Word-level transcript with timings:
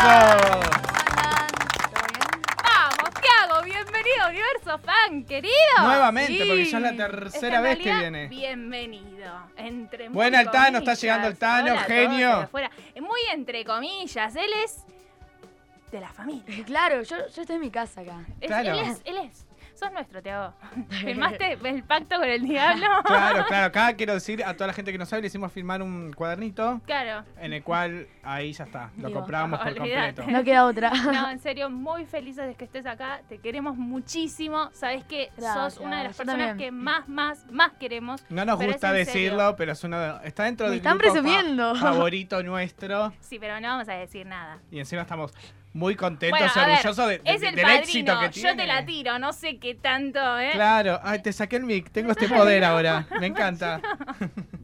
aplauso. 0.00 0.70
Vamos, 2.62 3.14
¿qué 3.20 3.28
hago? 3.42 3.62
Bienvenido 3.64 4.24
a 4.24 4.28
Universo 4.28 4.78
Fan, 4.78 5.24
querido. 5.24 5.52
Nuevamente, 5.82 6.32
Sí. 6.32 6.38
porque 6.38 6.64
ya 6.64 6.76
es 6.78 6.82
la 6.82 6.88
Es 6.90 6.96
que 6.96 7.02
tercera 7.02 7.60
vez 7.60 7.78
que 7.78 7.84
realidad, 7.84 8.00
viene. 8.00 8.28
Bienvenido. 8.28 9.32
Entre 9.56 10.08
Buena, 10.08 10.40
el 10.40 10.50
Tano, 10.50 10.78
está 10.78 10.94
llegando 10.94 11.28
el 11.28 11.36
Tano, 11.38 11.76
genio. 11.86 12.32
afuera. 12.32 12.70
Muy 13.00 13.20
entre 13.32 13.64
comillas, 13.64 14.34
él 14.36 14.50
es 14.64 14.84
de 15.92 16.00
la 16.00 16.08
familia. 16.12 16.64
Claro, 16.64 17.02
yo, 17.02 17.16
yo 17.34 17.42
estoy 17.42 17.56
en 17.56 17.60
mi 17.60 17.70
casa 17.70 18.00
acá. 18.00 18.20
Es- 18.40 18.46
Claro. 18.48 18.72
Él 18.72 18.78
es, 18.80 19.02
él 19.04 19.16
es. 19.18 19.46
Sos 19.80 19.92
nuestro, 19.92 20.22
Teago. 20.22 20.52
¿Firmaste 20.90 21.58
el 21.64 21.82
pacto 21.84 22.16
con 22.16 22.28
el 22.28 22.42
diablo? 22.42 22.86
Claro, 23.04 23.44
claro. 23.46 23.66
Acá 23.66 23.92
quiero 23.96 24.14
decir 24.14 24.44
a 24.44 24.54
toda 24.54 24.68
la 24.68 24.72
gente 24.74 24.92
que 24.92 24.98
no 24.98 25.06
sabe, 25.06 25.22
le 25.22 25.28
hicimos 25.28 25.50
firmar 25.52 25.80
un 25.82 26.12
cuadernito 26.12 26.80
Claro. 26.86 27.24
en 27.40 27.52
el 27.54 27.62
cual 27.62 28.06
ahí 28.22 28.52
ya 28.52 28.64
está. 28.64 28.90
Lo 28.98 29.08
Digo, 29.08 29.20
compramos 29.20 29.58
por 29.60 29.74
completo. 29.74 30.22
No 30.28 30.44
queda 30.44 30.66
otra. 30.66 30.90
No, 30.90 31.30
en 31.30 31.38
serio, 31.40 31.70
muy 31.70 32.04
felices 32.04 32.46
de 32.46 32.54
que 32.54 32.64
estés 32.64 32.84
acá. 32.86 33.22
Te 33.28 33.38
queremos 33.38 33.76
muchísimo. 33.76 34.70
Sabes 34.72 35.04
que 35.04 35.30
Gracias, 35.36 35.74
sos 35.74 35.84
una 35.84 35.98
de 35.98 36.04
las 36.04 36.12
yo 36.12 36.24
personas 36.24 36.48
también. 36.48 36.58
que 36.58 36.72
más, 36.72 37.08
más, 37.08 37.46
más 37.50 37.72
queremos. 37.80 38.22
No 38.28 38.44
nos 38.44 38.58
Pero 38.58 38.72
gusta 38.72 38.92
decirlo, 38.92 39.38
serio. 39.38 39.54
pero 39.56 39.72
es 39.72 39.82
uno 39.84 39.98
de- 39.98 40.28
está 40.28 40.44
dentro 40.44 40.66
Me 40.66 40.70
del 40.72 40.78
están 40.80 40.98
grupo 40.98 41.14
fa- 41.14 41.20
presumiendo. 41.22 41.74
favorito 41.76 42.42
nuestro. 42.42 43.12
Sí, 43.20 43.38
pero 43.38 43.58
no 43.60 43.68
vamos 43.68 43.88
a 43.88 43.94
decir 43.94 44.26
nada. 44.26 44.58
Y 44.70 44.78
encima 44.78 45.02
estamos 45.02 45.32
muy 45.72 45.94
contentos 45.96 46.38
Bueno, 46.40 46.52
a 46.54 46.66
ver, 46.66 46.76
orgullosos 46.78 47.08
de- 47.08 47.18
de- 47.18 47.30
es 47.30 47.42
el 47.42 47.54
del 47.54 47.64
padrino. 47.64 47.80
éxito 47.82 48.20
que 48.20 48.28
tiene. 48.30 48.48
Yo 48.50 48.56
te 48.56 48.66
la 48.66 48.84
tiro, 48.84 49.18
no 49.18 49.32
sé 49.32 49.58
qué 49.58 49.74
tanto, 49.76 50.38
¿eh? 50.38 50.50
Claro, 50.52 50.98
ay, 51.02 51.22
te 51.22 51.32
saqué 51.32 51.56
el 51.56 51.64
mic, 51.64 51.90
tengo 51.90 52.10
este 52.12 52.28
poder 52.28 52.64
ahora, 52.64 53.06
me 53.20 53.26
encanta. 53.26 53.80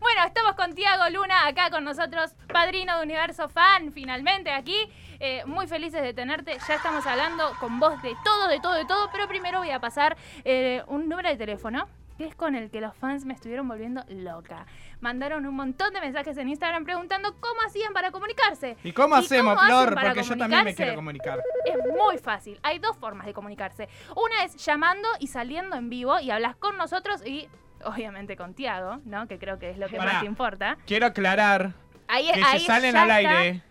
Bueno, 0.00 0.24
estamos 0.26 0.54
con 0.54 0.74
Tiago 0.74 1.08
Luna 1.10 1.46
acá 1.46 1.70
con 1.70 1.84
nosotros, 1.84 2.32
padrino 2.52 2.96
de 2.98 3.04
Universo 3.04 3.48
Fan, 3.48 3.92
finalmente 3.92 4.50
aquí. 4.50 4.76
Eh, 5.20 5.42
muy 5.46 5.66
felices 5.66 6.02
de 6.02 6.12
tenerte. 6.12 6.58
Ya 6.68 6.74
estamos 6.74 7.06
hablando 7.06 7.52
con 7.60 7.78
vos 7.78 8.00
de 8.02 8.14
todo, 8.24 8.48
de 8.48 8.60
todo, 8.60 8.74
de 8.74 8.84
todo. 8.84 9.08
Pero 9.12 9.28
primero 9.28 9.58
voy 9.60 9.70
a 9.70 9.80
pasar 9.80 10.16
eh, 10.44 10.82
un 10.88 11.08
número 11.08 11.28
de 11.28 11.36
teléfono 11.36 11.88
que 12.18 12.24
es 12.26 12.34
con 12.34 12.54
el 12.54 12.70
que 12.70 12.80
los 12.80 12.94
fans 12.96 13.24
me 13.24 13.34
estuvieron 13.34 13.68
volviendo 13.68 14.02
loca. 14.08 14.66
Mandaron 15.00 15.44
un 15.46 15.54
montón 15.54 15.92
de 15.92 16.00
mensajes 16.00 16.36
en 16.38 16.48
Instagram 16.48 16.84
preguntando 16.84 17.34
cómo 17.38 17.60
hacían 17.66 17.92
para 17.92 18.10
comunicarse. 18.10 18.76
¿Y 18.82 18.92
cómo 18.92 19.14
hacemos, 19.14 19.54
cómo 19.54 19.66
Flor? 19.66 19.94
Porque 19.94 20.22
yo 20.22 20.36
también 20.36 20.64
me 20.64 20.74
quiero 20.74 20.94
comunicar. 20.94 21.40
Es 21.66 21.76
muy 21.96 22.16
fácil. 22.18 22.58
Hay 22.62 22.78
dos 22.78 22.96
formas 22.96 23.26
de 23.26 23.34
comunicarse. 23.34 23.88
Una 24.16 24.44
es 24.44 24.56
llamando 24.56 25.06
y 25.20 25.26
saliendo 25.26 25.76
en 25.76 25.90
vivo 25.90 26.18
y 26.20 26.30
hablas 26.30 26.56
con 26.56 26.76
nosotros 26.78 27.24
y 27.26 27.48
obviamente 27.84 28.36
con 28.36 28.54
Tiago, 28.54 29.00
¿no? 29.04 29.28
Que 29.28 29.38
creo 29.38 29.58
que 29.58 29.70
es 29.70 29.78
lo 29.78 29.86
que 29.88 29.98
Pará. 29.98 30.12
más 30.14 30.20
te 30.22 30.26
importa. 30.26 30.78
Quiero 30.86 31.06
aclarar 31.06 31.74
Ahí, 32.08 32.30
que 32.32 32.42
ahí 32.42 32.60
si 32.60 32.66
salen 32.66 32.96
al 32.96 33.10
está. 33.10 33.38
aire, 33.38 33.62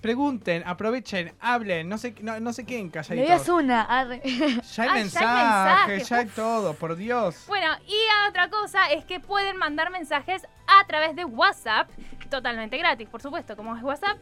pregunten, 0.00 0.62
aprovechen, 0.66 1.34
hablen, 1.40 1.88
no 1.88 1.98
se, 1.98 2.14
no, 2.22 2.38
no 2.38 2.52
se 2.52 2.64
queden 2.64 2.86
Le 2.86 2.90
calladitos. 2.92 3.26
digas 3.26 3.48
una. 3.48 3.82
arre. 3.82 4.20
Ya 4.24 4.32
hay 4.44 4.58
Ah, 4.58 4.62
ya 4.62 4.82
hay 4.84 4.90
mensajes, 4.92 5.86
mensajes, 5.88 6.08
ya 6.08 6.16
hay 6.18 6.26
todo, 6.26 6.74
por 6.74 6.94
Dios. 6.96 7.44
Bueno, 7.48 7.66
y 7.86 7.96
otra 8.28 8.48
cosa 8.48 8.90
es 8.92 9.04
que 9.04 9.18
pueden 9.20 9.56
mandar 9.56 9.90
mensajes 9.90 10.46
a 10.80 10.86
través 10.86 11.14
de 11.16 11.24
WhatsApp, 11.24 11.88
totalmente 12.30 12.76
gratis, 12.78 13.08
por 13.08 13.20
supuesto, 13.22 13.56
como 13.56 13.76
es 13.76 13.82
WhatsApp. 13.82 14.18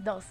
2. 0.00 0.24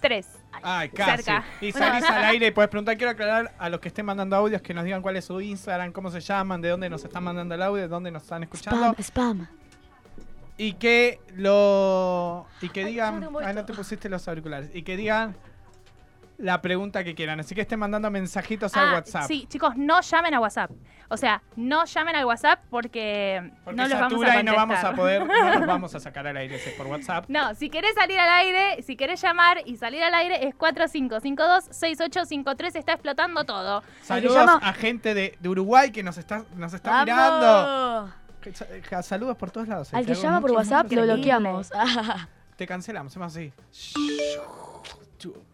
Ay, 0.64 0.90
casi. 0.90 1.24
Cerca. 1.24 1.46
Y 1.62 1.72
salís 1.72 2.04
al 2.04 2.24
aire 2.26 2.48
y 2.48 2.52
puedes 2.56 2.70
preguntar. 2.70 2.98
Quiero 2.98 3.12
aclarar 3.12 3.54
a 3.58 3.70
los 3.70 3.80
que 3.80 3.90
estén 3.90 4.06
mandando 4.06 4.36
audios 4.36 4.62
que 4.62 4.74
nos 4.74 4.84
digan 4.84 5.02
cuál 5.02 5.18
es 5.18 5.26
su 5.26 5.40
Instagram, 5.40 5.92
cómo 5.92 6.10
se 6.10 6.22
llaman, 6.22 6.62
de 6.62 6.70
dónde 6.70 6.90
nos 6.90 7.04
están 7.04 7.24
mandando 7.24 7.56
el 7.56 7.62
audio, 7.62 7.82
de 7.82 7.88
dónde 7.88 8.12
nos 8.12 8.24
están 8.24 8.44
escuchando. 8.44 8.96
Spam, 9.00 9.04
spam. 9.04 9.48
Y 10.58 10.74
que 10.74 11.20
lo. 11.36 12.46
Y 12.62 12.70
que 12.70 12.86
digan. 12.86 13.22
yo 13.22 13.54
no 13.54 13.66
te 13.66 13.74
pusiste 13.74 14.10
los 14.10 14.28
auriculares. 14.28 14.70
Y 14.74 14.84
que 14.84 14.96
digan 14.96 15.36
la 16.38 16.62
pregunta 16.62 17.04
que 17.04 17.16
quieran. 17.16 17.40
Así 17.40 17.56
que 17.56 17.62
estén 17.62 17.80
mandando 17.80 18.10
mensajitos 18.12 18.76
al 18.76 18.90
Ah, 18.90 18.94
WhatsApp. 18.96 19.28
Sí, 19.28 19.46
chicos, 19.50 19.76
no 19.78 20.02
llamen 20.02 20.34
a 20.34 20.40
WhatsApp. 20.40 20.72
O 21.10 21.18
sea, 21.18 21.44
no 21.56 21.86
llamen 21.86 22.16
al 22.16 22.26
WhatsApp 22.26 22.62
porque, 22.70 23.52
Porque 23.64 23.78
no 23.82 23.88
los 23.88 24.00
vamos 24.00 24.14
a 24.14 24.16
satura 24.26 24.40
y 24.40 24.44
no 24.44 24.56
vamos 24.56 24.84
a 24.84 24.94
poder. 24.94 25.26
No 25.28 25.60
nos 25.60 25.68
vamos 25.68 25.94
a 25.96 26.00
sacar 26.00 26.26
al 26.26 26.38
aire 26.38 26.60
por 26.76 26.88
WhatsApp. 26.88 27.26
No, 27.28 27.54
si 27.56 27.70
querés 27.70 27.94
salir 27.94 28.20
al 28.20 28.30
aire, 28.30 28.82
si 28.82 28.96
querés 28.96 29.22
llamar 29.22 29.60
y 29.66 29.76
salir 29.78 30.02
al 30.04 30.14
aire 30.16 30.48
es 30.48 30.56
4552-6853. 30.56 32.76
Está 32.76 32.94
explotando 32.94 33.44
todo. 33.44 33.84
Saludos 34.02 34.50
a 34.62 34.74
gente 34.74 35.14
de, 35.14 35.38
de 35.40 35.50
Uruguay 35.50 35.92
que 35.92 36.02
nos 36.04 36.18
está, 36.18 36.46
nos 36.56 36.74
está 36.74 37.04
mirando. 37.06 38.10
Ja- 38.90 39.04
Saludos 39.04 39.38
por 39.38 39.52
todos 39.52 39.68
lados. 39.68 39.94
eh, 39.94 39.98
Al 39.98 40.06
que 40.06 40.16
llama 40.16 40.42
por 40.42 40.52
WhatsApp 40.52 40.92
lo 40.92 41.04
bloqueamos. 41.04 41.70
Te 42.58 42.66
cancelamos, 42.68 43.12
hacemos 43.12 43.36
así. 43.36 43.54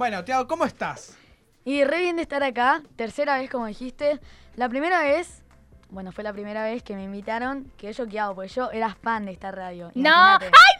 Bueno, 0.00 0.24
Tiago, 0.24 0.48
¿cómo 0.48 0.64
estás? 0.64 1.14
Y 1.62 1.84
re 1.84 1.98
bien 1.98 2.16
de 2.16 2.22
estar 2.22 2.42
acá. 2.42 2.80
Tercera 2.96 3.36
vez, 3.36 3.50
como 3.50 3.66
dijiste. 3.66 4.18
La 4.56 4.66
primera 4.66 5.02
vez, 5.02 5.42
bueno, 5.90 6.10
fue 6.10 6.24
la 6.24 6.32
primera 6.32 6.64
vez 6.64 6.82
que 6.82 6.96
me 6.96 7.04
invitaron, 7.04 7.70
que 7.76 7.92
yo 7.92 8.04
choqueado, 8.06 8.34
porque 8.34 8.48
yo 8.48 8.70
era 8.70 8.94
fan 8.94 9.26
de 9.26 9.32
esta 9.32 9.50
radio. 9.50 9.92
No, 9.94 10.08
Imagínate. 10.08 10.46
¡ay! 10.46 10.79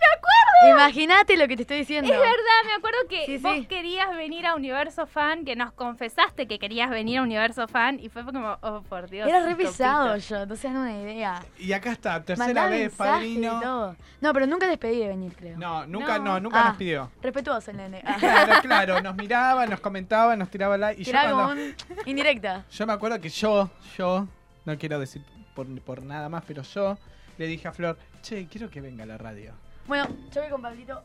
Imagínate 0.68 1.36
lo 1.36 1.48
que 1.48 1.56
te 1.56 1.62
estoy 1.62 1.78
diciendo. 1.78 2.12
Es 2.12 2.18
verdad, 2.18 2.34
me 2.66 2.72
acuerdo 2.74 2.98
que 3.08 3.24
Sí, 3.26 3.38
vos 3.38 3.54
sí. 3.56 3.66
querías 3.66 4.14
venir 4.14 4.46
a 4.46 4.54
Universo 4.54 5.06
Fan, 5.06 5.44
que 5.44 5.56
nos 5.56 5.72
confesaste 5.72 6.46
que 6.46 6.58
querías 6.58 6.90
venir 6.90 7.18
a 7.18 7.22
Universo 7.22 7.66
Fan 7.66 7.98
y 7.98 8.08
fue 8.10 8.24
como, 8.24 8.58
oh, 8.60 8.82
por 8.82 9.08
Dios. 9.08 9.26
Era 9.28 9.40
re 9.44 9.52
copito. 9.52 9.70
pesado 9.70 10.16
yo, 10.18 10.46
no 10.46 10.56
se 10.56 10.68
dan 10.68 10.76
una 10.76 11.00
idea. 11.00 11.42
Y 11.58 11.72
acá 11.72 11.92
está, 11.92 12.22
tercera 12.22 12.66
vez, 12.68 12.94
padrino. 12.94 13.96
No, 14.20 14.32
pero 14.34 14.46
nunca 14.46 14.68
despedí 14.68 14.98
de 15.00 15.08
venir, 15.08 15.34
creo. 15.34 15.56
No, 15.56 15.86
nunca, 15.86 16.18
no, 16.18 16.24
No. 16.34 16.40
nunca 16.40 16.62
Ah. 16.62 16.68
nos 16.68 16.76
pidió. 16.76 17.10
Respetuoso 17.22 17.70
el 17.70 17.78
nene. 17.78 18.02
Ah, 18.04 18.16
Claro, 18.20 18.52
claro, 18.62 19.00
nos 19.00 19.14
miraba, 19.16 19.66
nos 19.66 19.80
comentaba, 19.80 20.36
nos 20.36 20.50
tiraba. 20.50 20.92
Y 20.92 21.04
yo, 21.04 21.12
cuando- 21.12 21.52
un 21.52 21.74
indirecta. 22.06 22.64
yo 22.70 22.86
me 22.86 22.92
acuerdo 22.92 23.18
que 23.20 23.28
yo, 23.30 23.70
yo, 23.96 24.26
no 24.66 24.78
quiero 24.78 24.98
decir 24.98 25.22
por, 25.54 25.66
por 25.82 26.02
nada 26.02 26.28
más, 26.28 26.44
pero 26.46 26.62
yo 26.62 26.98
le 27.38 27.46
dije 27.46 27.66
a 27.66 27.72
Flor, 27.72 27.96
che, 28.22 28.46
quiero 28.46 28.68
que 28.68 28.80
venga 28.82 29.04
a 29.04 29.06
la 29.06 29.16
radio. 29.16 29.54
Bueno, 29.90 30.06
yo 30.32 30.40
voy 30.40 30.50
con 30.50 30.62
Pablito. 30.62 31.02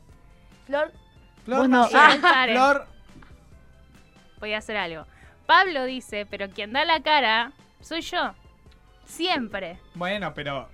Flor, 0.67 0.91
Flor, 1.43 1.67
no. 1.67 1.89
Ah. 1.91 2.15
Paren. 2.21 2.55
Flor, 2.55 2.85
Voy 4.39 4.53
a 4.53 4.59
hacer 4.59 4.77
algo. 4.77 5.07
Pablo 5.47 5.85
dice, 5.85 6.27
pero 6.27 6.47
quien 6.51 6.71
da 6.71 6.85
la 6.85 7.01
cara 7.01 7.51
soy 7.81 8.01
yo. 8.01 8.35
Siempre. 9.05 9.79
bueno, 9.95 10.35
pero 10.35 10.69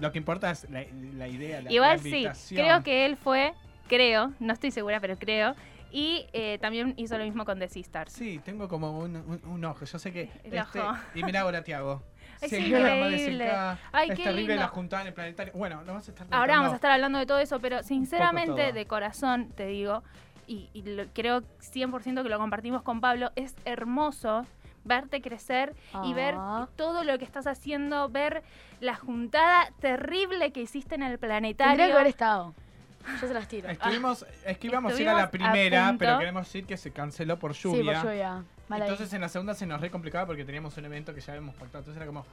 lo 0.00 0.10
que 0.10 0.18
importa 0.18 0.50
es 0.50 0.68
la, 0.70 0.84
la 1.14 1.28
idea, 1.28 1.62
la, 1.62 1.70
Igual 1.70 1.98
la 1.98 2.02
sí, 2.02 2.08
invitación. 2.08 2.60
creo 2.64 2.82
que 2.82 3.06
él 3.06 3.16
fue, 3.16 3.54
creo, 3.88 4.32
no 4.40 4.52
estoy 4.54 4.72
segura, 4.72 4.98
pero 4.98 5.16
creo. 5.16 5.54
Y 5.92 6.26
eh, 6.32 6.58
también 6.60 6.94
hizo 6.96 7.16
lo 7.16 7.22
mismo 7.22 7.44
con 7.44 7.60
The 7.60 7.68
Sisters. 7.68 8.12
Sí, 8.12 8.40
tengo 8.44 8.66
como 8.66 8.98
un, 8.98 9.14
un- 9.14 9.40
un 9.44 9.64
ojo. 9.64 9.84
Yo 9.84 9.98
sé 10.00 10.12
que. 10.12 10.30
El 10.42 10.54
este- 10.54 10.80
ojo. 10.80 10.96
y 11.14 11.22
mira 11.22 11.42
ahora, 11.42 11.62
Tiago. 11.62 12.02
Es 12.42 12.52
increíble. 12.52 13.50
Ay, 13.92 14.10
es 14.10 14.16
qué 14.16 14.24
terrible 14.24 14.48
lindo. 14.54 14.62
la 14.62 14.68
juntada 14.68 15.02
en 15.02 15.08
el 15.08 15.14
planetario. 15.14 15.52
Bueno, 15.54 15.82
lo 15.84 15.94
vas 15.94 16.08
a 16.08 16.10
estar 16.10 16.26
Ahora 16.30 16.56
vamos 16.56 16.72
a 16.72 16.74
estar 16.76 16.90
hablando 16.90 17.18
de 17.18 17.26
todo 17.26 17.38
eso, 17.38 17.60
pero 17.60 17.82
sinceramente, 17.82 18.72
de 18.72 18.86
corazón, 18.86 19.48
te 19.54 19.66
digo, 19.66 20.02
y, 20.46 20.68
y 20.72 20.82
lo- 20.82 21.04
creo 21.14 21.42
100% 21.60 22.22
que 22.22 22.28
lo 22.28 22.38
compartimos 22.38 22.82
con 22.82 23.00
Pablo, 23.00 23.30
es 23.36 23.54
hermoso 23.64 24.44
verte 24.84 25.22
crecer 25.22 25.74
y 26.02 26.12
ver 26.12 26.34
Ah. 26.36 26.66
todo 26.74 27.04
lo 27.04 27.16
que 27.18 27.24
estás 27.24 27.46
haciendo, 27.46 28.08
ver 28.08 28.42
la 28.80 28.96
juntada 28.96 29.70
terrible 29.80 30.50
que 30.50 30.60
hiciste 30.62 30.96
en 30.96 31.02
el 31.04 31.18
tendría 31.20 31.28
planetario. 31.28 31.86
que 31.86 31.92
haber 31.92 32.06
estado. 32.08 32.54
Yo 33.20 33.28
se 33.28 33.34
las 33.34 33.48
tiro. 33.48 33.68
Ah, 33.68 33.72
Estuvimos, 33.72 34.26
es 34.44 34.58
que 34.58 34.66
íbamos 34.66 34.92
a 34.94 35.00
ir 35.00 35.08
a 35.08 35.14
la 35.14 35.22
a 35.24 35.30
primera, 35.30 35.86
punto. 35.88 35.98
pero 35.98 36.18
queremos 36.18 36.46
decir 36.46 36.64
que 36.66 36.76
se 36.76 36.90
canceló 36.92 37.38
por 37.38 37.54
sí, 37.54 37.62
lluvia. 37.64 38.00
por 38.00 38.10
lluvia. 38.10 38.44
Mal 38.68 38.82
ahí. 38.82 38.88
Entonces 38.88 39.12
en 39.12 39.20
la 39.20 39.28
segunda 39.28 39.54
se 39.54 39.66
nos 39.66 39.80
re 39.80 39.90
complicaba 39.90 40.26
porque 40.26 40.44
teníamos 40.44 40.76
un 40.76 40.84
evento 40.84 41.14
que 41.14 41.20
ya 41.20 41.32
habíamos 41.32 41.54
pactado. 41.54 41.78
Entonces 41.80 41.96
era 41.96 42.06
como. 42.06 42.24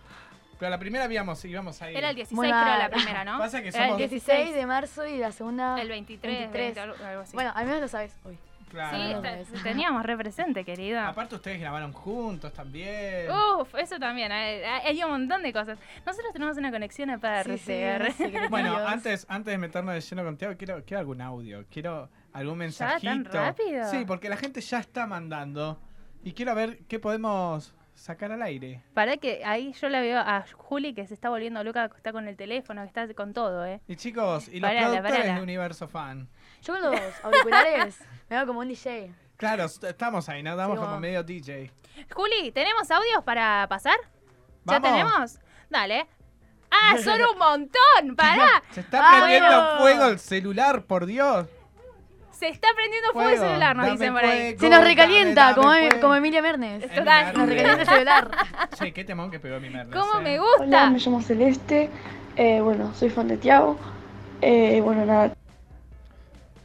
Pero 0.58 0.68
a 0.68 0.70
la 0.72 0.78
primera 0.80 1.06
íbamos, 1.12 1.44
íbamos 1.46 1.82
a 1.82 1.90
ir. 1.90 1.98
Era 1.98 2.10
el 2.10 2.16
16, 2.16 2.36
Muy 2.36 2.48
creo, 2.50 2.78
la 2.78 2.90
primera, 2.90 3.24
¿no? 3.24 3.38
Pasa 3.38 3.62
que 3.62 3.70
Era 3.70 3.78
el 3.86 3.90
somos- 3.92 3.98
16 3.98 4.54
de 4.54 4.66
marzo 4.66 5.06
y 5.08 5.18
la 5.18 5.32
segunda. 5.32 5.80
El 5.82 5.88
23, 5.88 6.38
23. 6.52 6.76
20, 6.76 6.80
algo- 6.82 7.06
algo 7.06 7.22
así. 7.22 7.34
Bueno, 7.34 7.52
al 7.56 7.66
menos 7.66 7.82
lo 7.82 7.88
sabes 7.88 8.16
hoy. 8.26 8.38
Claro. 8.70 8.98
sí, 8.98 9.52
te- 9.54 9.60
teníamos 9.64 10.04
re 10.04 10.16
presente, 10.18 10.64
querido. 10.64 11.00
Aparte 11.02 11.36
ustedes 11.36 11.60
grabaron 11.60 11.92
juntos 11.92 12.54
también. 12.54 13.28
Uf, 13.60 13.74
eso 13.76 13.98
también. 14.00 14.32
Hay, 14.32 14.62
hay 14.64 15.04
un 15.04 15.10
montón 15.12 15.44
de 15.44 15.52
cosas. 15.52 15.78
Nosotros 16.06 16.32
tenemos 16.34 16.58
una 16.58 16.72
conexión 16.72 17.10
aparte. 17.10 17.58
Sí. 17.58 18.30
Bueno, 18.50 18.78
antes, 18.78 19.26
antes 19.30 19.52
de 19.52 19.58
meternos 19.58 19.94
de 19.96 20.02
lleno 20.02 20.24
contigo, 20.24 20.54
quiero, 20.58 20.84
quiero 20.86 21.00
algún 21.00 21.22
audio, 21.22 21.66
quiero 21.72 22.10
algún 22.34 22.58
mensajito. 22.60 23.12
tan 23.12 23.26
rápido? 23.26 23.90
Sí, 23.90 24.06
porque 24.06 24.30
la 24.30 24.38
gente 24.38 24.62
ya 24.62 24.80
está 24.80 25.08
mandando 25.08 25.80
y 26.24 26.34
quiero 26.34 26.54
ver 26.56 26.80
qué 26.88 27.00
podemos 27.00 27.74
sacar 27.96 28.32
al 28.32 28.42
aire. 28.42 28.82
Para 28.94 29.18
que 29.18 29.42
ahí 29.44 29.74
yo 29.74 29.90
la 29.90 30.00
veo 30.00 30.20
a 30.20 30.46
Juli 30.54 30.94
que 30.94 31.06
se 31.06 31.14
está 31.14 31.30
volviendo 31.30 31.62
loca, 31.66 31.90
que 31.90 31.98
está 31.98 32.14
con 32.14 32.28
el 32.30 32.38
teléfono, 32.38 32.82
que 32.84 32.88
está 32.88 33.14
con 33.14 33.34
todo, 33.34 33.66
¿eh? 33.66 33.82
Y 33.90 33.96
chicos, 33.98 34.48
y 34.48 34.60
los 34.62 34.70
Parala, 34.70 34.88
productores 34.88 35.18
parala. 35.20 35.36
de 35.36 35.44
Universo 35.44 35.88
Fan. 35.90 36.30
Yo 36.64 36.74
con 36.74 36.82
los 36.92 37.00
auriculares 37.24 37.98
me 38.30 38.36
veo 38.38 38.46
como 38.46 38.60
un 38.60 38.68
DJ. 38.68 39.12
Claro, 39.38 39.64
est- 39.66 39.84
estamos 39.84 40.28
ahí, 40.30 40.44
¿no? 40.44 40.56
Damos 40.56 40.78
Sí, 40.80 40.86
como 40.86 41.00
medio 41.00 41.24
DJ. 41.24 41.72
Juli, 42.14 42.52
¿tenemos 42.52 42.90
audios 42.92 43.24
para 43.24 43.66
pasar? 43.70 43.96
¿Ya 44.66 44.80
¿Vamos? 44.80 44.82
tenemos? 44.90 45.40
Dale. 45.70 46.08
¡Ah, 46.72 46.98
son 47.04 47.20
un 47.22 47.38
montón! 47.38 48.16
¡Pará! 48.16 48.62
Se 48.72 48.82
está 48.82 49.00
Ah, 49.02 49.12
prendiendo 49.18 49.48
bueno. 49.50 49.80
fuego 49.80 50.06
el 50.08 50.20
celular, 50.20 50.84
por 50.84 51.06
Dios. 51.06 51.48
Se 52.32 52.48
está 52.48 52.70
prendiendo 52.74 53.12
fuego, 53.12 53.30
el 53.32 53.36
Fuego, 53.38 53.50
celular, 53.52 53.76
nos 53.76 53.86
dame 53.86 53.98
dicen 53.98 54.14
por 54.14 54.24
ahí. 54.24 54.30
fuego. 54.40 54.60
Se 54.60 54.70
nos 54.70 54.80
Dame, 54.80 54.90
recalienta, 54.90 55.42
dame 55.42 55.56
como, 55.56 55.68
fuego. 55.72 56.00
como 56.02 56.16
Emilia 56.16 56.42
Mernes. 56.42 56.84
Es 56.84 56.96
Total. 56.96 57.34
Nos 57.38 57.50
recalienta 57.50 57.82
el 57.82 57.88
celular. 57.90 58.32
Che, 58.76 58.94
qué 58.94 59.04
temón 59.04 59.30
que 59.32 59.40
pegó 59.42 59.60
mi 59.60 59.70
Mernes. 59.70 59.94
¿Cómo 59.94 60.20
eh. 60.20 60.24
me 60.24 60.40
Hola, 60.40 60.58
gusta? 60.60 60.90
me 60.90 61.00
llamo 61.00 61.22
Celeste. 61.22 61.90
Eh, 62.38 62.62
bueno, 62.62 62.94
soy 62.96 63.10
fan 63.10 63.28
de 63.28 63.36
Tiago. 63.38 63.78
Eh, 64.42 64.80
bueno, 64.82 65.06
nada. 65.06 65.34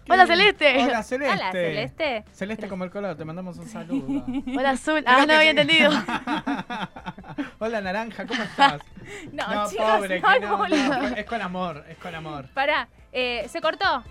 Hola, 0.09 0.27
Celeste. 0.27 0.85
Hola, 0.85 1.03
Celeste. 1.03 1.35
Hola, 1.35 1.53
Celeste. 1.53 2.25
Celeste 2.33 2.69
como 2.69 2.85
el 2.85 2.91
color, 2.91 3.17
te 3.17 3.25
mandamos 3.25 3.57
un 3.59 3.69
saludo. 3.69 4.25
Hola, 4.57 4.71
Azul. 4.71 5.03
Ah, 5.07 5.25
no 5.27 5.35
había 5.35 5.51
entendido. 5.51 5.91
Hola, 7.59 7.81
Naranja, 7.81 8.25
¿cómo 8.27 8.43
estás? 8.43 8.81
No, 9.33 9.69
chicos, 9.69 9.85
pobre, 9.85 10.21
no, 10.21 10.29
que 10.33 10.41
no, 10.41 10.57
no, 10.57 10.67
no. 10.67 11.09
no, 11.11 11.17
Es 11.17 11.27
con 11.27 11.43
amor, 11.43 11.85
es 11.91 11.99
con 11.99 12.15
amor. 12.15 12.49
Pará, 12.55 12.89
eh, 13.13 13.45
¿se 13.49 13.61
cortó? 13.61 14.03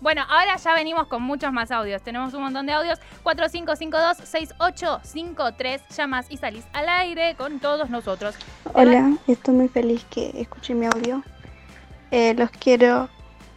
Bueno, 0.00 0.22
ahora 0.28 0.56
ya 0.56 0.72
venimos 0.74 1.08
con 1.08 1.22
muchos 1.22 1.52
más 1.52 1.70
audios. 1.72 2.02
Tenemos 2.02 2.32
un 2.34 2.42
montón 2.42 2.66
de 2.66 2.72
audios. 2.72 2.98
4552-6853. 3.24 5.80
Llamas 5.96 6.26
y 6.30 6.36
salís 6.36 6.64
al 6.72 6.88
aire 6.88 7.34
con 7.36 7.58
todos 7.60 7.88
nosotros. 7.90 8.34
Hola, 8.72 9.12
estoy 9.26 9.54
muy 9.54 9.68
feliz 9.68 10.04
que 10.10 10.30
escuché 10.40 10.74
mi 10.74 10.86
audio. 10.86 11.22
Eh, 12.10 12.34
los 12.34 12.50
quiero 12.50 13.08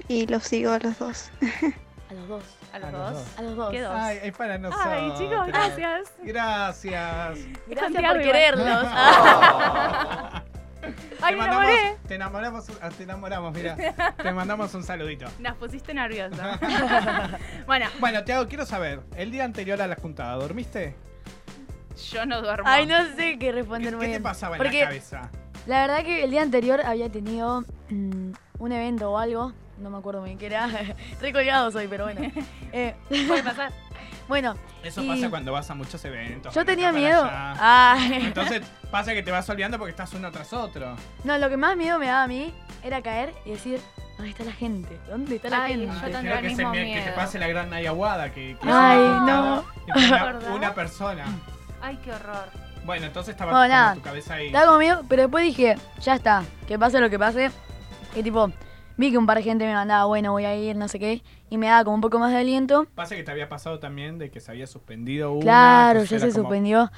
y 0.10 0.28
los 0.28 0.44
sigo 0.44 0.72
a 0.74 0.80
los 0.80 1.00
dos. 1.00 1.30
A 2.10 2.14
los 2.14 2.28
dos. 2.28 2.44
A 2.74 2.80
los 2.80 2.90
A 2.90 2.92
los 2.92 3.00
dos. 3.00 3.14
dos. 3.14 3.38
A 3.38 3.42
los 3.44 3.56
dos. 3.56 3.72
¿Qué 3.72 3.82
dos? 3.82 3.94
Ay, 3.96 4.20
es 4.24 4.36
para 4.36 4.58
nosotros. 4.58 4.88
Ay, 4.92 5.14
chicos, 5.18 5.48
gracias. 5.48 6.12
Gracias. 6.24 7.38
Gracias 7.68 7.94
Santiago 7.94 8.14
por 8.16 8.24
quererlos. 8.24 8.88
Ay, 11.22 11.36
te, 11.36 11.36
me 11.36 11.38
mandamos, 11.38 11.66
enamoré. 11.66 11.98
te 12.08 12.16
enamoramos, 12.16 12.66
ah, 12.82 12.90
te 12.90 13.04
enamoramos, 13.04 13.54
mira. 13.54 13.76
Te 14.16 14.32
mandamos 14.32 14.74
un 14.74 14.84
saludito. 14.84 15.28
Nos 15.40 15.56
pusiste 15.58 15.94
nerviosa. 15.94 16.58
bueno, 17.68 17.86
Bueno, 18.00 18.24
Tiago, 18.24 18.48
quiero 18.48 18.66
saber, 18.66 19.02
el 19.16 19.30
día 19.30 19.44
anterior 19.44 19.80
a 19.82 19.88
la 19.88 19.96
juntada, 19.96 20.36
¿dormiste? 20.36 20.96
yo 22.12 22.26
no 22.26 22.42
duermo. 22.42 22.64
Ay, 22.68 22.86
no 22.88 23.06
sé 23.16 23.34
qué 23.34 23.40
¿Qué, 23.40 23.52
responder 23.52 23.96
muy 23.96 24.08
qué 24.08 24.14
te 24.14 24.20
pasaba 24.22 24.56
en 24.58 24.64
la 24.64 24.72
cabeza? 24.72 25.30
la 25.68 25.82
verdad 25.82 26.04
que 26.04 26.24
el 26.24 26.32
día 26.32 26.42
anterior 26.42 26.80
había 26.82 27.10
tenido 27.10 27.66
mm, 27.90 28.32
un 28.60 28.72
evento 28.72 29.12
o 29.12 29.18
algo. 29.18 29.52
No 29.80 29.90
me 29.90 29.98
acuerdo 29.98 30.20
muy 30.22 30.30
bien 30.32 30.40
qué 30.40 30.48
era. 30.48 30.68
Estoy 31.12 31.32
colgado 31.34 31.72
soy, 31.72 31.88
pero 31.88 32.06
bueno. 32.06 32.22
Eh, 32.72 32.96
Puede 33.28 33.42
pasar. 33.44 33.72
bueno, 34.28 34.54
Eso 34.84 35.02
y- 35.02 35.08
pasa 35.08 35.30
cuando 35.30 35.52
vas 35.52 35.70
a 35.72 35.74
muchos 35.76 36.04
eventos. 36.06 36.54
yo 36.54 36.64
tenía 36.66 36.92
miedo. 36.92 37.28
Ay. 37.32 38.14
Entonces 38.26 38.62
pasa 38.92 39.14
que 39.14 39.24
te 39.24 39.32
vas 39.32 39.50
olvidando 39.50 39.78
porque 39.80 39.92
estás 39.92 40.14
uno 40.14 40.32
tras 40.32 40.54
otro. 40.54 40.96
No, 41.24 41.38
lo 41.40 41.50
que 41.50 41.58
más 41.58 41.76
miedo 41.76 41.98
me 41.98 42.06
daba 42.08 42.24
a 42.24 42.28
mí 42.28 42.54
era 42.84 43.02
caer 43.02 43.34
y 43.46 43.52
decir, 43.52 43.80
¿dónde 44.18 44.30
está 44.32 44.44
la 44.44 44.52
gente? 44.52 45.00
¿Dónde 45.10 45.38
está 45.38 45.50
la 45.50 45.64
Ay, 45.64 45.74
gente? 45.80 45.88
yo 45.96 46.02
tendría 46.12 46.36
el 46.36 46.42
que, 46.42 46.48
es 46.48 46.58
mismo 46.58 46.74
el 46.74 46.80
mie- 46.80 46.94
que 46.94 47.00
te 47.00 47.06
miedo. 47.06 47.16
pase 47.16 47.40
la 47.40 47.48
gran 47.48 47.74
Ayahuada, 47.74 48.32
que, 48.32 48.56
que 48.62 48.70
Ay, 48.70 49.00
no. 49.00 49.66
con 49.88 50.54
una, 50.54 50.74
persona. 50.76 51.26
Ay, 51.82 51.98
qué 52.04 52.12
horror. 52.12 52.50
Bueno, 52.86 53.08
entonces 53.08 53.32
estaba 53.34 53.68
nada. 53.68 53.96
tu 53.96 54.02
cabeza 54.02 54.36
ahí. 54.36 54.48
Estaba 54.48 54.68
conmigo, 54.74 55.02
pero 55.10 55.24
después 55.24 55.44
dije, 55.44 55.76
ya 56.02 56.14
está, 56.16 56.44
que 56.68 56.78
pase 56.78 57.00
lo 57.00 57.10
que 57.10 57.18
pase. 57.18 57.50
Y 58.16 58.22
tipo, 58.24 58.52
vi 59.00 59.12
que 59.12 59.18
un 59.18 59.26
par 59.26 59.38
de 59.38 59.44
gente 59.44 59.66
me 59.66 59.74
mandaba, 59.74 60.04
bueno, 60.06 60.34
voy 60.34 60.44
a 60.44 60.56
ir, 60.56 60.76
no 60.76 60.88
sé 60.90 61.00
qué. 61.00 61.24
Y 61.50 61.58
me 61.58 61.68
daba 61.68 61.86
como 61.86 61.96
un 61.96 62.02
poco 62.02 62.20
más 62.20 62.32
de 62.32 62.38
aliento. 62.38 62.86
Pasa 62.96 63.16
que 63.16 63.24
te 63.24 63.32
había 63.32 63.48
pasado 63.48 63.80
también 63.80 64.18
de 64.20 64.30
que 64.30 64.42
se 64.42 64.52
había 64.52 64.68
suspendido 64.68 65.32
una. 65.32 65.42
Claro, 65.42 66.04
ya 66.04 66.20
se 66.20 66.30
como- 66.32 66.42
suspendió. 66.44 66.92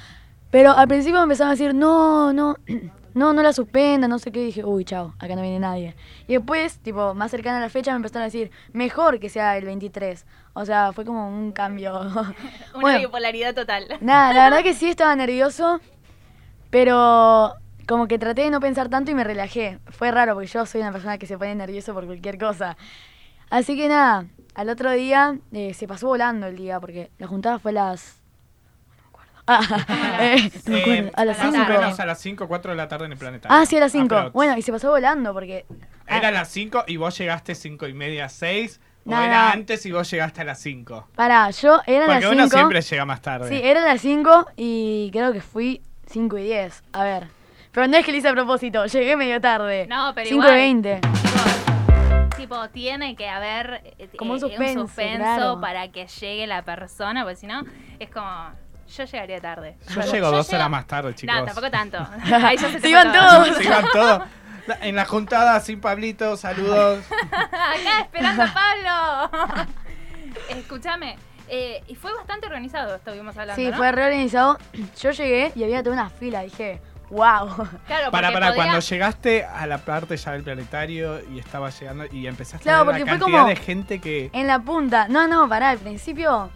Pero 0.49 0.71
al 0.71 0.87
principio 0.87 1.19
me 1.19 1.23
empezaron 1.23 1.49
a 1.49 1.51
decir, 1.51 1.73
no, 1.75 2.33
no, 2.33 2.55
no, 3.13 3.33
no 3.33 3.41
la 3.43 3.53
suspenda, 3.53 4.07
no 4.07 4.17
sé 4.19 4.31
qué. 4.31 4.41
Y 4.41 4.45
dije, 4.47 4.65
uy, 4.65 4.83
chao, 4.83 5.13
acá 5.19 5.35
no 5.35 5.43
viene 5.43 5.59
nadie. 5.59 5.95
Y 6.27 6.33
después, 6.33 6.79
tipo, 6.79 7.13
más 7.13 7.29
cercana 7.31 7.59
a 7.59 7.61
la 7.61 7.69
fecha, 7.69 7.91
me 7.91 7.97
empezaron 7.97 8.23
a 8.23 8.25
decir, 8.25 8.49
mejor 8.73 9.19
que 9.19 9.29
sea 9.29 9.55
el 9.57 9.65
23. 9.65 10.25
O 10.53 10.65
sea, 10.65 10.91
fue 10.93 11.05
como 11.05 11.29
un 11.29 11.51
cambio. 11.51 12.01
Una 12.73 12.81
Bueno. 12.81 12.99
bipolaridad 12.99 13.53
total. 13.53 13.85
Nada, 14.01 14.33
la 14.33 14.43
verdad 14.45 14.63
que 14.63 14.73
sí 14.73 14.89
estaba 14.89 15.15
nervioso, 15.15 15.79
pero 16.69 17.53
como 17.91 18.07
que 18.07 18.17
traté 18.17 18.43
de 18.43 18.49
no 18.49 18.61
pensar 18.61 18.87
tanto 18.87 19.11
y 19.11 19.15
me 19.15 19.25
relajé. 19.25 19.79
Fue 19.89 20.11
raro 20.11 20.33
porque 20.33 20.47
yo 20.47 20.65
soy 20.65 20.79
una 20.79 20.93
persona 20.93 21.17
que 21.17 21.27
se 21.27 21.37
pone 21.37 21.53
nervioso 21.55 21.93
por 21.93 22.05
cualquier 22.05 22.37
cosa. 22.37 22.77
Así 23.49 23.75
que 23.75 23.89
nada, 23.89 24.27
al 24.55 24.69
otro 24.69 24.91
día 24.91 25.37
eh, 25.51 25.73
se 25.73 25.89
pasó 25.89 26.07
volando 26.07 26.47
el 26.47 26.55
día 26.55 26.79
porque 26.79 27.11
la 27.17 27.27
juntada 27.27 27.59
fue 27.59 27.71
a 27.71 27.73
las... 27.73 28.21
No 28.87 28.95
me 28.95 29.07
acuerdo. 29.09 29.31
Ah, 29.45 30.17
eh, 30.21 30.51
no 30.67 30.71
me 30.71 30.81
acuerdo. 30.81 31.11
A 31.15 31.25
las 31.25 31.39
a 31.39 31.43
la 31.43 31.51
más 31.51 31.59
o 31.59 31.65
5. 31.65 31.79
menos 31.81 31.99
a 31.99 32.05
las 32.05 32.19
5, 32.21 32.47
4 32.47 32.71
de 32.71 32.77
la 32.77 32.87
tarde 32.87 33.05
en 33.07 33.11
el 33.11 33.17
planetario. 33.17 33.57
Ah, 33.57 33.65
sí, 33.65 33.75
a 33.75 33.81
las 33.81 33.91
5. 33.91 34.15
Aprox. 34.15 34.33
Bueno, 34.33 34.57
y 34.57 34.61
se 34.61 34.71
pasó 34.71 34.89
volando 34.89 35.33
porque... 35.33 35.65
Era 36.07 36.27
ah, 36.27 36.29
a 36.29 36.31
las 36.31 36.47
5 36.47 36.85
y 36.87 36.95
vos 36.95 37.17
llegaste 37.17 37.55
5 37.55 37.87
y 37.87 37.93
media, 37.93 38.29
6. 38.29 38.79
O 39.05 39.09
No, 39.11 39.21
era 39.21 39.47
no. 39.47 39.51
antes 39.51 39.85
y 39.85 39.91
vos 39.91 40.09
llegaste 40.09 40.39
a 40.39 40.45
las 40.45 40.61
5. 40.61 41.09
Pará, 41.13 41.49
yo 41.49 41.81
era 41.85 42.05
Porque 42.05 42.21
las 42.21 42.31
uno 42.31 42.43
5. 42.43 42.55
siempre 42.55 42.81
llega 42.81 43.03
más 43.03 43.21
tarde. 43.21 43.49
Sí, 43.49 43.59
eran 43.61 43.83
las 43.83 43.99
5 43.99 44.47
y 44.55 45.09
creo 45.11 45.33
que 45.33 45.41
fui 45.41 45.81
5 46.07 46.37
y 46.37 46.43
10. 46.43 46.83
A 46.93 47.03
ver. 47.03 47.40
Pero 47.71 47.87
no 47.87 47.97
es 47.97 48.05
que 48.05 48.11
lo 48.11 48.17
hice 48.17 48.27
a 48.27 48.33
propósito, 48.33 48.85
llegué 48.85 49.15
medio 49.15 49.39
tarde. 49.39 49.87
No, 49.87 50.11
pero 50.13 50.27
5 50.27 50.41
igual. 50.41 50.57
y 50.57 50.61
20. 50.61 50.99
Tipo, 50.99 52.35
tipo, 52.37 52.69
tiene 52.69 53.15
que 53.15 53.29
haber 53.29 53.81
eh, 53.97 54.09
Como 54.17 54.31
un 54.31 54.37
eh, 54.37 54.41
suspenso, 54.41 54.81
suspenso 54.81 55.23
claro. 55.23 55.61
para 55.61 55.87
que 55.89 56.05
llegue 56.07 56.47
la 56.47 56.63
persona, 56.63 57.23
porque 57.23 57.37
si 57.37 57.47
no, 57.47 57.63
es 57.99 58.09
como. 58.09 58.51
Yo 58.97 59.05
llegaría 59.05 59.39
tarde. 59.39 59.77
Yo 59.87 60.01
llego 60.01 60.31
dos 60.31 60.51
horas 60.51 60.69
más 60.69 60.85
tarde, 60.85 61.15
chicos. 61.15 61.33
No, 61.33 61.45
tampoco 61.45 61.71
tanto. 61.71 61.97
Ahí 62.43 62.57
ya 62.57 62.77
se 62.77 62.89
iban 62.89 63.13
todo. 63.13 63.43
todos. 63.45 63.57
Se 63.57 63.63
iban 63.63 63.85
todos. 63.93 64.21
En 64.81 64.95
la 64.97 65.05
juntada 65.05 65.59
sin 65.61 65.79
Pablito, 65.79 66.35
saludos. 66.35 67.05
Acá 67.31 68.01
esperando 68.01 68.43
a 68.43 68.53
Pablo. 68.53 69.65
Escúchame. 70.49 71.17
eh, 71.47 71.81
y 71.87 71.95
fue 71.95 72.13
bastante 72.13 72.47
organizado, 72.47 72.95
estuvimos 72.97 73.37
hablando. 73.37 73.55
Sí, 73.61 73.69
¿no? 73.69 73.77
fue 73.77 73.91
reorganizado. 73.93 74.57
Yo 74.99 75.11
llegué 75.11 75.53
y 75.55 75.63
había 75.63 75.81
toda 75.83 75.95
una 75.95 76.09
fila. 76.09 76.41
Dije, 76.41 76.81
wow. 77.11 77.67
Claro, 77.87 78.09
Para, 78.11 78.31
para, 78.31 78.47
podía- 78.47 78.55
cuando 78.55 78.79
llegaste 78.79 79.45
a 79.45 79.67
la 79.67 79.77
parte 79.79 80.17
ya 80.17 80.31
del 80.31 80.43
planetario 80.43 81.19
y 81.29 81.39
estaba 81.39 81.69
llegando 81.69 82.05
y 82.11 82.25
empezaste 82.27 82.63
Claro, 82.63 82.79
a 82.79 82.83
ver 82.85 82.93
la 82.95 82.99
porque 82.99 83.09
fue 83.11 83.19
cantidad 83.19 83.37
como- 83.39 83.49
de 83.49 83.55
gente 83.57 83.99
que... 83.99 84.29
En 84.33 84.47
la 84.47 84.59
punta. 84.59 85.07
No, 85.09 85.27
no, 85.27 85.47
pará. 85.47 85.69
Al 85.69 85.77
principio 85.77 86.49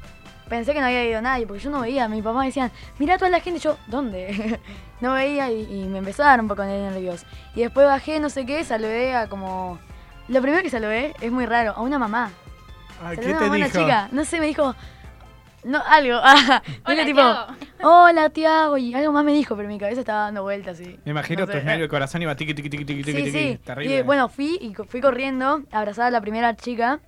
pensé 0.49 0.73
que 0.73 0.79
no 0.79 0.85
había 0.87 1.03
ido 1.07 1.21
nadie 1.21 1.45
porque 1.45 1.61
yo 1.63 1.69
no 1.69 1.81
veía. 1.81 2.07
Mi 2.07 2.21
papá 2.21 2.39
me 2.39 2.45
decían, 2.47 2.71
mira 2.99 3.17
toda 3.17 3.29
la 3.29 3.39
gente. 3.41 3.59
Y 3.59 3.61
yo, 3.61 3.77
¿dónde? 3.87 4.59
no 5.01 5.13
veía 5.13 5.51
y, 5.51 5.61
y 5.63 5.85
me 5.87 5.99
empezó 5.99 6.23
a 6.23 6.27
dar 6.27 6.39
un 6.41 6.47
poco 6.47 6.61
de 6.63 6.67
nervios. 6.89 7.25
Y 7.55 7.61
después 7.61 7.85
bajé, 7.85 8.19
no 8.19 8.29
sé 8.29 8.45
qué, 8.45 8.63
saludé 8.63 9.15
a 9.15 9.27
como. 9.27 9.77
Lo 10.27 10.41
primero 10.41 10.63
que 10.63 10.69
saludé 10.71 11.13
es 11.21 11.31
muy 11.31 11.45
raro, 11.45 11.73
a 11.75 11.81
una 11.81 11.99
mamá. 11.99 12.31
Ay, 13.03 13.17
Saludé 13.17 13.21
¿Qué 13.31 13.33
a 13.35 13.37
te 13.39 13.43
dijo? 13.45 13.55
una 13.55 13.69
chica. 13.69 14.09
No 14.11 14.25
sé, 14.25 14.39
me 14.39 14.47
dijo. 14.47 14.75
No, 15.65 15.81
algo. 15.85 16.19
Ah, 16.23 16.61
Hola, 16.85 17.05
tipo, 17.05 17.19
Tiago. 17.21 17.45
hola 17.81 18.29
Tiago. 18.29 18.77
Y 18.77 18.93
algo 18.93 19.11
más 19.11 19.25
me 19.25 19.33
dijo, 19.33 19.55
pero 19.55 19.67
mi 19.67 19.77
cabeza 19.79 20.01
estaba 20.01 20.21
dando 20.25 20.43
vueltas 20.43 20.79
y. 20.79 20.99
Me 21.05 21.11
imagino 21.11 21.41
no 21.41 21.47
tu 21.47 21.53
sé. 21.53 21.63
nervio, 21.63 21.85
el 21.85 21.89
corazón 21.89 22.21
iba 22.21 22.35
tiqui, 22.35 22.53
tiqui, 22.53 22.69
tiqui, 22.69 22.85
tiqui, 22.85 23.03
tiqui, 23.03 23.17
Sí, 23.17 23.31
tiqui. 23.31 23.51
sí. 23.53 23.57
Terrible. 23.63 23.97
Y 23.97 24.01
bueno, 24.03 24.29
fui 24.29 24.57
y 24.61 24.73
fui 24.75 25.01
corriendo, 25.01 25.63
abrazada 25.71 26.07
a 26.09 26.11
la 26.11 26.21
primera 26.21 26.55
chica. 26.55 26.99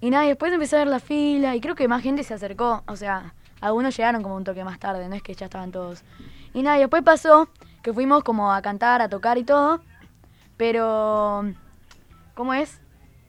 Y 0.00 0.10
nada, 0.10 0.24
y 0.26 0.28
después 0.28 0.52
empecé 0.52 0.76
a 0.76 0.78
ver 0.80 0.88
la 0.88 1.00
fila 1.00 1.56
y 1.56 1.60
creo 1.60 1.74
que 1.74 1.88
más 1.88 2.02
gente 2.02 2.22
se 2.22 2.32
acercó. 2.34 2.84
O 2.86 2.94
sea, 2.94 3.34
algunos 3.60 3.96
llegaron 3.96 4.22
como 4.22 4.36
un 4.36 4.44
toque 4.44 4.62
más 4.62 4.78
tarde, 4.78 5.08
no 5.08 5.16
es 5.16 5.22
que 5.22 5.34
ya 5.34 5.46
estaban 5.46 5.72
todos. 5.72 6.04
Y 6.54 6.62
nada, 6.62 6.76
y 6.76 6.80
después 6.80 7.02
pasó 7.02 7.48
que 7.82 7.92
fuimos 7.92 8.22
como 8.22 8.52
a 8.52 8.62
cantar, 8.62 9.02
a 9.02 9.08
tocar 9.08 9.38
y 9.38 9.44
todo. 9.44 9.80
Pero, 10.56 11.52
¿cómo 12.34 12.54
es? 12.54 12.80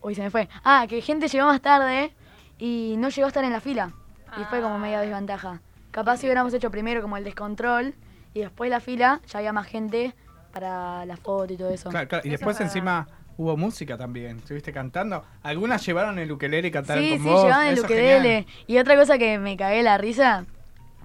Uy, 0.02 0.14
se 0.14 0.22
me 0.22 0.30
fue. 0.30 0.48
Ah, 0.64 0.86
que 0.88 1.00
gente 1.02 1.28
llegó 1.28 1.46
más 1.46 1.60
tarde 1.60 2.12
y 2.58 2.94
no 2.98 3.08
llegó 3.08 3.26
a 3.26 3.28
estar 3.28 3.44
en 3.44 3.52
la 3.52 3.60
fila. 3.60 3.92
Y 4.38 4.44
fue 4.44 4.60
como 4.60 4.78
media 4.78 4.98
Ah. 4.98 5.02
desventaja. 5.02 5.60
Capaz 5.90 6.18
si 6.18 6.26
hubiéramos 6.26 6.52
hecho 6.54 6.70
primero 6.70 7.02
como 7.02 7.16
el 7.16 7.24
descontrol 7.24 7.94
y 8.34 8.40
después 8.40 8.70
la 8.70 8.80
fila, 8.80 9.20
ya 9.26 9.38
había 9.40 9.52
más 9.52 9.66
gente 9.66 10.14
para 10.52 11.04
la 11.06 11.16
foto 11.16 11.52
y 11.52 11.56
todo 11.56 11.70
eso. 11.70 11.90
Claro, 11.90 12.08
claro. 12.08 12.22
Y 12.24 12.28
Eso 12.28 12.38
después 12.38 12.60
encima 12.60 13.08
hubo 13.36 13.56
música 13.56 13.96
también. 13.96 14.36
¿Estuviste 14.38 14.72
cantando? 14.72 15.24
Algunas 15.42 15.84
llevaron 15.84 16.18
el 16.18 16.30
ukelele 16.30 16.68
y 16.68 16.70
cantaron 16.70 17.02
Sí, 17.02 17.10
con 17.10 17.18
sí, 17.20 17.28
vos. 17.28 17.42
llevaban 17.44 17.66
el 17.68 17.80
ukelele. 17.80 18.46
Y 18.66 18.78
otra 18.78 18.96
cosa 18.96 19.18
que 19.18 19.38
me 19.38 19.56
cagué 19.56 19.82
la 19.82 19.98
risa 19.98 20.44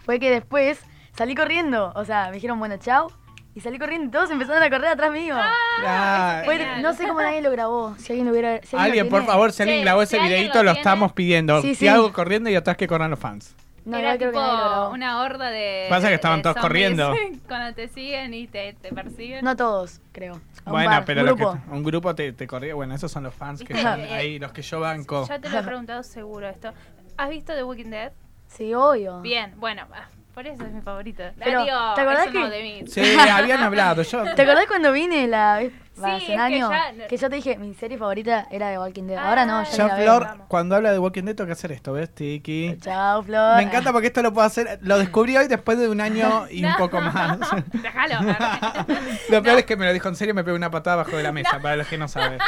fue 0.03 0.19
que 0.19 0.29
después 0.29 0.79
salí 1.15 1.33
corriendo. 1.35 1.91
O 1.95 2.05
sea, 2.05 2.27
me 2.27 2.33
dijeron, 2.33 2.59
bueno, 2.59 2.77
chao. 2.77 3.11
Y 3.55 3.61
salí 3.61 3.79
corriendo 3.79 4.07
y 4.07 4.11
todos 4.11 4.29
empezaron 4.31 4.61
a 4.61 4.69
correr 4.69 4.87
atrás 4.89 5.11
mío. 5.11 5.33
Ah, 5.37 6.41
Fue- 6.45 6.81
no 6.81 6.93
sé 6.93 7.07
cómo 7.07 7.21
nadie 7.21 7.41
lo 7.41 7.49
grabó. 7.51 7.95
Si 7.97 8.11
alguien 8.11 8.25
lo 8.27 8.33
hubiera. 8.33 8.61
si 8.61 8.75
Alguien, 8.75 9.05
lo 9.05 9.09
por 9.09 9.19
tiene. 9.21 9.31
favor, 9.33 9.51
si 9.53 9.61
alguien 9.63 9.79
Sí, 9.79 9.83
grabó 9.85 10.01
si 10.01 10.03
ese 10.03 10.15
alguien 10.19 10.39
videito, 10.41 10.57
lo 10.59 10.63
lo, 10.63 10.71
tiene. 10.71 10.79
estamos 10.81 11.13
pidiendo. 11.13 11.61
Sí, 11.61 11.73
sí. 11.73 11.87
Corriendo 12.11 12.49
y 12.49 12.55
atrás 12.55 12.75
que 12.77 12.85
corran 12.87 13.09
los 13.11 13.19
fans. 13.19 13.55
No, 13.85 13.97
Era 13.97 14.15
igual 14.15 14.17
creo 14.17 14.31
que 14.31 14.33
tipo 14.37 14.45
nadie 14.47 14.57
lo 14.63 14.69
grabó. 14.69 14.89
una 14.93 15.21
horda 15.21 15.49
de. 15.51 15.85
Pasa 15.89 16.07
que 16.09 16.15
estaban 16.15 16.39
de 16.39 16.43
todos 16.43 16.55
zombies 16.55 16.67
corriendo. 16.67 17.13
Cuando 17.47 17.73
te 17.75 17.87
siguen 17.87 18.33
y 18.33 18.47
te, 18.47 18.73
te 18.73 18.89
persiguen. 18.93 19.45
No 19.45 19.55
todos, 19.55 20.01
creo. 20.11 20.33
A 20.65 20.69
un 20.69 20.71
Bueno, 20.71 21.03
pero 21.05 21.21
un 21.21 21.27
los 21.27 21.35
que- 21.37 21.43
grupo. 21.43 21.59
un 21.71 21.83
grupo 21.83 22.15
te, 22.15 22.33
te 22.33 22.47
corría. 22.47 22.73
Bueno, 22.75 22.93
esos 22.95 23.11
son 23.11 23.23
los 23.23 23.33
fans 23.33 23.59
que 23.59 23.73
Viste 23.73 23.77
están 23.77 24.01
que- 24.05 24.13
ahí, 24.13 24.39
los 24.39 24.51
que 24.51 24.63
yo 24.63 24.79
banco. 24.81 25.25
Ya 25.29 25.39
te 25.39 25.49
lo 25.49 25.59
he 25.59 25.63
preguntado 25.63 26.03
seguro 26.03 26.49
esto. 26.49 26.73
¿Has 27.15 27.29
visto 27.29 27.53
The 27.53 27.63
Walking 27.63 27.91
Dead? 27.91 28.11
Sí, 28.47 28.73
obvio. 28.73 29.21
Bien, 29.21 29.53
bueno, 29.57 29.83
ah, 29.93 30.07
por 30.35 30.45
eso 30.45 30.63
es 30.63 30.71
mi 30.71 30.81
favorito. 30.81 31.23
Pero, 31.43 31.63
¿te 31.95 32.01
acordás 32.01 32.27
que- 32.27 32.49
de 32.49 32.61
mis. 32.83 32.93
Sí, 32.93 33.01
habían 33.17 33.61
hablado. 33.63 34.03
Yo, 34.03 34.23
¿Te 34.35 34.41
acordás 34.43 34.67
cuando 34.67 34.91
vine 34.91 35.27
la 35.27 35.57
vez 35.57 35.73
Sí, 35.95 36.01
hace 36.03 36.33
un 36.33 36.39
año? 36.41 36.69
ya- 36.69 37.07
Que 37.07 37.15
yo 37.15 37.29
te 37.29 37.37
dije, 37.37 37.57
mi 37.57 37.73
serie 37.73 37.97
favorita 37.97 38.47
era 38.51 38.67
de 38.69 38.77
Walking 38.77 39.03
Dead. 39.03 39.17
Ah, 39.17 39.29
Ahora 39.29 39.45
no, 39.45 39.63
ya 39.63 39.71
yo 39.71 39.87
la 39.87 39.95
Flor, 39.95 40.23
veo. 40.35 40.45
cuando 40.49 40.75
habla 40.75 40.91
de 40.91 40.99
Walking 40.99 41.23
Dead, 41.23 41.35
tengo 41.35 41.45
que 41.47 41.53
hacer 41.53 41.71
esto, 41.71 41.93
¿ves, 41.93 42.13
Tiki? 42.13 42.75
Chao, 42.81 43.23
Flor. 43.23 43.55
Me 43.55 43.63
encanta 43.63 43.93
porque 43.93 44.07
esto 44.07 44.21
lo 44.21 44.33
puedo 44.33 44.45
hacer. 44.45 44.77
Lo 44.81 44.97
descubrí 44.99 45.37
hoy 45.37 45.47
después 45.47 45.77
de 45.79 45.87
un 45.87 46.01
año 46.01 46.47
y 46.51 46.65
un 46.65 46.75
poco 46.75 46.99
más. 46.99 47.39
Déjalo. 47.71 48.15
Lo 49.29 49.41
peor 49.41 49.59
es 49.59 49.65
que 49.65 49.77
me 49.77 49.85
lo 49.85 49.93
dijo 49.93 50.09
en 50.09 50.15
serio 50.17 50.31
y 50.33 50.35
me 50.35 50.43
pegó 50.43 50.57
una 50.57 50.69
patada 50.69 50.97
bajo 50.97 51.15
de 51.15 51.23
la 51.23 51.31
mesa, 51.31 51.59
para 51.61 51.77
los 51.77 51.87
que 51.87 51.97
no 51.97 52.07
saben. 52.09 52.39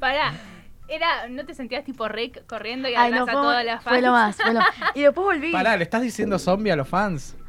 Pará. 0.00 0.32
Era, 0.88 1.28
¿No 1.28 1.44
te 1.44 1.54
sentías 1.54 1.84
tipo 1.84 2.08
Rick 2.08 2.46
corriendo 2.46 2.88
y 2.88 2.94
Ay, 2.94 3.10
no, 3.12 3.22
a 3.22 3.24
fue, 3.24 3.32
todas 3.32 3.64
las 3.64 3.84
fans? 3.84 3.96
fue 3.96 4.02
lo 4.02 4.12
más, 4.12 4.36
fue 4.36 4.54
lo 4.54 4.60
más. 4.60 4.70
Y 4.94 5.02
después 5.02 5.24
volví. 5.24 5.52
Pará, 5.52 5.76
¿le 5.76 5.84
estás 5.84 6.00
diciendo 6.00 6.38
zombie 6.38 6.72
a 6.72 6.76
los 6.76 6.88
fans? 6.88 7.36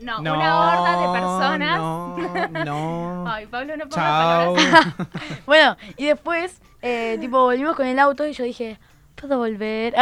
No, 0.00 0.18
una 0.18 0.82
horda 0.82 1.00
de 1.00 1.18
personas. 1.20 1.78
No, 1.78 2.16
no. 2.64 3.24
Ay, 3.26 3.46
Pablo, 3.46 3.76
no 3.76 3.88
Chao. 3.88 4.54
Bueno, 5.46 5.76
y 5.96 6.06
después, 6.06 6.60
eh, 6.82 7.16
tipo, 7.20 7.40
volvimos 7.40 7.74
con 7.74 7.86
el 7.86 7.98
auto 7.98 8.26
y 8.26 8.32
yo 8.32 8.44
dije, 8.44 8.78
¿puedo 9.14 9.38
volver? 9.38 9.94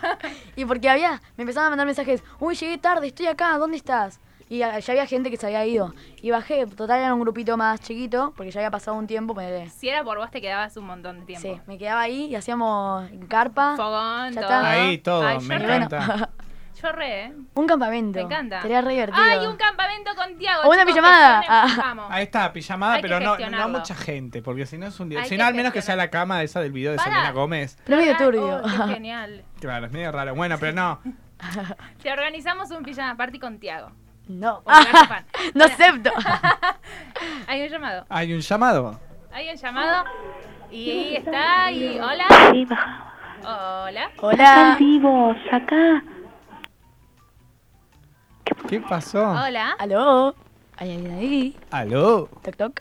y 0.56 0.64
porque 0.66 0.90
había, 0.90 1.22
me 1.36 1.42
empezaban 1.42 1.68
a 1.68 1.70
mandar 1.70 1.86
mensajes, 1.86 2.22
uy, 2.38 2.54
llegué 2.54 2.76
tarde, 2.76 3.06
estoy 3.06 3.28
acá, 3.28 3.56
¿dónde 3.56 3.78
estás? 3.78 4.20
Y 4.48 4.58
ya 4.58 4.76
había 4.76 5.06
gente 5.06 5.30
que 5.30 5.36
se 5.36 5.46
había 5.46 5.64
ido. 5.66 5.92
Y 6.22 6.30
bajé, 6.30 6.66
total 6.66 7.00
era 7.00 7.12
un 7.12 7.20
grupito 7.20 7.56
más 7.56 7.80
chiquito, 7.80 8.32
porque 8.36 8.52
ya 8.52 8.60
había 8.60 8.70
pasado 8.70 8.96
un 8.96 9.06
tiempo, 9.08 9.34
ponele. 9.34 9.68
Si 9.70 9.88
era 9.88 10.04
por 10.04 10.18
vos, 10.18 10.30
te 10.30 10.40
quedabas 10.40 10.76
un 10.76 10.86
montón 10.86 11.20
de 11.20 11.26
tiempo. 11.26 11.48
Sí, 11.48 11.60
me 11.66 11.78
quedaba 11.78 12.02
ahí 12.02 12.26
y 12.26 12.36
hacíamos 12.36 13.10
carpa. 13.28 13.74
Fogón, 13.76 14.32
Ya 14.32 14.40
todo. 14.42 14.42
está. 14.42 14.70
Ahí 14.70 14.98
todo, 14.98 15.26
Ay, 15.26 15.38
me 15.40 15.56
Y 15.56 15.58
bueno, 15.58 15.74
encanta. 15.86 16.30
Yo 16.82 16.92
re, 16.92 17.24
¿eh? 17.24 17.32
un 17.54 17.66
campamento. 17.66 18.18
Me 18.18 18.24
encanta. 18.26 18.60
Sería 18.60 18.82
re 18.82 18.92
divertido. 18.92 19.24
Ay, 19.24 19.46
un 19.46 19.56
campamento 19.56 20.10
con 20.14 20.36
Tiago. 20.36 20.62
O 20.64 20.68
una 20.68 20.80
chicos, 20.82 20.92
pijamada. 20.94 21.42
Ah. 21.48 21.66
Vamos. 21.78 22.06
Ahí 22.10 22.24
está, 22.24 22.52
pijamada, 22.52 22.94
Hay 22.96 23.02
pero 23.02 23.18
no, 23.18 23.38
no 23.38 23.68
mucha 23.70 23.94
gente, 23.94 24.42
porque 24.42 24.66
si 24.66 24.76
no 24.76 24.86
es 24.86 25.00
un 25.00 25.08
día. 25.08 25.24
Si 25.24 25.36
no, 25.38 25.46
al 25.46 25.54
menos 25.54 25.72
que 25.72 25.80
sea 25.80 25.96
la 25.96 26.10
cama 26.10 26.38
de 26.38 26.44
esa 26.44 26.60
del 26.60 26.72
video 26.72 26.92
de. 26.92 26.98
Selena 26.98 27.32
Gómez. 27.32 27.78
Pero 27.84 27.96
medio 27.96 28.12
Ay, 28.12 28.18
turbio. 28.24 28.60
oh, 28.62 28.68
genial. 28.88 29.42
Claro, 29.58 29.86
es 29.86 29.92
medio 29.92 30.12
raro. 30.12 30.34
Bueno, 30.34 30.56
pero 30.60 30.72
no. 30.74 31.00
Te 32.02 32.12
organizamos 32.12 32.70
un 32.70 32.82
pijama 32.84 33.16
party 33.16 33.38
con 33.38 33.58
Tiago. 33.58 33.90
No. 34.28 34.62
No 35.54 35.64
acepto. 35.64 36.10
Hay 37.46 37.62
un 37.62 37.68
llamado. 37.68 38.06
Hay 38.08 38.32
un 38.32 38.40
llamado. 38.40 39.00
Hay 39.32 39.48
un 39.50 39.56
llamado. 39.56 40.04
Y 40.70 40.90
ahí 40.90 41.16
está. 41.16 41.70
Y 41.72 41.98
hola. 41.98 42.24
Hola. 43.44 44.10
Hola. 44.20 44.76
vivos, 44.78 45.36
acá. 45.52 46.02
¿Qué 48.68 48.80
pasó? 48.80 49.22
Hola. 49.30 49.76
¿Aló? 49.78 50.34
¿Hay 50.76 50.92
alguien 50.96 51.14
ahí? 51.18 51.56
¿Aló? 51.70 52.28
Toc, 52.42 52.56
toc. 52.56 52.80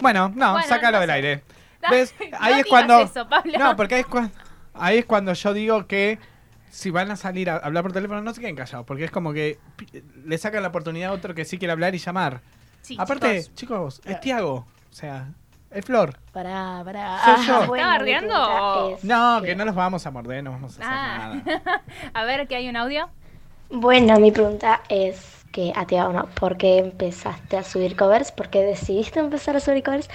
Bueno, 0.00 0.30
no, 0.34 0.52
Bueno, 0.52 0.66
sácalo 0.68 0.96
no 0.98 1.00
del 1.00 1.10
sé. 1.10 1.14
aire. 1.14 1.42
No, 1.82 1.90
¿Ves? 1.90 2.14
no 2.18 2.36
Ahí 2.40 2.52
es 2.52 2.56
digas 2.64 2.68
cuando. 2.70 3.00
eso, 3.00 3.28
Pablo. 3.28 3.52
No, 3.58 3.76
porque 3.76 3.94
ahí 3.96 4.00
es 4.00 4.06
cuando. 4.06 4.30
Ahí 4.74 4.98
es 4.98 5.04
cuando 5.06 5.32
yo 5.34 5.52
digo 5.52 5.86
que 5.86 6.18
si 6.76 6.90
van 6.90 7.10
a 7.10 7.16
salir 7.16 7.48
a 7.48 7.56
hablar 7.56 7.82
por 7.82 7.92
teléfono, 7.92 8.20
no 8.20 8.34
se 8.34 8.40
queden 8.42 8.54
callados, 8.54 8.84
porque 8.86 9.04
es 9.04 9.10
como 9.10 9.32
que 9.32 9.58
le 10.24 10.36
sacan 10.36 10.60
la 10.62 10.68
oportunidad 10.68 11.10
a 11.10 11.14
otro 11.14 11.34
que 11.34 11.44
sí 11.46 11.58
quiere 11.58 11.72
hablar 11.72 11.94
y 11.94 11.98
llamar. 11.98 12.42
Sí, 12.82 12.96
Aparte, 12.98 13.40
chicos. 13.54 13.54
chicos, 13.54 14.00
es 14.04 14.20
Tiago. 14.20 14.66
O 14.90 14.92
sea, 14.94 15.28
es 15.70 15.84
Flor. 15.86 16.18
Pará, 16.32 16.82
pará. 16.84 17.18
Soy 17.24 17.46
yo. 17.46 17.58
¿Se 17.58 17.64
está 17.64 17.86
bardeando 17.86 18.34
o- 18.36 18.98
No, 19.02 19.40
que 19.42 19.56
no 19.56 19.64
los 19.64 19.74
vamos 19.74 20.06
a 20.06 20.10
morder, 20.10 20.44
no 20.44 20.50
vamos 20.52 20.72
a 20.78 20.82
hacer 20.82 20.86
Ah. 20.86 21.34
nada. 21.44 21.82
A 22.14 22.24
ver, 22.24 22.46
que 22.46 22.56
hay 22.56 22.68
un 22.68 22.76
audio. 22.76 23.08
Bueno, 23.70 24.20
mi 24.20 24.30
pregunta 24.30 24.82
es 24.90 25.44
que 25.52 25.72
a 25.74 25.86
Tiago, 25.86 26.12
¿no? 26.12 26.26
¿Por 26.26 26.56
qué 26.58 26.78
empezaste 26.78 27.56
a 27.56 27.62
subir 27.64 27.96
covers? 27.96 28.30
¿Por 28.32 28.50
qué 28.50 28.62
decidiste 28.62 29.18
empezar 29.18 29.56
a 29.56 29.60
subir 29.60 29.82
covers? 29.82 30.08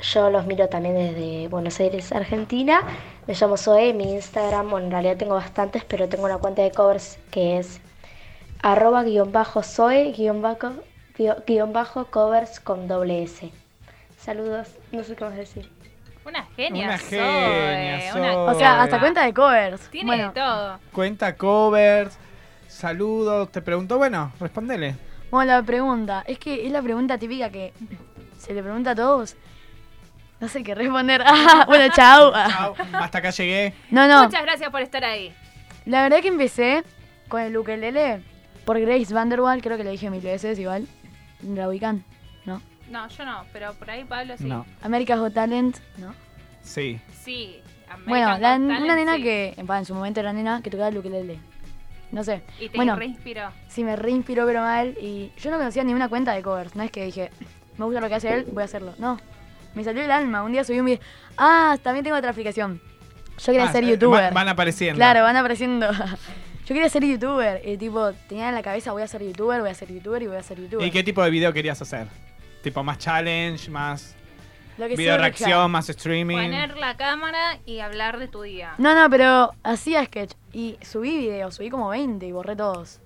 Yo 0.00 0.30
los 0.30 0.46
miro 0.46 0.68
también 0.68 0.94
desde 0.94 1.48
Buenos 1.48 1.80
Aires, 1.80 2.12
Argentina. 2.12 2.82
Me 3.26 3.34
llamo 3.34 3.56
Zoe, 3.56 3.92
mi 3.94 4.12
Instagram, 4.14 4.70
bueno, 4.70 4.86
en 4.86 4.92
realidad 4.92 5.16
tengo 5.16 5.34
bastantes, 5.34 5.84
pero 5.84 6.08
tengo 6.08 6.24
una 6.24 6.38
cuenta 6.38 6.62
de 6.62 6.70
covers 6.70 7.18
que 7.30 7.58
es 7.58 7.80
arroba 8.62 9.02
guion 9.02 9.32
bajo 9.32 9.62
Zoe 9.62 10.12
guion 10.12 10.40
bajo, 10.40 10.72
guión- 11.16 11.72
bajo 11.72 12.06
covers 12.06 12.60
con 12.60 12.86
doble 12.86 13.24
S. 13.24 13.50
Saludos, 14.18 14.68
no 14.92 15.02
sé 15.02 15.16
qué 15.16 15.24
más 15.24 15.36
decir. 15.36 15.68
Una 16.24 16.44
genia. 16.56 16.84
Una 16.86 16.98
Zoe, 16.98 17.18
genia, 17.18 18.14
una-. 18.14 18.38
O 18.38 18.54
sea, 18.54 18.82
hasta 18.82 19.00
cuenta 19.00 19.24
de 19.24 19.34
covers. 19.34 19.80
Tiene 19.90 20.06
bueno, 20.06 20.28
de 20.28 20.40
todo. 20.40 20.78
Cuenta 20.92 21.34
covers, 21.36 22.16
saludos. 22.68 23.50
Te 23.50 23.62
pregunto, 23.62 23.98
bueno, 23.98 24.32
respondele. 24.38 24.94
bueno, 25.32 25.52
la 25.56 25.62
pregunta. 25.62 26.22
Es 26.26 26.38
que 26.38 26.66
es 26.66 26.70
la 26.72 26.82
pregunta 26.82 27.18
típica 27.18 27.50
que 27.50 27.72
se 28.38 28.54
le 28.54 28.62
pregunta 28.62 28.92
a 28.92 28.94
todos. 28.94 29.36
No 30.40 30.48
sé 30.48 30.62
qué 30.62 30.74
responder. 30.74 31.22
Ah, 31.26 31.64
bueno, 31.66 31.92
chao. 31.94 32.32
Chao, 32.32 32.74
hasta 32.94 33.18
acá 33.18 33.30
llegué. 33.30 33.74
No, 33.90 34.06
no. 34.06 34.24
Muchas 34.24 34.42
gracias 34.42 34.70
por 34.70 34.80
estar 34.82 35.04
ahí. 35.04 35.34
La 35.84 36.02
verdad 36.02 36.20
que 36.20 36.28
empecé 36.28 36.84
con 37.28 37.40
el 37.42 37.56
ukelele 37.56 38.22
por 38.64 38.78
Grace 38.80 39.12
Vanderwall. 39.12 39.60
Creo 39.62 39.76
que 39.76 39.84
le 39.84 39.90
dije 39.90 40.10
mil 40.10 40.20
veces 40.20 40.58
igual. 40.58 40.86
La 41.42 41.68
ubican, 41.68 42.04
¿no? 42.44 42.60
No, 42.90 43.08
yo 43.08 43.24
no, 43.24 43.44
pero 43.52 43.74
por 43.74 43.90
ahí 43.90 44.04
Pablo 44.04 44.34
sí. 44.36 44.44
No, 44.44 44.64
America's 44.82 45.18
Got 45.20 45.34
Talent, 45.34 45.76
¿no? 45.98 46.14
sí. 46.62 47.00
Sí. 47.22 47.60
American 47.88 48.06
Bueno, 48.08 48.28
Got 48.32 48.40
la- 48.40 48.48
Talent, 48.50 48.82
una 48.84 48.94
nena 48.96 49.16
sí. 49.16 49.22
que, 49.22 49.54
en 49.56 49.84
su 49.84 49.94
momento 49.94 50.20
era 50.20 50.32
nena 50.32 50.60
que 50.62 50.70
tocaba 50.70 50.88
el 50.88 50.98
ukelele. 50.98 51.38
No 52.10 52.24
sé. 52.24 52.42
Y 52.58 52.68
te 52.70 52.76
bueno, 52.76 52.96
reinspiró. 52.96 53.50
sí 53.68 53.84
me 53.84 53.94
reinspiró 53.96 54.46
pero 54.46 54.60
mal 54.62 54.96
y 55.00 55.30
yo 55.38 55.50
no 55.50 55.58
conocía 55.58 55.84
ni 55.84 55.92
una 55.94 56.08
cuenta 56.08 56.32
de 56.32 56.42
covers. 56.42 56.74
No 56.74 56.82
es 56.82 56.90
que 56.90 57.04
dije, 57.04 57.30
me 57.76 57.84
gusta 57.84 58.00
lo 58.00 58.08
que 58.08 58.14
hace 58.14 58.32
él, 58.32 58.46
voy 58.50 58.62
a 58.62 58.64
hacerlo. 58.64 58.94
No. 58.98 59.18
Me 59.74 59.84
salió 59.84 60.02
el 60.02 60.10
alma. 60.10 60.42
Un 60.42 60.52
día 60.52 60.64
subí 60.64 60.80
un 60.80 60.86
video. 60.86 61.00
Ah, 61.36 61.76
también 61.82 62.04
tengo 62.04 62.16
otra 62.16 62.30
aplicación. 62.30 62.80
Yo 63.38 63.46
quería 63.52 63.64
Ah, 63.68 63.72
ser 63.72 63.84
eh, 63.84 63.88
youtuber. 63.90 64.24
Van, 64.24 64.34
van 64.34 64.48
apareciendo. 64.48 64.96
Claro, 64.96 65.22
van 65.22 65.36
apareciendo. 65.36 65.90
Yo 66.66 66.74
quería 66.74 66.88
ser 66.88 67.04
youtuber. 67.04 67.62
Y 67.66 67.76
tipo, 67.78 68.12
tenía 68.28 68.48
en 68.48 68.54
la 68.54 68.62
cabeza, 68.62 68.92
voy 68.92 69.02
a 69.02 69.06
ser 69.06 69.22
youtuber, 69.22 69.60
voy 69.60 69.70
a 69.70 69.74
ser 69.74 69.88
youtuber 69.92 70.22
y 70.22 70.26
voy 70.26 70.36
a 70.36 70.42
ser 70.42 70.58
youtuber. 70.60 70.86
¿Y 70.86 70.90
qué 70.90 71.02
tipo 71.02 71.22
de 71.22 71.30
video 71.30 71.52
querías 71.52 71.80
hacer? 71.80 72.08
Tipo 72.62 72.82
más 72.82 72.98
challenge, 72.98 73.70
más 73.70 74.14
Lo 74.76 74.86
que 74.88 74.96
video 74.96 75.14
surja. 75.14 75.22
reacción, 75.28 75.70
más 75.70 75.88
streaming. 75.88 76.36
Poner 76.36 76.76
la 76.76 76.96
cámara 76.96 77.58
y 77.64 77.78
hablar 77.80 78.18
de 78.18 78.28
tu 78.28 78.42
día. 78.42 78.74
No, 78.78 78.94
no, 78.94 79.08
pero 79.08 79.52
hacía 79.62 80.04
sketch. 80.04 80.32
Y 80.52 80.76
subí 80.82 81.16
videos, 81.18 81.54
subí 81.54 81.70
como 81.70 81.88
20 81.90 82.26
y 82.26 82.32
borré 82.32 82.56
todos. 82.56 83.00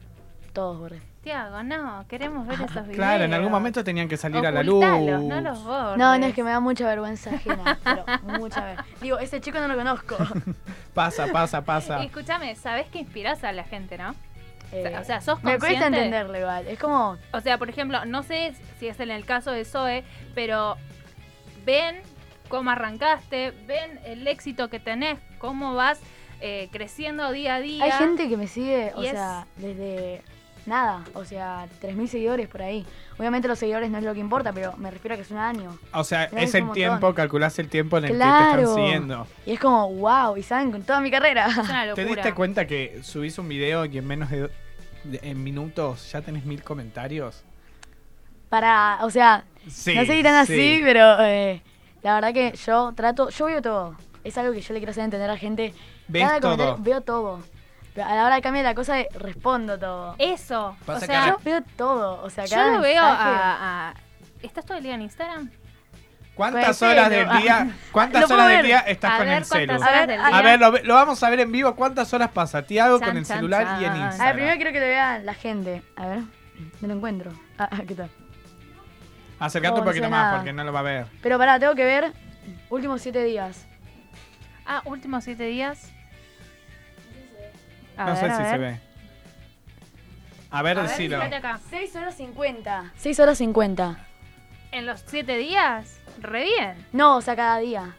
Todos 0.54 0.78
borré. 0.78 1.00
Tiago, 1.22 1.62
no, 1.62 2.04
queremos 2.08 2.46
ver 2.48 2.56
esos 2.62 2.82
videos. 2.82 2.96
Claro, 2.96 3.24
en 3.24 3.32
algún 3.32 3.52
momento 3.52 3.84
tenían 3.84 4.08
que 4.08 4.16
salir 4.16 4.44
a 4.44 4.50
la 4.50 4.62
luz. 4.64 4.84
No 4.84 5.40
los 5.40 5.62
borres. 5.64 5.96
No, 5.98 6.18
no, 6.18 6.26
es 6.26 6.34
que 6.34 6.42
me 6.42 6.50
da 6.50 6.58
mucha 6.58 6.84
vergüenza 6.86 7.30
ajena. 7.30 7.78
pero 7.84 8.04
mucha 8.24 8.64
vergüenza. 8.64 8.92
Digo, 9.00 9.18
ese 9.20 9.40
chico 9.40 9.60
no 9.60 9.68
lo 9.68 9.76
conozco. 9.76 10.16
Pasa, 10.94 11.28
pasa, 11.28 11.64
pasa. 11.64 12.02
Y 12.02 12.06
escúchame, 12.06 12.54
¿sabés 12.56 12.86
que 12.88 12.98
inspirás 12.98 13.44
a 13.44 13.52
la 13.52 13.64
gente, 13.64 13.96
no? 13.96 14.14
Eh, 14.72 14.94
o 15.00 15.04
sea, 15.04 15.20
sos 15.22 15.42
Me 15.42 15.52
cuesta 15.58 15.68
consciente? 15.68 15.86
entenderlo 15.98 16.38
igual. 16.38 16.66
Es 16.66 16.78
como. 16.78 17.16
O 17.32 17.40
sea, 17.40 17.56
por 17.56 17.70
ejemplo, 17.70 18.04
no 18.04 18.22
sé 18.22 18.52
si 18.78 18.88
es 18.88 18.98
en 19.00 19.10
el 19.10 19.24
caso 19.24 19.52
de 19.52 19.64
Zoe, 19.64 20.02
pero 20.34 20.76
ven 21.64 21.96
cómo 22.48 22.70
arrancaste, 22.70 23.52
ven 23.66 24.00
el 24.04 24.26
éxito 24.26 24.68
que 24.68 24.80
tenés, 24.80 25.18
cómo 25.38 25.74
vas 25.74 26.00
eh, 26.40 26.68
creciendo 26.72 27.30
día 27.32 27.54
a 27.54 27.60
día. 27.60 27.84
Hay 27.84 27.92
gente 27.92 28.28
que 28.28 28.36
me 28.36 28.48
sigue, 28.48 28.92
o 28.96 29.02
es- 29.02 29.12
sea, 29.12 29.46
desde 29.56 30.22
nada, 30.66 31.04
o 31.14 31.24
sea, 31.24 31.66
3.000 31.80 32.06
seguidores 32.06 32.48
por 32.48 32.62
ahí. 32.62 32.84
Obviamente 33.18 33.48
los 33.48 33.58
seguidores 33.58 33.90
no 33.90 33.98
es 33.98 34.04
lo 34.04 34.14
que 34.14 34.20
importa, 34.20 34.52
pero 34.52 34.76
me 34.76 34.90
refiero 34.90 35.14
a 35.14 35.16
que 35.16 35.22
es 35.22 35.30
un 35.30 35.38
año. 35.38 35.76
O 35.92 36.04
sea, 36.04 36.24
es 36.24 36.32
es 36.34 36.54
el 36.54 36.70
tiempo, 36.72 37.14
calculás 37.14 37.58
el 37.58 37.68
tiempo 37.68 37.98
en 37.98 38.04
el 38.04 38.12
que 38.12 38.18
te 38.18 38.24
están 38.24 38.74
siguiendo. 38.74 39.26
Y 39.46 39.52
es 39.52 39.60
como, 39.60 39.88
wow, 39.92 40.36
y 40.36 40.42
saben 40.42 40.70
con 40.72 40.82
toda 40.82 41.00
mi 41.00 41.10
carrera. 41.10 41.46
Es 41.46 41.56
una 41.58 41.92
¿Te 41.94 42.04
diste 42.04 42.32
cuenta 42.34 42.66
que 42.66 43.00
subís 43.02 43.38
un 43.38 43.48
video 43.48 43.84
y 43.84 43.98
en 43.98 44.06
menos 44.06 44.30
de, 44.30 44.50
de- 45.04 45.20
en 45.22 45.42
minutos 45.42 46.10
ya 46.12 46.20
tenés 46.22 46.44
mil 46.44 46.62
comentarios? 46.62 47.44
Para, 48.48 48.98
o 49.02 49.10
sea, 49.10 49.44
Sí. 49.68 49.94
no 49.94 50.04
sé 50.04 50.16
si 50.16 50.22
tan 50.22 50.34
así, 50.34 50.54
sí. 50.76 50.80
pero 50.84 51.16
eh, 51.24 51.62
la 52.02 52.14
verdad 52.14 52.32
que 52.34 52.52
yo 52.66 52.92
trato, 52.94 53.28
yo 53.30 53.46
veo 53.46 53.62
todo. 53.62 53.96
Es 54.24 54.36
algo 54.38 54.52
que 54.52 54.60
yo 54.60 54.74
le 54.74 54.80
quiero 54.80 54.90
hacer 54.90 55.04
entender 55.04 55.28
a 55.30 55.34
la 55.34 55.38
gente. 55.38 55.72
¿Ves 56.08 56.22
Cada 56.22 56.40
todo? 56.40 56.76
veo 56.80 57.00
todo. 57.00 57.40
Pero 57.94 58.06
a 58.06 58.14
la 58.14 58.24
hora 58.26 58.36
de 58.36 58.42
cambiar 58.42 58.64
la 58.64 58.74
cosa, 58.74 58.96
respondo 59.18 59.78
todo. 59.78 60.14
Eso. 60.18 60.76
Pasa 60.86 61.04
o 61.04 61.06
sea, 61.06 61.26
Yo 61.28 61.38
veo 61.44 61.62
todo, 61.76 62.22
o 62.22 62.30
sea, 62.30 62.46
yo 62.46 62.56
lo 62.70 62.80
veo 62.80 63.02
a, 63.02 63.88
a- 63.90 63.94
¿Estás 64.42 64.64
todo 64.64 64.78
el 64.78 64.82
día 64.84 64.94
en 64.94 65.02
Instagram? 65.02 65.50
¿Cuántas 66.34 66.78
Puede 66.78 66.92
horas 66.92 67.08
ser, 67.10 67.28
del 67.28 67.38
día, 67.42 67.76
cuántas 67.92 68.30
horas 68.30 68.48
del 68.48 68.62
día 68.66 68.78
estás 68.80 69.12
A 69.12 69.18
con 69.18 69.28
el 69.28 69.44
celu? 69.44 69.66
cuántas 69.76 69.88
A 70.32 70.42
ver, 70.42 70.64
a 70.64 70.70
lo, 70.70 70.94
vamos 70.94 71.22
a 71.22 71.28
ver 71.30 71.40
en 71.40 71.52
vivo. 71.52 71.76
¿Cuántas 71.76 72.12
horas 72.14 72.30
pasa 72.30 72.62
Tiago 72.62 72.98
con 72.98 73.14
el 73.18 73.26
chan, 73.26 73.36
celular 73.36 73.78
y 73.80 73.84
en. 73.84 73.94
Instagram? 73.96 74.20
A 74.20 74.24
ver, 74.24 74.34
primero 74.34 74.56
quiero 74.56 74.72
que 74.72 74.80
lo 74.80 74.86
vea 74.86 75.18
la 75.18 75.34
gente. 75.34 75.82
A 75.94 76.06
ver, 76.06 76.20
no 76.80 76.88
lo 76.88 76.94
encuentro. 76.94 77.32
Ah, 77.58 77.68
ah, 77.70 77.80
¿qué 77.86 77.94
tal? 77.94 78.10
Acércate 79.38 79.72
No, 79.74 79.80
un 79.80 79.84
no 79.84 79.90
poquito 79.90 80.04
sé 80.06 80.10
más 80.10 80.22
nada. 80.24 80.36
porque 80.36 80.52
no 80.54 80.64
lo 80.64 80.72
va 80.72 80.78
a 80.80 80.82
ver. 80.82 81.06
Pero 81.22 81.36
pará, 81.36 81.58
tengo 81.60 81.74
que 81.74 81.84
ver 81.84 82.12
últimos 82.70 83.02
siete 83.02 83.22
días. 83.22 83.66
Ah, 84.64 84.80
últimos 84.86 85.24
siete 85.24 85.44
días. 85.44 85.92
A 87.96 88.04
no 88.06 88.10
ver, 88.12 88.16
sé 88.18 88.26
a 88.26 88.36
si 88.36 88.42
ver. 88.42 88.50
se 88.50 88.58
ve. 88.58 88.80
A 90.50 90.62
ver, 90.62 90.78
A 90.78 90.82
decilo. 90.82 91.16
fíjate 91.18 91.36
acá. 91.36 91.60
6 91.70 91.96
horas 91.96 92.14
50. 92.16 92.92
6 92.96 93.20
horas 93.20 93.38
50. 93.38 93.98
En 94.72 94.86
los 94.86 95.02
siete 95.06 95.36
días, 95.36 95.98
re 96.18 96.44
bien. 96.44 96.86
No, 96.92 97.16
o 97.16 97.20
sea, 97.20 97.36
cada 97.36 97.58
día. 97.58 97.94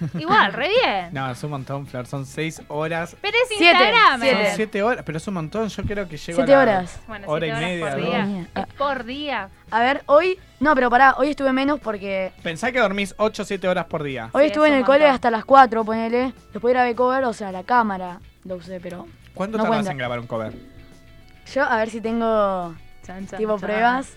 Igual, 0.18 0.52
re 0.54 0.68
bien. 0.68 1.08
No, 1.12 1.30
es 1.30 1.42
un 1.44 1.50
montón, 1.50 1.86
Flor. 1.86 2.06
Son 2.06 2.26
seis 2.26 2.60
horas. 2.68 3.14
Pero 3.20 3.36
es 3.42 3.48
Siete, 3.48 3.64
Instagram. 3.64 4.10
Son 4.12 4.20
siete. 4.22 4.42
¿eh? 4.42 4.52
siete 4.56 4.82
horas, 4.82 5.04
pero 5.06 5.18
es 5.18 5.28
un 5.28 5.34
montón. 5.34 5.68
Yo 5.68 5.82
creo 5.84 6.08
que 6.08 6.16
llego 6.16 6.42
a 6.42 6.46
7 6.46 6.50
la 6.52 6.58
horas. 6.62 7.00
Bueno, 7.06 7.28
hora 7.28 7.46
y 7.46 7.50
siete 7.50 7.82
horas 7.82 7.96
media. 7.96 8.08
por 8.08 8.24
¿no? 8.24 8.24
día. 8.34 8.48
Es 8.56 8.74
por 8.74 9.04
día. 9.04 9.48
A 9.70 9.80
ver, 9.80 10.02
hoy. 10.06 10.38
No, 10.60 10.74
pero 10.74 10.90
pará, 10.90 11.14
hoy 11.18 11.28
estuve 11.30 11.52
menos 11.52 11.78
porque. 11.80 12.32
Pensá 12.42 12.72
que 12.72 12.80
dormís 12.80 13.14
8 13.18 13.42
o 13.42 13.44
7 13.44 13.68
horas 13.68 13.84
por 13.84 14.02
día. 14.02 14.30
Hoy 14.32 14.44
Sí, 14.44 14.46
estuve 14.48 14.66
es 14.66 14.70
en 14.70 14.74
un 14.74 14.78
el 14.80 14.86
cole 14.86 14.98
montón. 15.00 15.14
hasta 15.14 15.30
las 15.30 15.44
4, 15.44 15.84
ponele. 15.84 16.32
Después 16.52 16.72
grabé 16.74 16.94
cover, 16.94 17.24
o 17.24 17.32
sea, 17.32 17.52
la 17.52 17.62
cámara 17.64 18.18
lo 18.44 18.56
usé, 18.56 18.80
pero. 18.80 19.06
¿Cuánto 19.34 19.58
No 19.58 19.64
tardas 19.64 19.78
cuenta. 19.78 19.90
en 19.92 19.98
grabar 19.98 20.20
un 20.20 20.26
cover? 20.26 20.52
Yo, 21.52 21.62
a 21.64 21.76
ver 21.78 21.90
si 21.90 22.00
tengo. 22.00 22.74
Chan, 23.04 23.26
chan, 23.26 23.38
tipo 23.38 23.52
chan. 23.58 23.60
pruebas. 23.60 24.12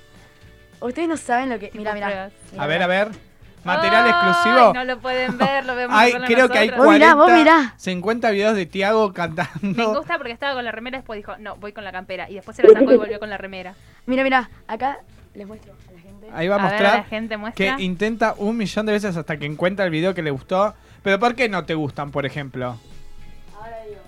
Ustedes 0.80 1.08
no 1.10 1.18
saben 1.18 1.50
lo 1.50 1.60
que. 1.60 1.72
Mira, 1.74 1.94
mira. 1.94 2.30
A 2.58 2.68
ver, 2.68 2.82
a 2.84 2.88
ver. 2.88 3.10
Material 3.64 4.06
Ay, 4.06 4.12
exclusivo. 4.12 4.74
No 4.74 4.84
lo 4.86 5.00
pueden 5.00 5.38
ver, 5.38 5.66
lo 5.66 5.76
vemos 5.76 6.00
solo 6.12 6.26
creo 6.26 6.48
que 6.48 6.58
hay 6.58 6.68
nosotros. 6.70 6.86
Vos 6.86 6.94
mirá, 6.94 7.16
40, 7.16 7.16
vos 7.16 7.32
mirá. 7.34 7.74
50 7.76 8.32
videos 8.32 8.56
de 8.56 8.66
Tiago 8.66 9.08
Me 9.10 9.14
cantando. 9.14 9.94
gusta 9.98 10.18
porque 10.18 10.32
estaba 10.32 10.54
con 10.54 10.64
la 10.64 10.72
remera, 10.72 11.00
después 11.00 11.18
dijo, 11.18 11.36
no, 11.40 11.58
voy 11.58 11.74
con 11.74 11.84
la 11.84 11.92
campera. 11.92 12.30
Y 12.30 12.36
después 12.36 12.56
se 12.56 12.64
la 12.64 12.70
sacó 12.80 12.94
y 12.94 12.98
volvió 12.98 13.20
con 13.20 13.30
la 13.30 13.38
remera. 13.38 13.74
Mira, 14.06 14.24
mira. 14.24 14.50
Acá 14.68 15.00
les 15.34 15.46
muestro 15.48 15.74
a 15.90 15.92
la 15.92 16.00
gente. 16.00 16.28
Ahí 16.34 16.48
va 16.48 16.56
a 16.56 16.60
A 16.60 16.62
ver, 16.62 16.72
mostrar 16.72 16.98
la 17.00 17.04
gente 17.04 17.36
muestra. 17.36 17.76
que 17.76 17.84
intenta 17.84 18.36
un 18.38 18.56
millón 18.56 18.86
de 18.86 18.94
veces 18.94 19.18
hasta 19.18 19.36
que 19.36 19.46
encuentra 19.46 19.84
el 19.84 19.92
video 19.92 20.14
que 20.14 20.22
le 20.22 20.32
gustó. 20.32 20.74
Pero 21.04 21.20
¿por 21.20 21.36
qué 21.36 21.50
no 21.50 21.66
te 21.66 21.74
gustan, 21.74 22.12
por 22.12 22.26
ejemplo? 22.26 22.78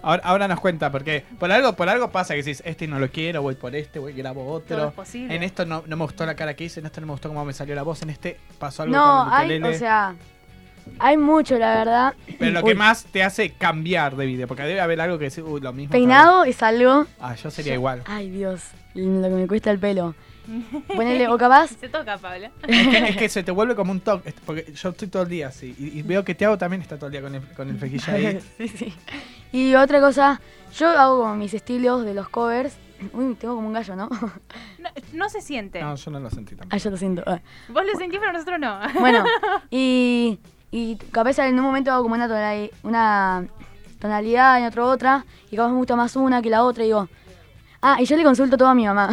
Ahora. 0.01 0.22
Ahora, 0.24 0.48
nos 0.48 0.60
cuenta, 0.60 0.91
porque 0.91 1.24
por 1.39 1.51
algo, 1.51 1.74
por 1.74 1.89
algo 1.89 2.12
pasa 2.12 2.34
que 2.34 2.44
decís, 2.44 2.62
este 2.65 2.88
no 2.88 3.00
lo 3.00 3.10
quiero, 3.10 3.41
voy 3.41 3.56
por 3.56 3.75
este, 3.75 4.00
voy 4.00 4.13
grabo 4.13 4.44
Todo 4.44 4.53
otro. 4.53 4.88
es 4.89 4.94
posible. 4.94 5.36
En 5.36 5.44
esto 5.44 5.65
no, 5.65 5.84
no 5.86 5.98
me 5.98 6.03
gustó 6.03 6.25
la 6.25 6.36
cara 6.36 6.56
que 6.56 6.65
hice, 6.65 6.79
en 6.79 6.86
esto 6.86 7.01
no 7.01 7.08
me 7.08 7.13
gustó 7.13 7.29
cómo 7.29 7.44
me 7.46 7.53
salió 7.53 7.75
la 7.75 7.84
voz, 7.84 8.01
en 8.01 8.10
este 8.10 8.39
pasó 8.58 8.84
algo 8.84 8.96
No, 8.96 9.27
con 9.29 9.51
el 9.51 9.63
hay, 9.63 9.74
o 9.74 9.77
sea. 9.77 10.15
Hay 10.98 11.18
mucho, 11.18 11.58
la 11.60 11.75
verdad. 11.75 12.13
Pero 12.39 12.51
lo 12.51 12.63
que 12.63 12.74
más 12.74 13.06
te 13.06 13.24
hace 13.24 13.51
cambiar 13.51 14.15
de 14.15 14.25
video, 14.25 14.48
porque 14.48 14.63
debe 14.63 14.82
haber 14.82 15.00
algo 15.01 15.18
que 15.20 15.25
decir, 15.25 15.44
uy, 15.44 15.62
lo 15.62 15.72
mismo. 15.72 15.91
Peinado 15.91 16.46
es 16.46 16.63
algo. 16.63 17.06
Ah, 17.20 17.36
yo 17.36 17.51
sería 17.51 17.74
igual. 17.74 18.01
Ay, 18.06 18.29
Dios. 18.29 18.62
Lo 18.96 19.29
que 19.29 19.36
me 19.36 19.48
cuesta 19.48 19.70
el 19.72 19.79
pelo. 19.79 20.15
Ponele, 20.88 21.27
o 21.27 21.38
capaz. 21.38 21.68
Se 21.79 21.89
toca, 21.89 22.18
Pablo. 22.18 22.48
Es 22.68 22.88
que, 22.88 22.98
es 23.09 23.18
que 23.18 23.29
se 23.29 23.44
te 23.44 23.51
vuelve 23.51 23.75
como 23.75 23.92
un 23.92 24.00
toque, 24.00 24.33
porque 24.46 24.74
yo 24.74 24.90
estoy 24.90 25.07
todo 25.07 25.24
el 25.24 25.29
día 25.29 25.50
así. 25.50 25.75
Y, 25.77 26.00
y 26.00 26.01
veo 26.01 26.24
que 26.24 26.33
Tiago 26.33 26.57
también 26.57 26.81
está 26.81 26.96
todo 26.98 27.07
el 27.07 27.12
día 27.12 27.22
con 27.22 27.35
el, 27.35 27.42
con 27.55 27.70
el 27.70 28.01
ahí. 28.07 28.40
sí, 28.57 28.68
sí. 28.68 28.94
Y 29.51 29.75
otra 29.75 30.00
cosa, 30.00 30.40
yo 30.75 30.90
hago 30.90 31.20
como 31.20 31.35
mis 31.35 31.53
estilos 31.53 32.05
de 32.05 32.14
los 32.14 32.29
covers. 32.29 32.77
Uy, 33.14 33.35
tengo 33.35 33.55
como 33.55 33.68
un 33.68 33.74
gallo, 33.74 33.96
¿no? 33.96 34.09
No, 34.79 34.90
no 35.14 35.29
se 35.29 35.42
siente. 35.42 35.81
No, 35.81 35.96
yo 35.96 36.12
no 36.12 36.20
lo 36.20 36.29
sentí 36.29 36.55
ah, 36.55 36.57
tampoco. 36.59 36.83
yo 36.83 36.90
lo 36.90 36.98
siento. 36.98 37.24
Ah. 37.25 37.40
Vos 37.68 37.83
lo 37.85 37.98
sentís, 37.98 38.20
pero 38.20 38.31
nosotros 38.31 38.59
no. 38.59 38.79
Bueno, 39.00 39.24
y, 39.70 40.40
y 40.72 40.96
capaz 41.12 41.40
en 41.40 41.55
un 41.55 41.66
momento 41.66 41.92
hago 41.92 42.03
como 42.03 42.16
una 42.16 42.27
tonalidad, 42.27 42.70
una 42.83 43.48
tonalidad, 44.00 44.59
en 44.59 44.66
otro 44.66 44.88
otra, 44.88 45.25
y 45.51 45.55
capaz 45.55 45.70
me 45.70 45.77
gusta 45.77 45.96
más 45.96 46.16
una 46.16 46.42
que 46.42 46.50
la 46.50 46.64
otra, 46.64 46.83
y 46.83 46.88
digo, 46.88 47.09
ah, 47.81 47.98
y 48.00 48.05
yo 48.05 48.16
le 48.16 48.24
consulto 48.24 48.57
todo 48.57 48.70
a 48.70 48.75
mi 48.75 48.85
mamá. 48.85 49.09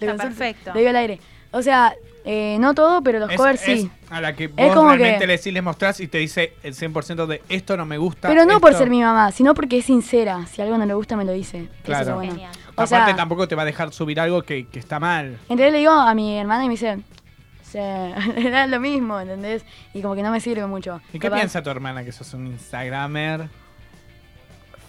Le 0.00 0.06
Está 0.06 0.24
consulto, 0.24 0.38
perfecto. 0.38 0.72
Le 0.72 0.80
digo 0.80 0.90
al 0.90 0.96
aire. 0.96 1.20
O 1.52 1.62
sea, 1.62 1.94
eh, 2.24 2.56
no 2.60 2.74
todo, 2.74 3.02
pero 3.02 3.18
los 3.18 3.30
Es- 3.30 3.36
covers 3.36 3.66
es 3.68 3.80
sí. 3.82 3.90
a 4.10 4.20
la 4.20 4.34
que 4.34 4.48
vos 4.48 4.74
como 4.74 4.88
realmente 4.90 5.18
que- 5.20 5.26
le 5.26 5.36
decís, 5.36 5.52
le 5.52 5.62
mostrás 5.62 5.98
y 6.00 6.08
te 6.08 6.18
dice 6.18 6.54
el 6.62 6.74
100% 6.74 7.26
de 7.26 7.42
esto 7.48 7.76
no 7.76 7.84
me 7.86 7.98
gusta. 7.98 8.28
Pero 8.28 8.44
no 8.44 8.60
por 8.60 8.74
ser 8.74 8.88
mi 8.90 9.00
mamá, 9.02 9.32
sino 9.32 9.54
porque 9.54 9.78
es 9.78 9.84
sincera. 9.86 10.46
Si 10.46 10.62
algo 10.62 10.78
no 10.78 10.86
le 10.86 10.94
gusta, 10.94 11.16
me 11.16 11.24
lo 11.24 11.32
dice. 11.32 11.62
Eso 11.62 11.70
Claro. 11.84 12.08
es 12.10 12.14
bueno. 12.14 12.32
Genial. 12.32 12.52
O 12.74 12.82
Aparte 12.82 12.88
sea, 12.88 13.16
tampoco 13.16 13.46
te 13.48 13.54
va 13.54 13.62
a 13.62 13.66
dejar 13.66 13.92
subir 13.92 14.18
algo 14.20 14.42
que, 14.42 14.66
que 14.68 14.78
está 14.78 14.98
mal. 15.00 15.36
Entonces 15.48 15.72
le 15.72 15.78
digo 15.78 15.92
a 15.92 16.14
mi 16.14 16.38
hermana 16.38 16.64
y 16.64 16.68
me 16.68 16.72
dice, 16.74 16.98
se, 17.62 17.80
era 18.36 18.66
lo 18.68 18.80
mismo, 18.80 19.18
¿entendés? 19.20 19.64
Y 19.92 20.00
como 20.00 20.14
que 20.14 20.22
no 20.22 20.30
me 20.30 20.40
sirve 20.40 20.66
mucho. 20.66 21.00
¿Y 21.12 21.18
qué 21.18 21.28
Capaz- 21.28 21.36
piensa 21.38 21.62
tu 21.62 21.70
hermana 21.70 22.02
que 22.04 22.12
sos 22.12 22.32
un 22.34 22.46
Instagramer 22.46 23.48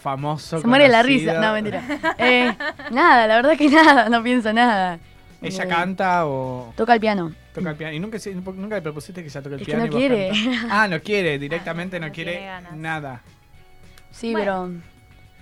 famoso? 0.02 0.60
Se 0.60 0.68
muere 0.68 0.86
de 0.86 0.90
la 0.92 1.02
conocido? 1.02 1.32
risa. 1.34 1.42
No, 1.46 1.54
mentira. 1.54 1.84
Eh, 2.18 2.56
nada, 2.92 3.28
la 3.28 3.36
verdad 3.38 3.58
que 3.58 3.70
nada, 3.70 4.10
no 4.10 4.22
pienso 4.24 4.54
nada. 4.54 5.00
¿Ella 5.44 5.68
canta 5.68 6.26
o 6.26 6.74
Toca 6.76 6.94
el 6.94 7.00
piano. 7.00 7.34
toca 7.54 7.70
el 7.72 7.76
piano? 7.76 7.94
¿Y 7.94 8.00
nunca, 8.00 8.18
se- 8.20 8.34
nunca 8.34 8.76
le 8.76 8.82
propusiste 8.82 9.22
que 9.22 9.28
ella 9.28 9.42
toque 9.42 9.56
el 9.56 9.62
Es 9.62 9.68
que 9.68 9.74
piano? 9.74 9.86
no 9.92 9.98
quiere. 9.98 10.32
Ah, 10.70 10.88
no 10.88 11.00
quiere, 11.02 11.38
directamente 11.40 11.98
Ah, 11.98 12.00
no, 12.00 12.08
no 12.08 12.14
quiere 12.14 12.50
nada. 12.76 13.22
Sí, 14.12 14.32
Bueno. 14.32 14.70
pero. 14.72 14.94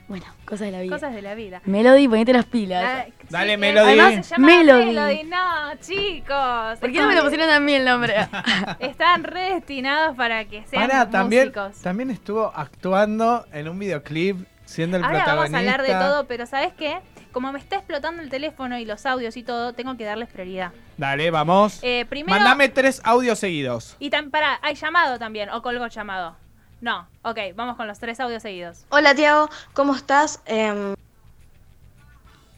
Bueno, 0.08 0.26
cosas 0.44 0.66
de 0.68 0.72
la 0.72 0.82
vida. 0.82 0.94
Cosas 0.94 1.14
de 1.16 1.22
la 1.22 1.36
vida. 1.36 1.62
Melody, 1.64 2.06
ponete 2.10 2.34
las 2.34 2.44
pilas. 2.44 3.06
Dale, 3.30 3.52
sí, 3.54 3.58
Melody. 3.58 4.00
además 4.00 4.26
se 4.26 4.36
llama 4.36 4.48
Melody. 4.48 4.86
Melody. 4.88 5.24
No, 5.24 5.76
chicos. 5.80 6.80
¿Por 6.82 6.92
qué 6.92 7.00
no 7.00 7.08
me 7.08 7.16
lo 7.16 7.24
pusieron 7.24 7.50
a 7.50 7.62
mí 7.62 7.74
el 7.76 7.86
nombre? 7.86 8.16
Están 8.80 9.24
redestinados 9.24 10.18
para 10.18 10.44
que 10.46 10.66
sean 10.66 10.90
Para, 10.90 11.10
también, 11.10 11.44
músicos. 11.48 11.82
también 11.82 12.12
estuvo 12.12 12.52
actuando 12.54 13.46
en 13.54 13.70
un 13.70 13.80
videoclip 13.80 14.46
siendo 14.66 14.98
el 14.98 15.04
Ahora 15.06 15.20
vamos 15.20 15.30
a 15.30 15.34
protagonista. 15.48 15.60
hablar 15.60 15.82
de 16.02 16.06
todo, 16.06 16.28
pero 16.28 16.46
¿sabes 16.46 16.74
qué? 16.78 17.00
Como 17.32 17.52
me 17.54 17.60
está 17.60 17.78
explotando 17.78 18.22
el 18.22 18.30
teléfono 18.30 18.78
y 18.78 18.84
los 18.86 19.06
audios 19.06 19.38
y 19.38 19.44
todo, 19.44 19.74
tengo 19.74 19.96
que 19.96 20.04
darles 20.04 20.28
prioridad. 20.30 20.72
Dale, 20.98 21.32
vamos. 21.32 21.80
Eh, 21.82 22.06
primero, 22.10 22.38
Mándame 22.38 22.68
tres 22.70 23.02
audios 23.06 23.40
seguidos. 23.40 23.96
y 24.00 24.10
tan, 24.10 24.30
pará, 24.32 24.60
hay 24.62 24.76
llamado 24.76 25.18
también, 25.18 25.50
o 25.50 25.62
colgo 25.62 25.88
llamado. 25.88 26.36
No, 26.82 27.08
ok, 27.22 27.38
vamos 27.56 27.78
con 27.78 27.88
los 27.88 28.00
tres 28.00 28.20
audios 28.20 28.42
seguidos. 28.42 28.86
Hola 28.90 29.14
Tiago, 29.16 29.50
¿cómo 29.74 29.96
estás? 29.96 30.42
Em, 30.46 30.96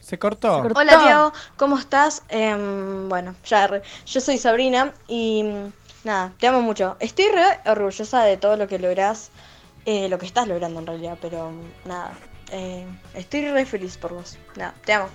¿Se 0.00 0.18
cortó? 0.18 0.56
Se 0.56 0.62
cortó. 0.62 0.80
hola 0.80 0.98
Tiago, 0.98 1.32
¿cómo 1.56 1.78
estás? 1.78 2.22
Em, 2.28 3.08
bueno, 3.08 3.34
ya, 3.44 3.66
re- 3.66 3.82
yo 4.06 4.20
soy 4.20 4.38
Sabrina 4.38 4.92
y 5.08 5.42
mm, 5.44 5.72
nada, 6.04 6.32
te 6.38 6.46
amo 6.48 6.60
mucho. 6.62 6.96
Estoy 7.00 7.26
re 7.28 7.70
orgullosa 7.70 8.22
de 8.24 8.36
todo 8.36 8.56
lo 8.56 8.66
que 8.66 8.78
lográs, 8.78 9.30
eh, 9.86 10.08
lo 10.08 10.18
que 10.18 10.26
estás 10.26 10.48
logrando 10.48 10.80
en 10.80 10.86
realidad, 10.86 11.18
pero 11.20 11.50
mm, 11.50 11.88
nada, 11.88 12.12
eh, 12.54 12.86
estoy 13.14 13.50
re 13.50 13.66
feliz 13.66 13.96
por 13.96 14.14
vos. 14.14 14.38
Nada, 14.56 14.74
te 14.84 14.92
amo. 14.92 15.08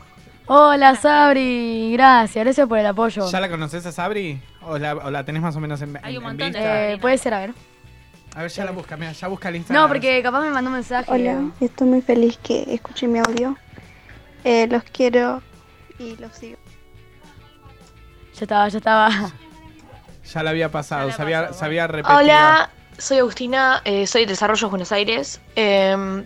Hola, 0.45 0.95
Sabri. 0.95 1.93
Gracias, 1.93 2.43
gracias 2.43 2.67
por 2.67 2.77
el 2.77 2.85
apoyo. 2.85 3.29
¿Ya 3.29 3.39
la 3.39 3.49
conoces 3.49 3.85
a 3.85 3.91
Sabri? 3.91 4.41
¿O 4.61 4.77
la, 4.77 4.95
o 4.95 5.09
la 5.09 5.23
tenés 5.23 5.41
más 5.41 5.55
o 5.55 5.59
menos 5.59 5.81
en, 5.81 5.97
Hay 6.03 6.17
un 6.17 6.23
en 6.23 6.29
montón 6.29 6.51
de-? 6.51 6.93
Eh, 6.93 6.97
puede 6.97 7.17
ser, 7.17 7.33
a 7.33 7.39
ver. 7.39 7.53
A 8.35 8.41
ver, 8.41 8.51
ya 8.51 8.65
la 8.65 8.71
busca, 8.71 8.97
mira, 8.97 9.11
ya 9.13 9.27
busca 9.27 9.49
el 9.49 9.55
Instagram. 9.55 9.83
No, 9.83 9.87
porque 9.87 10.21
capaz 10.21 10.41
me 10.41 10.49
mandó 10.49 10.69
un 10.69 10.75
mensaje. 10.75 11.09
Hola, 11.09 11.49
estoy 11.61 11.87
muy 11.87 12.01
feliz 12.01 12.37
que 12.43 12.65
escuché 12.73 13.07
mi 13.07 13.19
audio. 13.19 13.57
Eh, 14.43 14.67
los 14.67 14.83
quiero 14.83 15.41
y 15.97 16.15
los 16.17 16.33
sigo. 16.35 16.57
Ya 18.35 18.41
estaba, 18.41 18.67
ya 18.67 18.77
estaba. 18.77 19.09
Ya 20.33 20.43
la 20.43 20.49
había 20.49 20.69
pasado, 20.69 21.03
Ya 21.03 21.11
la 21.11 21.15
se, 21.15 21.21
había, 21.21 21.53
se 21.53 21.65
había 21.65 21.87
repetido. 21.87 22.17
Hola, 22.19 22.69
soy 22.97 23.17
Agustina, 23.17 23.81
eh, 23.85 24.05
soy 24.05 24.21
de 24.21 24.27
Desarrollo 24.27 24.69
Buenos 24.69 24.91
Aires. 24.91 25.41
Eh, 25.55 26.25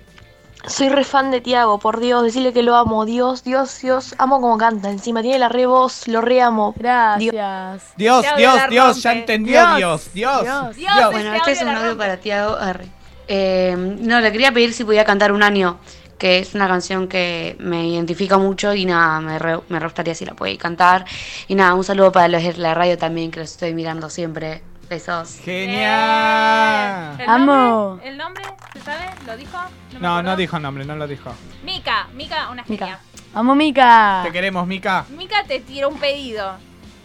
soy 0.67 0.89
re 0.89 1.03
fan 1.03 1.31
de 1.31 1.41
Tiago, 1.41 1.77
por 1.79 1.99
Dios, 1.99 2.23
decirle 2.23 2.53
que 2.53 2.63
lo 2.63 2.75
amo. 2.75 3.05
Dios, 3.05 3.43
Dios, 3.43 3.79
Dios, 3.81 4.15
amo 4.17 4.39
como 4.41 4.57
canta. 4.57 4.89
Encima 4.89 5.21
tiene 5.21 5.39
la 5.39 5.49
re 5.49 5.65
voz, 5.65 6.07
lo 6.07 6.21
re 6.21 6.41
amo. 6.41 6.73
Gracias. 6.77 7.93
Dios, 7.97 8.25
Dios, 8.37 8.59
Dios, 8.69 9.03
ya 9.03 9.11
entendió 9.13 9.75
Dios, 9.75 10.13
Dios, 10.13 10.43
Dios, 10.43 10.75
Dios. 10.75 10.95
Dios, 10.95 11.11
Bueno, 11.11 11.33
Este 11.33 11.51
es 11.51 11.61
un 11.61 11.69
audio 11.69 11.97
para 11.97 12.17
Tiago 12.17 12.57
R. 12.59 12.85
Eh, 13.27 13.75
no, 13.77 14.19
le 14.19 14.31
quería 14.31 14.51
pedir 14.51 14.73
si 14.73 14.83
podía 14.83 15.05
cantar 15.05 15.31
un 15.31 15.43
año 15.43 15.79
que 16.17 16.39
es 16.39 16.55
una 16.55 16.67
canción 16.69 17.09
que 17.09 17.57
me 17.59 17.85
identifica 17.85 18.37
mucho 18.37 18.73
y 18.73 18.85
nada, 18.85 19.19
me 19.19 19.39
re, 19.39 19.59
me 19.67 19.77
re 19.77 19.85
gustaría 19.87 20.15
si 20.15 20.25
la 20.25 20.33
puede 20.33 20.57
cantar. 20.57 21.05
Y 21.49 21.55
nada, 21.55 21.73
un 21.73 21.83
saludo 21.83 22.13
para 22.13 22.29
los 22.29 22.41
de 22.41 22.53
la 22.53 22.73
radio 22.73 22.97
también, 22.97 23.29
que 23.29 23.41
los 23.41 23.51
estoy 23.51 23.73
mirando 23.73 24.09
siempre. 24.09 24.61
Besos. 24.89 25.39
¡Genial! 25.43 27.15
¿El 27.19 27.29
Amo. 27.29 27.53
nombre? 27.55 28.09
¿El 28.09 28.17
nombre? 28.17 28.43
¿Se 28.73 28.79
sabe? 28.81 29.05
¿Lo 29.27 29.37
dijo? 29.37 29.57
me 29.93 29.99
No, 29.99 30.23
no 30.23 30.35
dijo 30.35 30.59
nombre, 30.59 30.83
no 30.85 30.95
lo 30.95 31.07
dijo. 31.07 31.31
Mica, 31.63 32.07
Mica, 32.13 32.49
una 32.49 32.63
genia. 32.63 32.85
Mica. 32.85 32.99
Vamos, 33.33 33.55
Mica. 33.55 34.21
Te 34.25 34.31
queremos, 34.31 34.65
Mica. 34.67 35.05
Mica 35.09 35.43
te 35.47 35.59
tiró 35.59 35.89
un 35.89 35.97
pedido. 35.99 36.55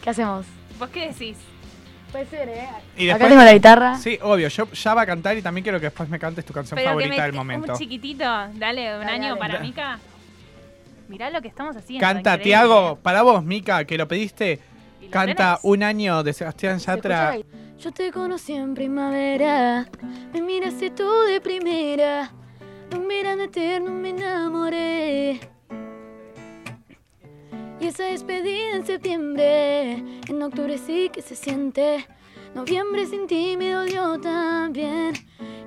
¿Qué 0.03 0.11
hacemos? 0.11 0.47
¿Vos 0.79 0.89
qué 0.91 1.09
decís? 1.09 1.37
Puede 2.13 2.25
ser, 2.27 2.49
¿eh? 2.49 2.69
Y 2.97 3.11
Acá 3.11 3.29
tengo 3.29 3.43
la 3.43 3.53
guitarra. 3.53 3.99
Sí, 3.99 4.19
obvio, 4.23 4.49
yo 4.49 4.71
ya 4.73 4.95
va 4.95 5.03
a 5.03 5.07
cantar 5.07 5.37
y 5.37 5.43
también 5.43 5.63
quiero 5.63 5.79
que 5.79 5.87
después 5.87 6.09
me 6.09 6.19
cantes 6.19 6.45
tu 6.45 6.55
canción 6.55 6.81
favorita 6.81 7.23
del 7.25 7.33
momento. 7.35 7.73
Un 7.73 7.79
chiquitito, 7.79 8.25
dale, 8.25 8.55
un 8.55 9.01
Dale, 9.01 9.05
año 9.13 9.29
dale. 9.29 9.39
para 9.41 9.55
Da- 9.55 9.61
Mica. 9.61 9.99
Mirá 11.09 11.29
lo 11.31 11.41
que 11.43 11.49
estamos 11.49 11.77
haciendo. 11.77 12.01
Canta, 12.07 12.31
increíble. 12.35 12.45
Tiago, 12.45 12.97
para 13.03 13.23
vos, 13.23 13.43
Mica, 13.45 13.85
que 13.85 13.99
lo 13.99 14.09
pediste. 14.09 14.59
¿Y 15.01 15.07
lo 15.07 15.11
Canta 15.11 15.35
tenés? 15.57 15.61
un 15.65 15.83
año 15.83 16.23
de 16.23 16.33
Sebastián 16.33 16.81
¿Se 16.81 16.91
escucha 16.91 17.09
Yatra. 17.09 17.31
la 17.31 17.37
guitarra? 17.37 17.59
Yo 17.79 17.93
te 17.93 18.11
conocí 18.11 18.55
en 18.55 18.75
primavera, 18.75 19.89
me 20.33 20.43
miraste 20.43 20.91
tú 20.91 21.09
de 21.29 21.41
primera, 21.41 22.33
un 22.93 23.07
verano 23.07 23.45
eterno 23.45 23.93
me 23.93 24.09
enamoré. 24.09 25.39
Y 27.79 27.87
esa 27.87 28.07
despedida 28.07 28.75
en 28.75 28.85
septiembre, 28.85 29.93
en 30.29 30.43
octubre 30.43 30.77
sí 30.77 31.09
que 31.13 31.23
se 31.23 31.37
siente, 31.37 32.05
noviembre 32.53 33.07
sin 33.07 33.29
ti 33.29 33.57
me 33.57 33.73
también. 34.21 35.15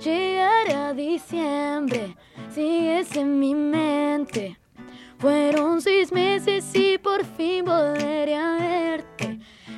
Llegar 0.04 0.70
a 0.70 0.94
diciembre, 0.94 2.18
sigues 2.54 3.16
en 3.16 3.40
mi 3.40 3.56
mente. 3.56 4.60
Fueron 5.18 5.82
seis 5.82 6.12
meses 6.12 6.70
y 6.76 6.98
por 6.98 7.24
fin 7.24 7.64
volveré 7.64 8.36
a 8.36 8.58
verte. 8.58 9.11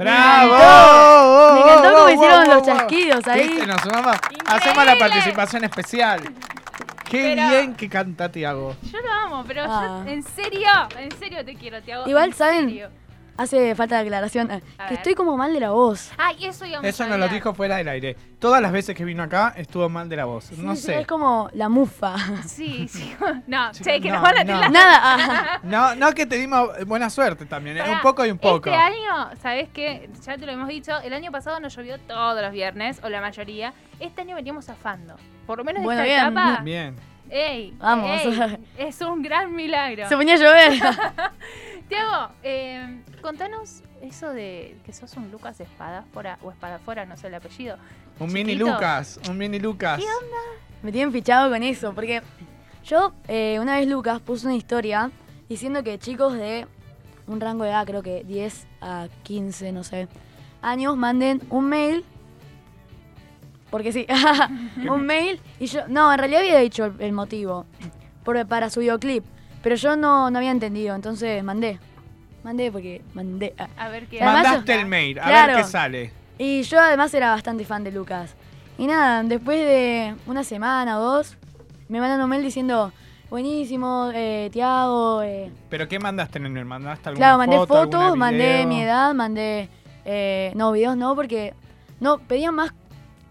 ¡Bravo! 0.00 1.54
Me 1.54 1.60
encantó 1.60 1.90
cómo 1.92 2.04
Wow, 2.04 2.08
hicieron 2.14 2.44
wow, 2.44 2.54
los 2.54 2.66
wow. 2.66 2.76
chasquidos 2.76 3.28
ahí. 3.28 3.48
¿Viste? 3.48 3.66
Nos 3.66 3.80
sumamos. 3.82 4.16
Hacemos 4.46 4.84
la 4.86 4.96
participación 4.98 5.64
especial. 5.64 6.20
Qué 7.08 7.34
Pero- 7.36 7.48
bien 7.50 7.74
que 7.74 7.88
canta 7.88 8.30
Tiago. 8.30 8.76
Yo 8.82 8.98
lo 9.00 9.12
amo, 9.12 9.44
pero 9.46 9.64
yo- 9.66 9.70
Ah. 9.72 10.02
en 10.06 10.22
serio, 10.22 10.68
en 10.96 11.10
serio 11.18 11.44
te 11.44 11.54
quiero, 11.54 11.82
Tiago. 11.82 12.08
Igual, 12.08 12.30
en 12.30 12.34
¿saben? 12.34 12.68
serio. 12.68 12.88
Hace 13.40 13.74
falta 13.74 13.96
de 13.96 14.02
aclaración. 14.02 14.50
eh, 14.50 14.62
A 14.76 14.84
que 14.84 14.90
ver. 14.90 14.92
estoy 14.98 15.14
como 15.14 15.36
mal 15.36 15.52
de 15.52 15.60
la 15.60 15.70
voz. 15.70 16.10
Ay, 16.18 16.44
eso 16.44 16.66
íbamos 16.66 16.86
Eso 16.86 17.02
a 17.04 17.06
nos 17.06 17.18
lo 17.18 17.24
hablar. 17.24 17.34
dijo 17.34 17.54
fuera 17.54 17.76
del 17.76 17.88
aire. 17.88 18.16
Todas 18.38 18.60
las 18.60 18.70
veces 18.70 18.94
que 18.94 19.04
vino 19.04 19.22
acá 19.22 19.54
estuvo 19.56 19.88
mal 19.88 20.08
de 20.08 20.16
la 20.16 20.26
voz. 20.26 20.52
No 20.58 20.74
Sí, 20.74 20.80
sí, 20.82 20.86
sé. 20.88 21.00
Es 21.00 21.06
como 21.06 21.48
la 21.54 21.68
mufa. 21.70 22.16
Sí, 22.46 22.86
sí. 22.92 23.14
No, 23.46 23.72
Sí, 23.72 23.82
che, 23.84 24.00
que 24.00 24.08
no, 24.08 24.14
nos 24.16 24.22
van 24.22 24.38
a 24.38 24.44
no. 24.44 24.54
tirar. 24.56 24.70
Nada. 24.70 25.00
ah. 25.02 25.60
No, 25.62 25.94
no 25.94 26.12
que 26.12 26.26
te 26.26 26.36
dimos 26.36 26.68
buena 26.86 27.08
suerte 27.08 27.46
también. 27.46 27.76
¿eh? 27.78 27.80
Pará, 27.80 27.92
Un 27.92 28.00
poco 28.00 28.26
y 28.26 28.30
un 28.30 28.38
poco. 28.38 28.68
Este 28.68 28.74
año, 28.74 29.30
¿sabes 29.40 29.68
qué? 29.70 30.10
Ya 30.26 30.36
te 30.36 30.44
lo 30.46 30.52
hemos 30.52 30.68
dicho, 30.68 30.98
el 31.00 31.12
año 31.14 31.30
pasado 31.32 31.60
nos 31.60 31.74
llovió 31.74 31.98
todos 31.98 32.40
los 32.42 32.52
viernes, 32.52 33.00
o 33.02 33.08
la 33.08 33.20
mayoría. 33.20 33.72
Este 34.00 34.20
año 34.20 34.36
veníamos 34.36 34.66
zafando. 34.66 35.16
Por 35.46 35.58
lo 35.58 35.64
menos 35.64 35.82
Bueno, 35.82 36.02
esta 36.02 36.22
bien. 36.28 36.32
etapa. 36.38 36.62
Bien. 36.62 36.96
¡Ey! 37.32 37.72
Vamos. 37.78 38.10
ey, 38.24 38.58
es 38.76 39.00
un 39.02 39.22
gran 39.22 39.54
milagro. 39.54 40.08
Se 40.08 40.16
ponía 40.16 40.34
a 40.34 40.36
llover. 40.36 40.72
Tiago, 41.90 42.28
eh, 42.42 43.02
contanos 43.20 43.82
eso 44.00 44.30
de 44.30 44.78
que 44.86 44.92
sos 44.94 45.14
un 45.16 45.30
Lucas 45.30 45.60
Espadafora, 45.60 46.38
o 46.42 46.50
Espadafora, 46.50 47.04
no 47.04 47.16
sé 47.18 47.26
el 47.26 47.34
apellido. 47.34 47.76
Un 48.18 48.32
mini. 48.32 48.54
Lucas. 48.54 49.20
Un 49.28 49.36
mini 49.36 49.58
Lucas. 49.58 49.98
¿Qué 49.98 50.04
onda? 50.06 50.36
Me 50.82 50.92
tienen 50.92 51.12
fichado 51.12 51.50
con 51.50 51.62
eso, 51.62 51.92
porque 51.94 52.22
yo 52.84 53.12
eh, 53.28 53.58
una 53.60 53.76
vez 53.76 53.86
Lucas 53.88 54.20
puso 54.20 54.46
una 54.46 54.56
historia 54.56 55.10
diciendo 55.48 55.82
que 55.82 55.98
chicos 55.98 56.32
de 56.32 56.66
un 57.26 57.40
rango 57.40 57.64
de 57.64 57.70
edad, 57.70 57.86
creo 57.86 58.02
que 58.02 58.24
10 58.24 58.66
a 58.80 59.08
15, 59.24 59.72
no 59.72 59.84
sé, 59.84 60.08
años, 60.62 60.96
manden 60.96 61.42
un 61.50 61.66
mail. 61.68 62.04
Porque 63.70 63.92
sí, 63.92 64.06
un 64.88 65.06
mail. 65.06 65.40
Y 65.58 65.66
yo, 65.66 65.86
no, 65.88 66.12
en 66.12 66.18
realidad 66.18 66.40
había 66.40 66.58
dicho 66.58 66.86
el, 66.86 66.94
el 67.00 67.12
motivo 67.12 67.66
por- 68.24 68.46
para 68.46 68.68
su 68.70 68.80
videoclip, 68.80 69.24
pero 69.62 69.76
yo 69.76 69.96
no, 69.96 70.30
no 70.30 70.38
había 70.38 70.50
entendido, 70.50 70.94
entonces 70.94 71.42
mandé. 71.44 71.78
Mandé 72.42 72.72
porque 72.72 73.02
mandé. 73.14 73.54
ah. 73.58 73.68
A 73.76 73.88
ver 73.88 74.06
qué. 74.06 74.22
Además, 74.22 74.44
Mandaste 74.44 74.72
yo- 74.74 74.80
el 74.80 74.86
mail. 74.86 75.18
A 75.18 75.24
Claro. 75.24 75.52
ver 75.54 75.64
qué 75.64 75.70
sale. 75.70 76.12
Y 76.38 76.62
yo 76.62 76.80
además 76.80 77.12
era 77.12 77.30
bastante 77.30 77.64
fan 77.64 77.84
de 77.84 77.92
Lucas. 77.92 78.34
Y 78.78 78.86
nada, 78.86 79.22
después 79.22 79.58
de 79.58 80.14
una 80.26 80.42
semana 80.42 80.98
o 80.98 81.02
dos, 81.02 81.36
me 81.88 82.00
mandan 82.00 82.22
un 82.22 82.30
mail 82.30 82.42
diciendo, 82.42 82.92
buenísimo, 83.28 84.10
eh, 84.14 84.48
Tiago. 84.50 85.20
Eh. 85.22 85.50
¿Pero 85.68 85.86
qué 85.86 85.98
mandaste 85.98 86.38
en 86.38 86.46
el 86.46 86.52
mail? 86.52 86.64
¿Mandaste 86.64 87.10
alguna 87.10 87.26
Claro, 87.26 87.38
mandé 87.38 87.56
foto, 87.58 87.74
fotos, 87.74 88.16
mandé 88.16 88.64
mi 88.66 88.80
edad, 88.82 89.12
mandé... 89.14 89.68
eh, 90.06 90.52
no, 90.56 90.72
videos 90.72 90.96
no, 90.96 91.14
porque... 91.14 91.52
No, 92.00 92.16
pedían 92.18 92.54
más 92.54 92.72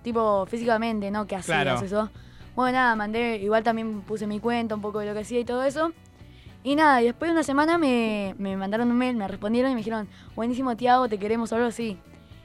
tipo 0.04 0.46
físicamente, 0.46 1.10
¿no? 1.10 1.26
Que 1.26 1.36
hacías 1.36 1.64
Claro. 1.64 1.82
eso. 1.84 2.10
Bueno, 2.56 2.78
nada, 2.78 2.96
mandé, 2.96 3.38
igual 3.38 3.64
también 3.64 4.02
puse 4.02 4.28
mi 4.28 4.40
cuenta, 4.40 4.76
un 4.76 4.82
poco 4.82 5.00
de 5.00 5.08
lo 5.08 5.14
que 5.14 5.22
hacía 5.22 5.40
y 5.40 5.46
todo 5.46 5.64
eso. 5.64 5.92
Y 6.70 6.76
nada, 6.76 7.02
y 7.02 7.06
después 7.06 7.30
de 7.30 7.34
una 7.34 7.42
semana 7.42 7.80
me, 7.80 8.36
me 8.38 8.56
mandaron 8.56 8.92
un 8.92 8.96
mail, 8.98 9.16
me 9.18 9.28
respondieron 9.28 9.72
y 9.72 9.74
me 9.74 9.80
dijeron, 9.80 10.08
buenísimo 10.36 10.78
Tiago, 10.78 11.10
te 11.10 11.18
queremos 11.18 11.52
o 11.52 11.56
algo 11.56 11.68
así. 11.68 11.98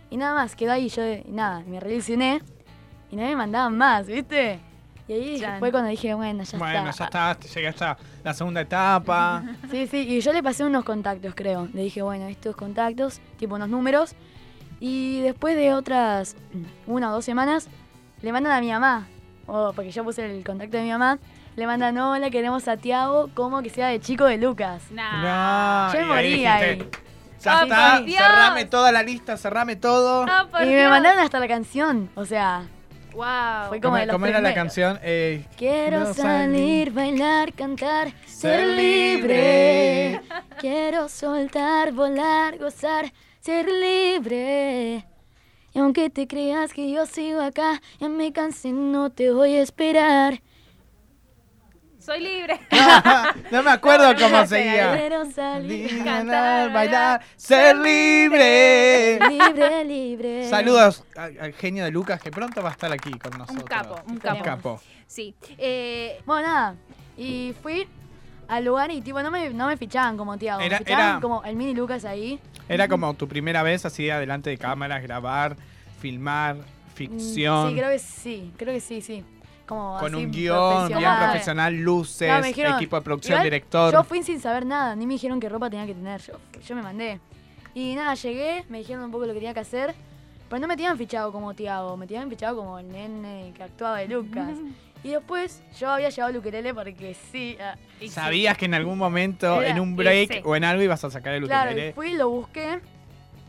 Y 0.09 0.17
nada 0.17 0.35
más, 0.35 0.57
quedó 0.57 0.73
ahí, 0.73 0.89
yo 0.89 1.03
y 1.07 1.25
nada, 1.29 1.61
me 1.67 1.79
relacioné 1.79 2.41
y 3.11 3.17
no 3.17 3.23
me 3.23 3.37
mandaban 3.37 3.77
más, 3.77 4.07
¿viste? 4.07 4.61
Y 5.09 5.13
ahí 5.13 5.41
Chan. 5.41 5.59
fue 5.59 5.71
cuando 5.71 5.91
dije, 5.91 6.15
bueno, 6.15 6.43
ya 6.43 6.57
Bueno, 6.57 6.89
está. 6.89 7.11
ya 7.11 7.33
está. 7.33 7.55
Llegaste 7.55 7.85
a 7.85 7.99
la 8.25 8.33
segunda 8.33 8.63
etapa. 8.63 9.45
Sí, 9.71 9.87
sí, 9.89 9.99
y 9.99 10.21
yo 10.23 10.33
le 10.33 10.43
pasé 10.43 10.65
unos 10.65 10.85
contactos, 10.87 11.35
creo. 11.35 11.69
Le 11.75 11.83
dije, 11.83 12.01
bueno, 12.01 12.27
estos 12.27 12.57
contactos, 12.57 13.21
tipo 13.37 13.57
unos 13.57 13.69
números. 13.69 14.15
Y 14.81 15.21
después 15.21 15.55
de 15.55 15.75
otras 15.75 16.35
una 16.87 17.11
o 17.11 17.13
dos 17.13 17.27
semanas, 17.27 17.69
le 18.23 18.33
mandan 18.33 18.55
a 18.55 18.61
mi 18.63 18.71
mamá, 18.71 19.07
o 19.47 19.75
porque 19.75 19.91
yo 19.91 20.03
puse 20.03 20.25
el 20.39 20.43
contacto 20.45 20.79
de 20.79 20.85
mi 20.85 20.91
mamá, 20.93 21.19
le 21.57 21.67
mandan, 21.67 21.97
hola, 21.99 22.31
queremos 22.31 22.67
a 22.69 22.77
Tiago 22.77 23.31
como 23.35 23.63
que 23.63 23.71
sea 23.71 23.89
de 23.89 24.01
chico 24.01 24.25
de 24.25 24.39
Lucas. 24.39 24.83
Nah. 24.91 25.89
No. 25.89 25.93
Yo 25.93 26.01
y 26.01 26.03
ahí 26.03 26.09
moría 26.09 26.57
dijiste, 26.57 26.85
ahí. 26.85 26.91
Ya 27.41 27.61
Ay, 27.61 27.69
está. 28.15 28.25
Cerrame 28.25 28.65
toda 28.65 28.93
la 28.93 29.03
lista, 29.03 29.37
cerrame 29.37 29.77
todo. 29.77 30.27
No, 30.27 30.49
por 30.49 30.63
Y 30.63 30.67
me 30.67 30.89
mandaron 30.89 31.21
hasta 31.21 31.39
la 31.39 31.49
canción, 31.49 32.11
o 32.15 32.25
sea, 32.25 32.67
Wow. 33.15 33.69
Fue 33.69 33.81
como 33.81 33.93
¿Cómo, 33.93 33.97
de 33.99 34.07
los 34.07 34.13
cómo 34.15 34.27
era 34.27 34.41
la 34.41 34.55
canción? 34.55 34.99
Eh, 35.03 35.47
Quiero 35.57 36.01
No 36.01 36.15
salir, 36.15 36.91
bailar, 36.91 37.53
cantar, 37.53 38.13
ser 38.27 38.67
libre. 38.67 40.09
libre. 40.09 40.21
Quiero 40.59 41.09
soltar, 41.09 41.93
volar, 41.93 42.59
gozar, 42.59 43.13
ser 43.39 43.67
libre. 43.71 45.07
Y 45.73 45.79
aunque 45.79 46.11
te 46.11 46.27
creas 46.27 46.73
que 46.73 46.91
yo 46.91 47.07
sigo 47.07 47.41
acá, 47.41 47.81
ya 48.01 48.09
me 48.09 48.33
cansé, 48.33 48.73
no 48.73 49.11
te 49.11 49.31
voy 49.31 49.55
a 49.55 49.63
esperar. 49.63 50.41
Soy 52.05 52.21
libre. 52.21 52.61
no 53.51 53.63
me 53.63 53.71
acuerdo 53.71 54.13
No, 54.13 54.19
cómo 54.21 54.47
seguía. 54.47 54.95
Quiero 54.97 55.31
salir, 55.31 56.05
Cantar, 56.05 56.73
bailar, 56.73 57.21
ser 57.37 57.77
libre. 57.77 59.19
libre, 59.29 59.85
libre. 59.85 60.49
Saludos 60.51 61.05
al, 61.17 61.53
genio 61.55 61.85
de 61.85 61.91
Lucas 61.91 62.21
que 62.21 62.31
pronto 62.31 62.63
va 62.63 62.69
a 62.71 62.73
estar 62.73 62.93
aquí 62.93 63.11
con 63.19 63.39
nosotros. 63.39 63.65
capo, 63.65 63.97
un 64.07 64.13
Un 64.13 64.19
capo. 64.19 64.43
capo. 64.45 64.81
Sí. 65.07 65.35
Eh, 65.57 66.21
Bueno, 66.27 66.47
nada. 66.49 66.75
Y 67.17 67.55
fui 67.63 67.89
al 68.49 68.65
lugar 68.65 68.91
y 68.91 69.01
tipo 69.01 69.23
no 69.23 69.31
me, 69.31 69.49
no 69.51 69.67
me 69.67 69.77
fichaban 69.79 70.17
como 70.19 70.37
Tiago. 70.37 70.61
Era- 70.61 70.79
me 70.81 70.85
fichaban 70.85 71.09
era- 71.13 71.21
como 71.21 71.43
el 71.45 71.57
mini 71.57 71.75
Lucas 71.75 72.05
ahí. 72.05 72.39
Era 72.69 72.87
como 72.89 73.15
tu 73.15 73.27
primera 73.29 73.63
vez 73.63 73.87
así 73.87 74.11
adelante 74.11 74.51
de 74.51 74.59
cámaras, 74.59 75.03
grabar, 75.03 75.57
filmar, 76.01 76.57
Mm, 76.57 76.97
ficción. 76.97 77.69
Sí, 77.71 77.75
creo 77.77 77.91
que 77.91 77.99
sí, 77.99 78.53
creo 78.57 78.75
que 78.75 78.81
sí, 78.81 79.01
sí. 79.01 79.25
Como 79.67 79.99
con 79.99 80.15
así 80.15 80.25
un 80.25 80.31
guion 80.31 80.89
bien 80.89 80.99
profesional. 81.01 81.23
profesional, 81.31 81.75
luces, 81.75 82.45
dijeron- 82.45 82.75
equipo 82.77 82.97
de 82.97 83.03
producción, 83.03 83.33
igual, 83.37 83.45
director. 83.45 83.93
Yo 83.93 84.05
fui 84.05 84.23
sin 84.23 84.41
saber 84.41 84.67
nada, 84.67 84.95
ni 84.95 85.07
me 85.07 85.15
dijeron 85.15 85.41
qué 85.41 85.49
ropa 85.49 85.71
tenía 85.71 85.87
que 85.87 85.95
tener. 85.95 86.21
Yo, 86.21 86.35
yo 86.67 86.77
me 86.77 86.83
mandé. 86.83 87.21
Y 87.75 87.95
nada, 87.95 88.15
llegué, 88.15 88.65
me 88.69 88.79
dijeron 88.79 89.05
un 89.05 89.11
poco 89.11 89.25
lo 89.27 89.33
que 89.33 89.39
tenía 89.41 89.55
que 89.55 89.61
hacer. 89.61 89.95
Pero 90.49 90.61
no 90.61 90.69
me 90.69 90.77
tenían 90.77 90.99
fichado 90.99 91.33
como 91.33 91.55
Tiago, 91.55 91.97
me 91.97 92.07
tenían 92.07 92.29
fichado 92.29 92.57
como 92.57 92.79
el 92.79 92.89
nene 92.93 93.53
que 93.57 93.63
actuaba 93.63 93.99
de 93.99 94.09
Lucas. 94.09 94.51
Y 95.03 95.11
después 95.11 95.63
yo 95.79 95.91
había 95.91 96.09
llevado 96.09 96.31
el 96.31 96.39
ukelele 96.39 96.73
porque 96.73 97.13
sí. 97.31 97.59
ah, 97.61 97.77
sí. 98.01 98.09
Sabías 98.09 98.57
que 98.57 98.65
en 98.65 98.73
algún 98.73 98.97
momento, 98.97 99.61
Era- 99.61 99.69
en 99.71 99.79
un 99.79 99.97
break 99.97 100.41
o 100.47 100.57
en 100.57 100.65
algo, 100.65 100.83
ibas 100.83 101.05
a 101.05 101.11
sacar 101.11 101.35
el 101.35 101.45
Claro, 101.45 101.73
y 101.73 101.75
ukelele. 101.75 101.93
fui, 101.93 102.15
lo 102.15 102.31
busqué. 102.31 102.81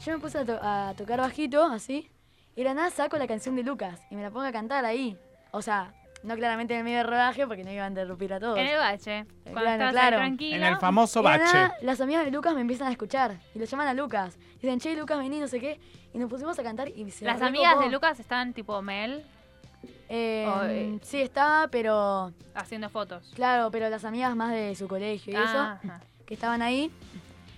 Yo 0.06 0.12
me 0.12 0.20
puse 0.20 0.40
a, 0.40 0.44
to- 0.46 0.60
a 0.62 0.94
tocar 0.98 1.20
bajito, 1.22 1.64
así. 1.64 2.10
Y 2.58 2.60
de 2.60 2.64
la 2.66 2.74
nada 2.74 2.90
saco 2.90 3.18
la 3.18 3.26
canción 3.26 3.56
de 3.56 3.64
Lucas 3.64 4.02
y 4.12 4.16
me 4.18 4.22
la 4.22 4.32
pongo 4.32 4.46
a 4.46 4.52
cantar 4.52 4.84
ahí. 4.84 5.18
O 5.52 5.62
sea, 5.62 5.94
no 6.26 6.36
claramente 6.36 6.74
en 6.74 6.80
el 6.80 6.84
medio 6.84 6.98
del 7.00 7.08
rodaje 7.08 7.46
porque 7.48 7.64
no 7.64 7.72
iba 7.72 7.86
a 7.86 7.88
interrumpir 7.88 8.34
a 8.34 8.40
todos. 8.40 8.58
En 8.58 8.68
el 8.68 8.78
bache. 8.78 9.26
Cuando 9.44 9.62
Claro, 9.62 9.72
estás 9.74 9.92
claro. 9.92 10.18
tranquilo. 10.18 10.56
En 10.58 10.64
el 10.64 10.78
famoso 10.78 11.20
Y 11.20 11.24
de 11.24 11.30
bache. 11.30 11.44
nada, 11.54 11.76
las 11.82 12.02
amigas 12.02 12.26
de 12.26 12.32
Lucas 12.32 12.54
me 12.56 12.62
empiezan 12.62 12.88
a 12.88 12.92
escuchar 12.92 13.38
y 13.54 13.60
lo 13.60 13.66
llaman 13.66 13.88
a 13.88 13.94
Lucas. 13.94 14.38
Dicen, 14.62 14.80
che, 14.80 14.96
Lucas, 14.96 15.18
vení, 15.18 15.40
no 15.40 15.48
sé 15.48 15.60
qué. 15.60 15.80
Y 16.14 16.18
nos 16.18 16.30
pusimos 16.30 16.58
a 16.60 16.64
cantar 16.64 16.90
y 16.90 17.10
se 17.12 17.26
Las 17.26 17.42
amigas 17.42 17.80
de 17.80 17.90
Lucas 17.90 18.20
están 18.20 18.54
tipo 18.54 18.82
Mel 18.82 19.24
Eh, 20.10 20.48
eh. 20.70 21.00
Sí, 21.04 21.22
estaba, 21.22 21.68
pero. 21.68 22.32
haciendo 22.54 22.90
fotos. 22.90 23.32
Claro, 23.36 23.70
pero 23.72 23.90
las 23.90 24.06
amigas 24.06 24.36
más 24.36 24.52
de 24.52 24.76
su 24.76 24.88
colegio 24.88 25.34
y 25.34 25.36
eso, 25.36 25.60
Ajá. 25.60 26.02
que 26.26 26.34
estaban 26.34 26.62
ahí. 26.62 26.92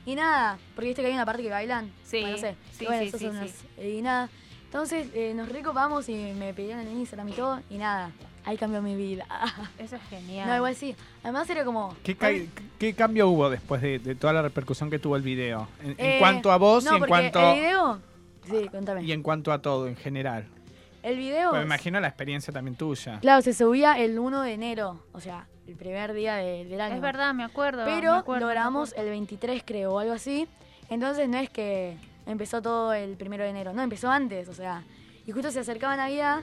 Y 0.05 0.15
nada, 0.15 0.57
porque 0.73 0.87
viste 0.87 1.01
que 1.01 1.09
hay 1.09 1.13
una 1.13 1.25
parte 1.25 1.43
que 1.43 1.49
bailan. 1.49 1.91
Sí, 2.03 2.21
Bueno, 2.21 2.35
no 2.37 2.41
sé. 2.41 2.55
sí, 2.71 2.85
bueno, 2.85 3.11
sí, 3.17 3.87
Y 3.97 4.01
nada. 4.01 4.29
Entonces 4.65 5.07
eh, 5.13 5.33
nos 5.35 5.49
recopamos 5.49 6.07
y 6.09 6.33
me 6.37 6.53
pidieron 6.53 6.85
el 6.87 6.93
Instagram 6.93 7.29
y 7.29 7.33
todo. 7.33 7.59
Y 7.69 7.77
nada, 7.77 8.11
ahí 8.47 8.57
cambió 8.57 8.81
mi 8.81 8.95
vida. 8.95 9.25
Eso 9.77 9.95
es 9.97 10.01
genial. 10.09 10.47
no, 10.49 10.55
igual 10.55 10.75
sí. 10.75 10.95
Además 11.23 11.49
era 11.49 11.63
como. 11.65 11.95
¿Qué, 12.03 12.15
ca- 12.15 12.31
qué 12.79 12.93
cambio 12.93 13.27
hubo 13.29 13.49
después 13.49 13.81
de, 13.81 13.99
de 13.99 14.15
toda 14.15 14.33
la 14.33 14.41
repercusión 14.41 14.89
que 14.89 14.99
tuvo 14.99 15.15
el 15.15 15.21
video? 15.21 15.67
En, 15.83 15.91
en 15.91 15.95
Eh, 15.99 16.15
cuanto 16.19 16.51
a 16.51 16.57
vos 16.57 16.83
no, 16.83 16.93
y 16.93 16.97
en 16.97 17.05
cuanto 17.05 17.39
El 17.51 17.59
video. 17.59 17.99
Sí, 18.49 18.69
contame. 18.69 19.03
y 19.03 19.11
en 19.11 19.21
cuanto 19.23 19.51
a 19.51 19.61
todo 19.61 19.87
en 19.87 19.95
general. 19.97 20.45
El 21.03 21.17
video. 21.17 21.49
Pues 21.51 21.61
me 21.61 21.65
imagino 21.65 21.99
la 21.99 22.07
experiencia 22.07 22.51
también 22.53 22.75
tuya. 22.75 23.19
Claro, 23.21 23.41
se 23.41 23.53
subía 23.53 23.97
el 23.99 24.17
1 24.17 24.41
de 24.41 24.53
enero. 24.53 25.03
O 25.13 25.19
sea, 25.21 25.47
el 25.67 25.75
primer 25.75 26.13
día 26.13 26.35
de- 26.35 26.65
del 26.65 26.79
año. 26.81 26.95
Es 26.95 27.01
verdad, 27.01 27.33
me 27.33 27.43
acuerdo. 27.43 27.85
me 27.85 27.91
Pero 27.93 28.13
acuerdo, 28.13 28.41
lo 28.41 28.47
me 28.47 28.53
grabamos 28.53 28.93
el 28.97 29.09
23, 29.09 29.63
creo, 29.65 29.93
o 29.93 29.99
algo 29.99 30.13
así. 30.13 30.47
Entonces 30.89 31.27
no 31.29 31.37
es 31.37 31.49
que 31.49 31.97
empezó 32.25 32.61
todo 32.61 32.93
el 32.93 33.15
primero 33.17 33.43
de 33.43 33.49
enero, 33.49 33.73
no, 33.73 33.81
empezó 33.83 34.09
antes, 34.09 34.47
o 34.49 34.53
sea. 34.53 34.83
Y 35.25 35.31
justo 35.33 35.51
se 35.51 35.59
acercaba 35.59 35.95
Navidad. 35.97 36.39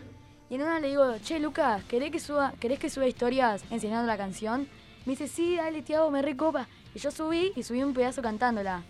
Y 0.50 0.56
en 0.56 0.62
una 0.62 0.78
le 0.80 0.88
digo, 0.88 1.16
che, 1.22 1.38
Lucas, 1.38 1.82
¿querés 1.84 2.10
que 2.10 2.20
suba, 2.20 2.52
¿querés 2.60 2.78
que 2.78 2.90
suba 2.90 3.06
historias 3.06 3.64
enseñando 3.70 4.06
la 4.06 4.16
canción? 4.16 4.68
Me 5.06 5.12
dice, 5.12 5.26
sí, 5.28 5.56
dale, 5.56 5.82
Tiago, 5.82 6.10
me 6.10 6.22
recopa. 6.22 6.68
Y 6.94 6.98
yo 6.98 7.10
subí 7.10 7.52
y 7.56 7.62
subí 7.62 7.82
un 7.82 7.94
pedazo 7.94 8.22
cantándola. 8.22 8.82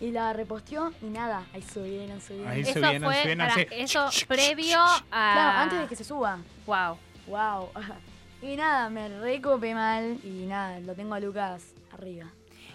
Y 0.00 0.10
la 0.10 0.32
reposteó 0.32 0.92
y 1.02 1.06
nada, 1.06 1.44
ahí 1.54 1.62
subieron, 1.62 2.20
subieron. 2.20 2.48
Ahí 2.48 2.60
Eso 2.62 2.72
subieron, 2.74 3.02
fue 3.02 3.14
subieron 3.22 3.38
para- 3.46 3.52
así. 3.54 3.66
eso 3.70 4.08
previo 4.26 4.78
a. 4.80 5.02
Claro, 5.10 5.58
antes 5.60 5.78
de 5.80 5.86
que 5.86 5.96
se 5.96 6.04
suba. 6.04 6.38
Wow. 6.66 6.98
Wow. 7.26 7.68
Y 8.42 8.56
nada, 8.56 8.90
me 8.90 9.08
recopé 9.20 9.72
mal 9.74 10.18
y 10.22 10.44
nada, 10.44 10.78
lo 10.80 10.94
tengo 10.94 11.14
a 11.14 11.20
Lucas 11.20 11.62
arriba. 11.94 12.26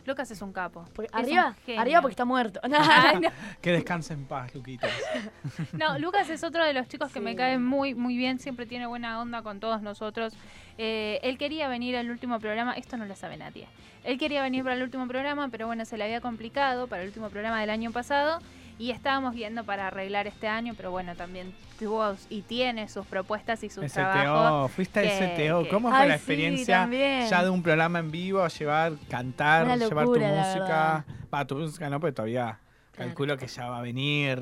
Lucas 0.05 0.29
es 0.31 0.41
un 0.41 0.51
capo. 0.53 0.85
Porque- 0.93 1.09
Es 1.09 1.13
un 1.13 1.19
arriba, 1.19 1.55
arriba 1.77 2.01
porque 2.01 2.13
está 2.13 2.25
muerto. 2.25 2.59
No. 2.69 2.77
Que 3.61 3.71
descanse 3.71 4.13
en 4.13 4.25
paz, 4.25 4.53
Luquitas. 4.55 4.91
No, 5.73 5.97
Lucas 5.99 6.29
es 6.29 6.43
otro 6.43 6.63
de 6.65 6.73
los 6.73 6.87
chicos 6.87 7.11
que 7.11 7.19
me 7.19 7.35
cae 7.35 7.57
muy, 7.59 7.93
muy 7.95 8.17
bien, 8.17 8.39
siempre 8.39 8.65
tiene 8.65 8.85
buena 8.87 9.19
onda 9.21 9.41
con 9.41 9.59
todos 9.59 9.81
nosotros. 9.81 10.33
Eh, 10.77 11.19
él 11.23 11.37
quería 11.37 11.67
venir 11.67 11.95
al 11.97 12.09
último 12.09 12.39
programa, 12.39 12.73
esto 12.73 12.97
no 12.97 13.05
lo 13.05 13.15
sabe 13.15 13.37
nadie. 13.37 13.67
Él 14.03 14.17
quería 14.17 14.41
venir 14.41 14.63
para 14.63 14.75
el 14.75 14.83
último 14.83 15.07
programa, 15.07 15.49
pero 15.49 15.67
bueno, 15.67 15.83
se 15.85 15.97
le 15.97 16.05
había 16.05 16.21
complicado 16.21 16.87
para 16.87 17.01
el 17.01 17.09
último 17.09 17.29
programa 17.29 17.59
del 17.59 17.69
año 17.69 17.91
pasado 17.91 18.39
y 18.79 18.89
estábamos 18.91 19.35
viendo 19.35 19.63
para 19.63 19.87
arreglar 19.87 20.25
este 20.25 20.47
año, 20.47 20.73
pero 20.75 20.89
bueno, 20.89 21.13
también 21.15 21.53
tuvo 21.77 22.15
y 22.29 22.41
tiene 22.41 22.87
sus 22.89 23.05
propuestas 23.05 23.63
y 23.63 23.69
sus 23.69 23.91
trabajos. 23.91 24.23
STO, 24.23 24.67
fuiste 24.69 24.99
a 25.01 25.03
que- 25.03 25.35
STO. 25.49 25.63
que- 25.63 25.69
¿Cómo 25.69 25.89
fue 25.89 25.97
Ay, 25.99 26.09
la 26.09 26.15
experiencia 26.15 26.89
ya 27.29 27.43
de 27.43 27.49
un 27.49 27.61
programa 27.61 27.99
en 27.99 28.09
vivo, 28.09 28.47
llevar, 28.47 28.93
cantar, 29.09 29.67
llevar 29.77 30.05
tu 30.05 30.19
música? 30.19 31.05
Va, 31.31 31.45
tu 31.45 31.55
música 31.57 31.89
no, 31.89 31.99
pero 31.99 32.13
todavía 32.13 32.57
Claro. 32.93 33.09
calculo 33.11 33.37
que 33.37 33.47
ya 33.47 33.69
va 33.69 33.77
a 33.77 33.81
venir 33.81 34.39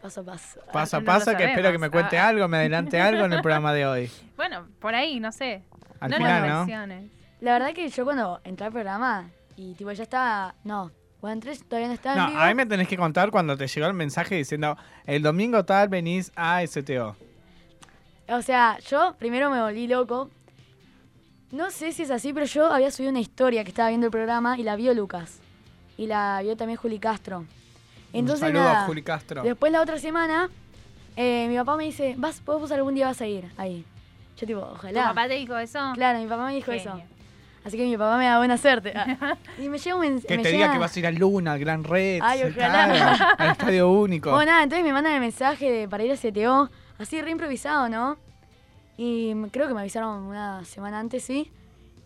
Paso 0.00 0.20
a 0.20 0.24
paso. 0.24 0.60
paso 0.72 0.96
a 0.96 1.00
no 1.00 1.06
lo 1.06 1.06
paso, 1.06 1.36
que 1.36 1.44
espero 1.44 1.72
que 1.72 1.78
me 1.78 1.90
cuente 1.90 2.18
Ah. 2.18 2.28
algo, 2.28 2.46
me 2.48 2.58
adelante 2.58 3.00
algo 3.00 3.24
en 3.24 3.32
el 3.32 3.40
programa 3.42 3.72
de 3.72 3.86
hoy. 3.86 4.10
Bueno, 4.36 4.66
por 4.78 4.94
ahí, 4.94 5.20
no 5.20 5.32
sé. 5.32 5.62
Al 6.00 6.10
no 6.10 6.16
final, 6.18 6.48
¿no? 6.68 7.08
La 7.40 7.52
verdad 7.52 7.72
que 7.72 7.88
yo 7.88 8.04
cuando 8.04 8.40
entré 8.44 8.66
al 8.66 8.72
programa 8.72 9.28
y 9.56 9.74
tipo 9.74 9.90
ya 9.92 10.02
estaba. 10.02 10.54
No, 10.64 10.90
cuando 11.24 11.48
entré 11.48 11.64
todavía 11.64 11.88
no 11.88 11.94
en 11.94 12.18
No, 12.18 12.26
vivo. 12.28 12.38
a 12.38 12.48
mí 12.48 12.54
me 12.54 12.66
tenés 12.66 12.86
que 12.86 12.98
contar 12.98 13.30
cuando 13.30 13.56
te 13.56 13.66
llegó 13.66 13.86
el 13.86 13.94
mensaje 13.94 14.34
diciendo 14.34 14.76
el 15.06 15.22
domingo 15.22 15.64
tal 15.64 15.88
venís 15.88 16.30
a 16.36 16.60
STO. 16.66 17.16
O 18.28 18.42
sea, 18.42 18.78
yo 18.90 19.14
primero 19.18 19.48
me 19.48 19.58
volví 19.58 19.86
loco. 19.86 20.28
No 21.50 21.70
sé 21.70 21.92
si 21.92 22.02
es 22.02 22.10
así, 22.10 22.34
pero 22.34 22.44
yo 22.44 22.70
había 22.70 22.90
subido 22.90 23.10
una 23.10 23.20
historia 23.20 23.64
que 23.64 23.70
estaba 23.70 23.88
viendo 23.88 24.06
el 24.06 24.10
programa 24.10 24.58
y 24.58 24.64
la 24.64 24.76
vio 24.76 24.92
Lucas. 24.92 25.38
Y 25.96 26.08
la 26.08 26.40
vio 26.42 26.58
también 26.58 26.76
Juli 26.76 26.98
Castro. 26.98 27.46
Entonces, 28.12 28.42
un 28.42 28.54
saludo 28.54 28.64
nada, 28.64 28.82
a 28.82 28.86
Juli 28.86 29.02
Castro. 29.02 29.42
Después 29.42 29.72
la 29.72 29.80
otra 29.80 29.98
semana, 29.98 30.50
eh, 31.16 31.46
mi 31.48 31.56
papá 31.56 31.78
me 31.78 31.84
dice, 31.84 32.16
vas, 32.18 32.44
vos, 32.44 32.70
algún 32.70 32.94
día 32.96 33.06
vas 33.06 33.22
a 33.22 33.26
ir 33.26 33.50
ahí. 33.56 33.82
Yo 34.36 34.46
tipo, 34.46 34.60
¿Tu 34.60 34.66
ojalá. 34.74 35.08
papá 35.08 35.26
te 35.26 35.34
dijo 35.36 35.56
eso? 35.56 35.78
Claro, 35.94 36.18
mi 36.18 36.26
papá 36.26 36.44
me 36.48 36.54
dijo 36.54 36.70
Genio. 36.70 36.96
eso. 36.96 37.13
Así 37.64 37.76
que 37.78 37.84
mi 37.84 37.96
papá 37.96 38.18
me 38.18 38.26
da 38.26 38.38
buena 38.38 38.56
suerte. 38.58 38.92
Ah. 38.94 39.36
Y 39.58 39.68
me 39.68 39.78
llega 39.78 39.96
un 39.96 40.02
mens- 40.04 40.26
Que 40.26 40.36
me 40.36 40.42
te 40.42 40.50
diga 40.50 40.64
llega- 40.66 40.72
que 40.74 40.78
vas 40.78 40.94
a 40.94 40.98
ir 40.98 41.06
a 41.06 41.10
Luna, 41.10 41.52
al 41.52 41.58
Gran 41.60 41.82
Red, 41.84 42.20
Ay, 42.22 42.42
ojalá. 42.42 42.54
claro, 42.92 43.34
al 43.38 43.50
Estadio 43.50 43.90
Único. 43.90 44.30
Bueno, 44.30 44.52
nada, 44.52 44.62
entonces 44.64 44.84
me 44.84 44.92
mandan 44.92 45.14
el 45.14 45.20
mensaje 45.20 45.70
de- 45.70 45.88
para 45.88 46.04
ir 46.04 46.12
a 46.12 46.16
CTO, 46.16 46.68
así 46.98 47.20
re 47.22 47.30
improvisado, 47.30 47.88
¿no? 47.88 48.16
Y 48.96 49.34
creo 49.50 49.66
que 49.66 49.74
me 49.74 49.80
avisaron 49.80 50.24
una 50.24 50.64
semana 50.64 51.00
antes, 51.00 51.24
sí. 51.24 51.50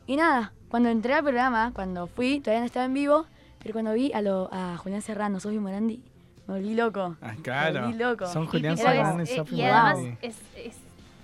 Y 0.06 0.16
nada, 0.16 0.52
cuando 0.68 0.88
entré 0.88 1.14
al 1.14 1.22
programa, 1.22 1.72
cuando 1.74 2.06
fui, 2.06 2.40
todavía 2.40 2.60
no 2.60 2.66
estaba 2.66 2.86
en 2.86 2.94
vivo, 2.94 3.26
pero 3.58 3.72
cuando 3.72 3.92
vi 3.92 4.12
a, 4.12 4.22
lo, 4.22 4.48
a 4.52 4.76
Julián 4.78 5.02
Serrano, 5.02 5.40
Sofía 5.40 5.60
Morandi, 5.60 6.02
me 6.46 6.54
volví 6.54 6.74
loco. 6.74 7.16
Ah, 7.20 7.32
Me 7.36 7.42
claro. 7.42 7.82
volví 7.82 7.98
loco. 7.98 8.26
Son 8.26 8.44
Y 8.44 8.46
Julián 8.46 8.78
Serrano 8.78 9.20
y 9.22 9.24
eh, 9.24 9.36
Sofi 9.36 9.56
y 9.56 9.62
además 9.62 9.98
es 10.22 10.36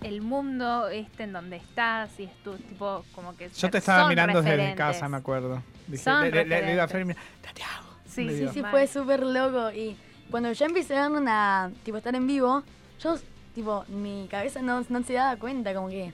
el 0.04 0.20
mundo 0.22 0.88
este 0.88 1.24
en 1.24 1.32
donde 1.32 1.56
estás 1.56 2.10
y 2.20 2.24
es 2.24 2.34
tu 2.42 2.54
tipo 2.56 3.04
como 3.14 3.36
que 3.36 3.48
Yo 3.48 3.70
te 3.70 3.78
estaba 3.78 4.08
mirando 4.08 4.40
desde 4.42 4.50
referentes. 4.56 4.76
casa, 4.78 5.08
me 5.08 5.16
acuerdo. 5.16 5.62
Dije, 5.86 6.04
Son 6.04 6.22
le, 6.22 6.30
le- 6.30 6.44
le- 6.44 6.60
le 6.62 6.70
digo 6.72 6.82
a. 6.82 6.88
Fer, 6.88 7.04
mira, 7.04 7.20
Santiago. 7.44 7.88
Sí, 8.06 8.24
Le 8.24 8.36
sí. 8.38 8.48
Sí, 8.54 8.62
fue 8.70 8.86
súper 8.86 9.22
loco. 9.24 9.70
Y 9.72 9.96
cuando 10.30 10.52
ya 10.52 10.66
empecé 10.66 10.96
a 10.98 11.08
una, 11.08 11.70
tipo, 11.84 11.96
estar 11.98 12.14
en 12.14 12.26
vivo, 12.26 12.62
yo, 13.00 13.16
tipo, 13.54 13.84
mi 13.88 14.28
cabeza 14.30 14.62
no, 14.62 14.84
no 14.88 15.02
se 15.02 15.14
daba 15.14 15.36
cuenta, 15.36 15.74
como 15.74 15.88
que... 15.88 16.12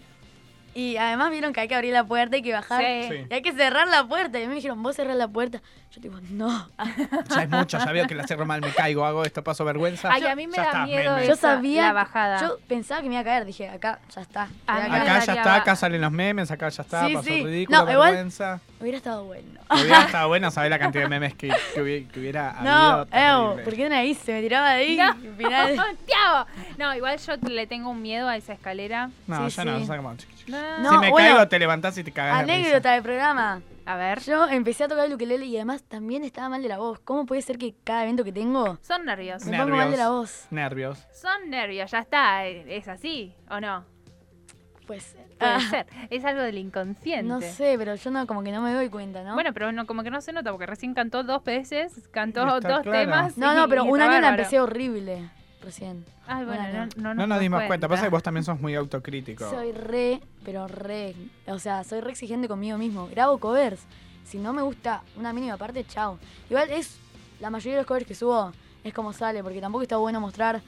Y 0.75 0.97
además 0.97 1.31
vieron 1.31 1.53
que 1.53 1.61
hay 1.61 1.69
que 1.69 1.75
abrir 1.75 1.93
la 1.93 2.05
puerta 2.05 2.37
y 2.37 2.43
que 2.43 2.53
bajar. 2.53 2.81
Sí. 2.83 3.09
Sí. 3.09 3.27
Y 3.29 3.35
hay 3.35 3.43
que 3.43 3.53
cerrar 3.53 3.89
la 3.89 4.07
puerta. 4.07 4.39
Y 4.39 4.43
a 4.43 4.47
mí 4.47 4.51
me 4.51 4.55
dijeron, 4.57 4.83
vos 4.83 4.95
cerrás 4.97 5.17
la 5.17 5.27
puerta. 5.29 5.61
Yo 5.93 6.01
tipo, 6.01 6.17
no. 6.31 6.69
Ya 7.35 7.43
es 7.43 7.51
mucho, 7.51 7.77
ya 7.79 7.91
veo 7.91 8.07
que 8.07 8.15
la 8.15 8.25
cierro 8.25 8.47
mal, 8.47 8.61
me 8.61 8.71
caigo, 8.73 9.05
hago 9.05 9.25
esto, 9.25 9.43
paso 9.43 9.65
vergüenza. 9.65 10.09
Ay, 10.13 10.25
a 10.25 10.37
mí 10.37 10.47
me 10.47 10.57
Ya 10.57 10.63
da 10.63 10.69
está, 10.69 10.87
miedo 10.87 11.15
meme. 11.17 11.27
Yo 11.27 11.35
sabía, 11.35 11.83
la 11.89 11.93
bajada. 11.93 12.41
yo 12.41 12.59
pensaba 12.69 13.03
que 13.03 13.09
me 13.09 13.15
iba 13.15 13.23
a 13.23 13.25
caer. 13.25 13.45
Dije, 13.45 13.69
acá 13.69 13.99
ya 14.15 14.21
está. 14.21 14.49
A 14.69 14.75
Voy 14.75 14.83
mí 14.83 14.89
a 14.89 14.93
me 14.93 14.99
caer. 14.99 15.11
Acá 15.11 15.25
ya 15.25 15.33
está, 15.35 15.51
va- 15.51 15.57
acá 15.57 15.75
salen 15.77 16.01
los 16.01 16.13
memes, 16.13 16.51
acá 16.53 16.69
ya 16.69 16.83
está, 16.85 17.07
Sí, 17.09 17.15
pasó 17.15 17.27
sí. 17.27 17.43
ridículo, 17.45 17.85
No, 17.85 17.91
igual- 17.91 18.11
vergüenza. 18.13 18.61
Hubiera 18.81 18.97
estado 18.99 19.25
bueno. 19.25 19.61
Hubiera 19.69 20.03
estado 20.07 20.29
bueno 20.29 20.51
saber 20.53 20.71
la 20.71 20.79
cantidad 20.79 21.03
de 21.03 21.09
memes 21.09 21.35
que, 21.35 21.51
que 21.75 21.83
hubiera, 21.83 22.09
que 22.13 22.21
hubiera 22.21 22.57
No, 22.63 22.71
habido. 22.71 23.07
Terrible. 23.07 23.65
¿por 23.65 23.75
qué 23.75 23.83
no 23.83 23.89
la 23.97 24.05
hice? 24.05 24.33
Me 24.33 24.43
tiraba 24.43 24.71
de 24.71 24.75
ahí. 24.77 24.97
No, 24.97 25.03
y 25.05 25.09
al 25.09 25.35
final-. 25.37 25.77
No, 26.79 26.95
igual 26.95 27.19
yo 27.19 27.35
le 27.49 27.67
tengo 27.67 27.91
un 27.91 28.01
miedo 28.01 28.29
a 28.29 28.37
esa 28.37 28.53
escalera. 28.53 29.11
No, 29.27 29.51
Sí, 29.51 29.57
yo 29.57 29.65
no, 29.65 29.75
sí. 29.75 29.81
no 29.81 29.87
sé 29.87 29.97
cómo. 29.97 30.15
No. 30.51 30.79
No, 30.81 30.91
si 30.91 30.99
me 30.99 31.11
bueno. 31.11 31.29
caigo, 31.37 31.49
te 31.49 31.59
levantás 31.59 31.97
y 31.99 32.05
te 32.05 32.13
cagás. 32.13 32.41
Anécdota 32.43 32.93
del 32.93 33.03
programa. 33.03 33.63
A 33.87 33.97
ver, 33.97 34.21
Yo 34.21 34.47
empecé 34.49 34.85
a 34.85 34.89
tocar 34.89 35.07
el 35.07 35.15
ukelele 35.15 35.47
y 35.47 35.57
además 35.57 35.83
también 35.83 36.23
estaba 36.23 36.49
mal 36.49 36.63
de 36.63 36.69
la 36.69 36.79
voz. 36.79 37.01
¿Cómo 37.01 37.27
puede 37.27 37.43
ser 37.43 37.59
que 37.59 37.75
cada 37.83 38.05
evento 38.05 38.23
que 38.23 38.33
tengo 38.33 38.79
son 38.83 39.05
nervios. 39.05 39.45
me 39.47 39.57
pongo 39.59 39.75
mal 39.77 39.91
de 39.91 39.97
la 39.97 40.05
Nervios. 40.05 40.11
voz? 40.11 40.47
Nervios. 40.51 41.07
Son 41.13 41.51
nervios, 41.51 41.91
ya 41.91 41.99
está. 42.01 42.47
¿Es 42.47 42.87
así 42.87 43.35
o 43.49 43.59
no? 43.61 43.85
Pues 44.87 45.17
Puede 45.39 45.53
ah, 45.53 45.61
ser. 45.71 45.87
Es 46.11 46.25
algo 46.25 46.43
del 46.43 46.59
inconsciente. 46.59 47.23
no 47.23 47.41
sé, 47.41 47.77
pero 47.79 47.95
yo 47.95 48.11
no 48.11 48.27
como 48.27 48.43
que 48.43 48.53
no 48.53 48.61
me 48.61 48.73
doy 48.75 48.91
cuenta, 48.91 49.23
¿no? 49.23 49.35
Bueno, 49.35 49.53
pero 49.53 49.73
no, 49.73 49.87
como 49.87 50.03
que 50.03 50.11
no 50.11 50.21
se 50.21 50.33
nota 50.33 50.51
porque 50.51 50.67
recién 50.67 50.95
cantó 50.95 51.23
dos 51.25 51.43
veces, 51.45 52.09
cantó 52.13 52.43
está 52.57 52.69
dos 52.69 52.83
claro. 52.83 52.93
temas. 52.93 53.39
no, 53.39 53.53
y- 53.53 53.57
no, 53.57 53.69
pero 53.69 53.85
y 53.87 53.89
un 53.89 54.01
año 54.01 54.21
la 54.21 54.29
empecé 54.31 54.61
horrible 54.61 55.31
recién. 55.63 56.05
Ay, 56.27 56.45
bueno, 56.45 56.65
no, 56.73 56.89
no, 56.97 57.15
No 57.15 57.27
nos 57.27 57.41
dimos 57.41 57.63
cuenta. 57.65 57.89
Pasa 57.89 58.05
que 58.05 58.11
vos 58.11 58.23
también 58.23 58.45
sos 58.45 58.61
muy 58.61 58.75
autocrítico. 58.75 59.49
Soy 59.49 59.73
re, 59.73 60.21
pero 60.45 60.69
re, 60.69 61.15
o 61.47 61.59
sea, 61.59 61.85
soy 61.85 62.01
re 62.01 62.11
exigente 62.11 62.49
conmigo 62.49 62.79
mismo. 62.79 63.09
Grabo 63.09 63.39
covers. 63.39 63.81
Si 64.25 64.39
no 64.39 64.53
me 64.53 64.63
gusta 64.63 65.03
una 65.17 65.33
mínima 65.33 65.57
parte, 65.57 65.85
chao. 65.85 66.19
Igual 66.49 66.71
es, 66.71 66.99
la 67.41 67.51
mayoría 67.51 67.73
de 67.73 67.79
los 67.79 67.87
covers 67.87 68.07
que 68.07 68.15
subo 68.15 68.53
es 68.85 68.95
como 68.95 69.13
sale, 69.13 69.43
porque 69.43 69.61
tampoco 69.61 69.83
está 69.83 69.97
bueno 69.97 70.21
mostrar 70.21 70.63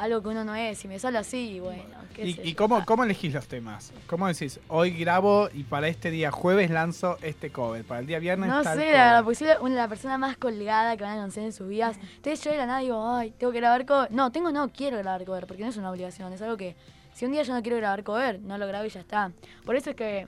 algo 0.00 0.22
que 0.22 0.28
uno 0.28 0.44
no 0.44 0.54
es. 0.54 0.78
Si 0.78 0.88
me 0.88 0.98
sale 0.98 1.18
así, 1.18 1.60
bueno, 1.60 1.82
qué 2.14 2.26
¿Y, 2.26 2.32
sé 2.32 2.42
y 2.42 2.50
yo. 2.52 2.56
cómo, 2.56 2.84
cómo 2.86 3.04
elegís 3.04 3.34
los 3.34 3.46
temas? 3.46 3.92
¿Cómo 4.06 4.26
decís? 4.26 4.58
Hoy 4.68 4.92
grabo 4.92 5.50
y 5.52 5.64
para 5.64 5.88
este 5.88 6.10
día 6.10 6.30
jueves 6.30 6.70
lanzo 6.70 7.18
este 7.20 7.50
cover. 7.50 7.84
Para 7.84 8.00
el 8.00 8.06
día 8.06 8.18
viernes 8.18 8.48
No 8.48 8.62
tal 8.62 8.78
sé, 8.78 8.84
cover. 8.84 8.96
la 8.96 9.04
verdad, 9.04 9.24
porque 9.24 9.34
soy 9.36 9.48
una, 9.60 9.74
la 9.74 9.88
persona 9.88 10.16
más 10.16 10.38
colgada 10.38 10.96
que 10.96 11.04
van 11.04 11.18
a 11.18 11.20
conocer 11.20 11.44
en 11.44 11.52
sus 11.52 11.68
vidas. 11.68 11.98
Entonces 12.16 12.42
yo 12.42 12.50
de 12.50 12.56
la 12.56 12.66
nada 12.66 12.78
digo, 12.80 13.14
ay, 13.14 13.32
tengo 13.38 13.52
que 13.52 13.60
grabar 13.60 13.84
cover. 13.84 14.10
No, 14.10 14.32
tengo 14.32 14.50
no, 14.52 14.70
quiero 14.72 14.96
grabar 14.96 15.24
cover, 15.26 15.46
porque 15.46 15.62
no 15.62 15.68
es 15.68 15.76
una 15.76 15.90
obligación, 15.90 16.32
es 16.32 16.40
algo 16.40 16.56
que 16.56 16.76
Si 17.12 17.26
un 17.26 17.32
día 17.32 17.42
yo 17.42 17.52
no 17.52 17.60
quiero 17.60 17.76
grabar 17.76 18.02
cover, 18.02 18.40
no 18.40 18.56
lo 18.56 18.66
grabo 18.66 18.86
y 18.86 18.88
ya 18.88 19.00
está. 19.00 19.32
Por 19.66 19.76
eso 19.76 19.90
es 19.90 19.96
que 19.96 20.26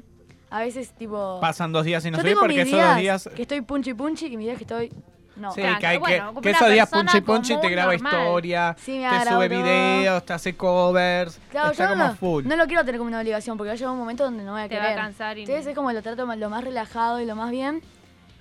a 0.51 0.61
veces, 0.61 0.93
tipo. 0.93 1.39
Pasan 1.41 1.73
dos 1.73 1.87
días 1.87 2.05
y 2.05 2.11
no 2.11 2.19
tengo 2.23 2.41
porque 2.41 2.61
esos 2.61 2.79
dos 2.79 2.97
días 2.99 3.31
que 3.35 3.41
estoy 3.43 3.63
punchi 3.63 3.95
punchi 3.95 4.27
y 4.27 4.37
mis 4.37 4.47
días 4.49 4.59
que 4.59 4.65
estoy. 4.65 4.93
No. 5.35 5.53
Sí, 5.53 5.62
que, 5.62 5.87
hay 5.87 5.97
bueno, 5.99 6.40
que, 6.40 6.51
esos 6.51 6.71
días 6.71 6.88
punchi 6.90 7.21
punchi 7.23 7.57
te 7.61 7.68
graba 7.71 7.92
normal. 7.95 8.12
historia, 8.12 8.77
Sí, 8.79 9.03
te 9.09 9.29
sube 9.31 9.49
videos, 9.49 10.25
te 10.27 10.33
hace 10.35 10.55
covers. 10.57 11.38
Claro, 11.51 11.71
está 11.73 11.85
yo 11.85 11.90
como 11.90 12.05
no, 12.05 12.14
full. 12.16 12.45
no 12.47 12.57
lo 12.57 12.66
quiero 12.66 12.85
tener 12.85 12.99
como 12.99 13.09
una 13.09 13.21
obligación 13.21 13.57
porque 13.57 13.68
va 13.68 13.73
a 13.73 13.77
llegar 13.77 13.92
un 13.92 13.99
momento 13.99 14.25
donde 14.25 14.45
no 14.45 14.53
voy 14.53 14.62
a 14.62 14.68
Te 14.68 14.77
va 14.77 14.83
a 14.83 14.85
querer. 14.88 14.99
cansar 15.03 15.38
y- 15.38 15.42
Entonces 15.42 15.66
es 15.66 15.75
como 15.75 15.90
lo 15.92 16.03
trato 16.03 16.27
lo 16.27 16.51
más 16.51 16.64
relajado 16.64 17.21
y 17.21 17.25
lo 17.27 17.35
más 17.35 17.51
bien. 17.51 17.81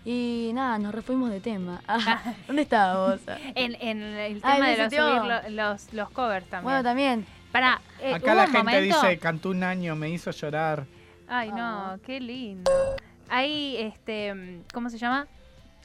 Y 0.03 0.51
nada, 0.53 0.79
nos 0.79 0.93
refuimos 0.95 1.29
de 1.29 1.39
tema. 1.39 1.81
Ah, 1.87 2.21
¿Dónde 2.47 2.63
estabas? 2.63 3.21
En, 3.55 3.75
en 3.79 4.01
el 4.01 4.41
Ah, 4.43 4.53
tema 4.55 4.67
de 4.69 4.77
los, 4.77 4.93
subir 4.93 5.23
lo- 5.23 5.49
los, 5.49 5.93
los 5.93 6.09
covers 6.09 6.45
también. 6.49 6.63
Bueno, 6.63 6.83
también. 6.83 7.25
Para, 7.51 7.81
eh, 8.01 8.15
Acá 8.15 8.33
la 8.33 8.43
gente 8.47 8.57
momento- 8.59 9.01
dice, 9.01 9.17
cantó 9.19 9.49
un 9.49 9.63
año, 9.63 9.95
me 9.95 10.09
hizo 10.09 10.31
llorar. 10.31 10.85
Ay, 11.27 11.51
no, 11.51 11.97
qué 12.05 12.19
lindo. 12.19 12.69
Hay, 13.29 13.77
este, 13.77 14.61
¿cómo 14.73 14.89
se 14.89 14.97
llama? 14.97 15.27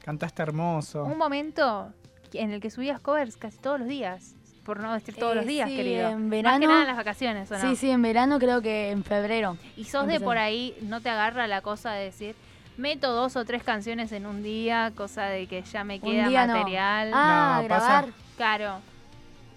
Cantaste 0.07 0.41
hermoso. 0.41 1.03
Un 1.03 1.17
momento 1.17 1.91
en 2.31 2.51
el 2.51 2.61
que 2.61 2.71
subías 2.71 3.01
covers 3.01 3.35
casi 3.35 3.57
todos 3.57 3.77
los 3.79 3.89
días. 3.89 4.35
Por 4.63 4.79
no 4.79 4.93
decir 4.93 5.15
todos 5.15 5.33
Eh, 5.33 5.35
los 5.35 5.45
días, 5.45 5.69
sí, 5.69 5.75
querido. 5.75 6.07
en 6.11 6.21
Más 6.21 6.29
verano- 6.29 6.59
que 6.61 6.67
nada 6.67 6.81
en 6.83 6.87
las 6.87 6.95
vacaciones, 6.95 7.51
¿o 7.51 7.55
no? 7.57 7.59
Sí, 7.59 7.75
sí, 7.75 7.89
en 7.91 8.01
verano 8.01 8.39
creo 8.39 8.61
que 8.61 8.91
en 8.91 9.03
febrero. 9.03 9.57
Y 9.75 9.83
sos 9.83 10.07
de 10.07 10.21
por 10.21 10.37
ahí, 10.37 10.77
no 10.81 11.01
te 11.01 11.09
agarra 11.09 11.45
la 11.47 11.59
cosa 11.59 11.91
de 11.91 12.05
decir, 12.05 12.35
meto 12.77 13.11
dos 13.11 13.35
o 13.35 13.43
tres 13.43 13.63
canciones 13.63 14.13
en 14.13 14.25
un 14.25 14.43
día, 14.43 14.93
cosa 14.95 15.23
de 15.25 15.45
que 15.47 15.61
ya 15.63 15.83
me 15.83 15.95
Un 15.95 15.99
queda 16.01 16.47
no. 16.47 16.53
material. 16.55 17.11
Ah, 17.13 17.59
No, 17.63 17.67
pasa- 17.67 17.87
grabar. 17.87 18.05
Claro. 18.37 18.79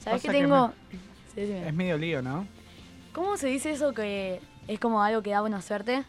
¿Sabes 0.01 0.21
que 0.23 0.31
tengo? 0.31 0.73
Sí, 1.33 1.47
sí. 1.47 1.53
Es 1.53 1.75
medio 1.75 1.97
lío, 1.97 2.23
¿no? 2.23 2.45
¿Cómo 3.13 3.37
se 3.37 3.47
dice 3.47 3.71
eso 3.71 3.95
que 3.95 4.41
es 4.67 4.81
como 4.81 5.01
algo 5.01 5.23
que 5.23 5.31
da 5.31 5.43
buena 5.43 5.63
suerte? 5.63 6.03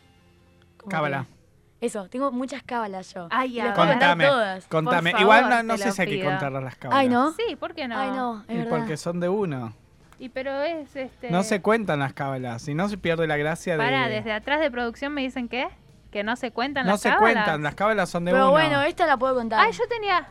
Cábala. 0.90 1.26
que- 1.30 1.41
Eso, 1.82 2.08
tengo 2.10 2.32
muchas 2.32 2.62
cábalas 2.64 3.12
yo. 3.14 3.28
Ay, 3.32 3.58
Y 3.58 3.60
a 3.60 3.66
las 3.66 3.72
ver. 3.72 3.76
puedo 3.76 3.90
contar 3.90 4.10
Contame, 4.12 4.28
todas. 4.28 4.66
contame. 4.68 5.14
Igual 5.20 5.50
no, 5.50 5.64
no 5.64 5.78
sé 5.78 5.92
si 5.92 6.02
hay 6.04 6.08
que 6.08 6.16
pido. 6.18 6.30
contar 6.30 6.52
las 6.52 6.76
cábalas. 6.76 7.02
Ay, 7.02 7.10
¿no? 7.10 7.32
Sí, 7.34 7.56
¿por 7.60 7.74
qué 7.74 7.88
no? 7.88 7.98
Ay, 8.00 8.12
no, 8.12 8.44
es 8.48 8.54
Y 8.56 8.58
verdad. 8.60 8.70
porque 8.78 8.98
son 8.98 9.20
de 9.20 9.28
uno. 9.30 9.74
Y 10.20 10.30
pero 10.30 10.62
es 10.62 10.96
este. 10.96 11.32
No 11.32 11.42
se 11.42 11.62
cuentan 11.62 12.00
las 12.00 12.14
cábalas, 12.14 12.62
si 12.62 12.76
no 12.76 12.88
se 12.88 12.98
pierde 13.00 13.26
la 13.26 13.36
gracia 13.38 13.74
de... 13.74 13.80
Para, 13.84 14.08
desde 14.08 14.32
atrás 14.32 14.60
de 14.60 14.70
producción 14.70 15.12
me 15.14 15.22
dicen 15.22 15.48
que 15.50 15.68
que 16.12 16.24
no 16.24 16.36
se 16.36 16.52
cuentan 16.52 16.86
No 16.86 16.92
las 16.92 17.02
se 17.02 17.10
cábalas. 17.10 17.34
cuentan, 17.34 17.64
las 17.64 17.74
cábalas 17.74 18.10
son 18.10 18.26
de 18.26 18.32
Pero 18.32 18.44
uno. 18.44 18.52
bueno, 18.52 18.82
esta 18.82 19.06
la 19.08 19.16
puedo 19.18 19.34
contar. 19.34 19.62
Ay, 19.66 19.72
yo 19.72 19.88
tenía. 19.88 20.28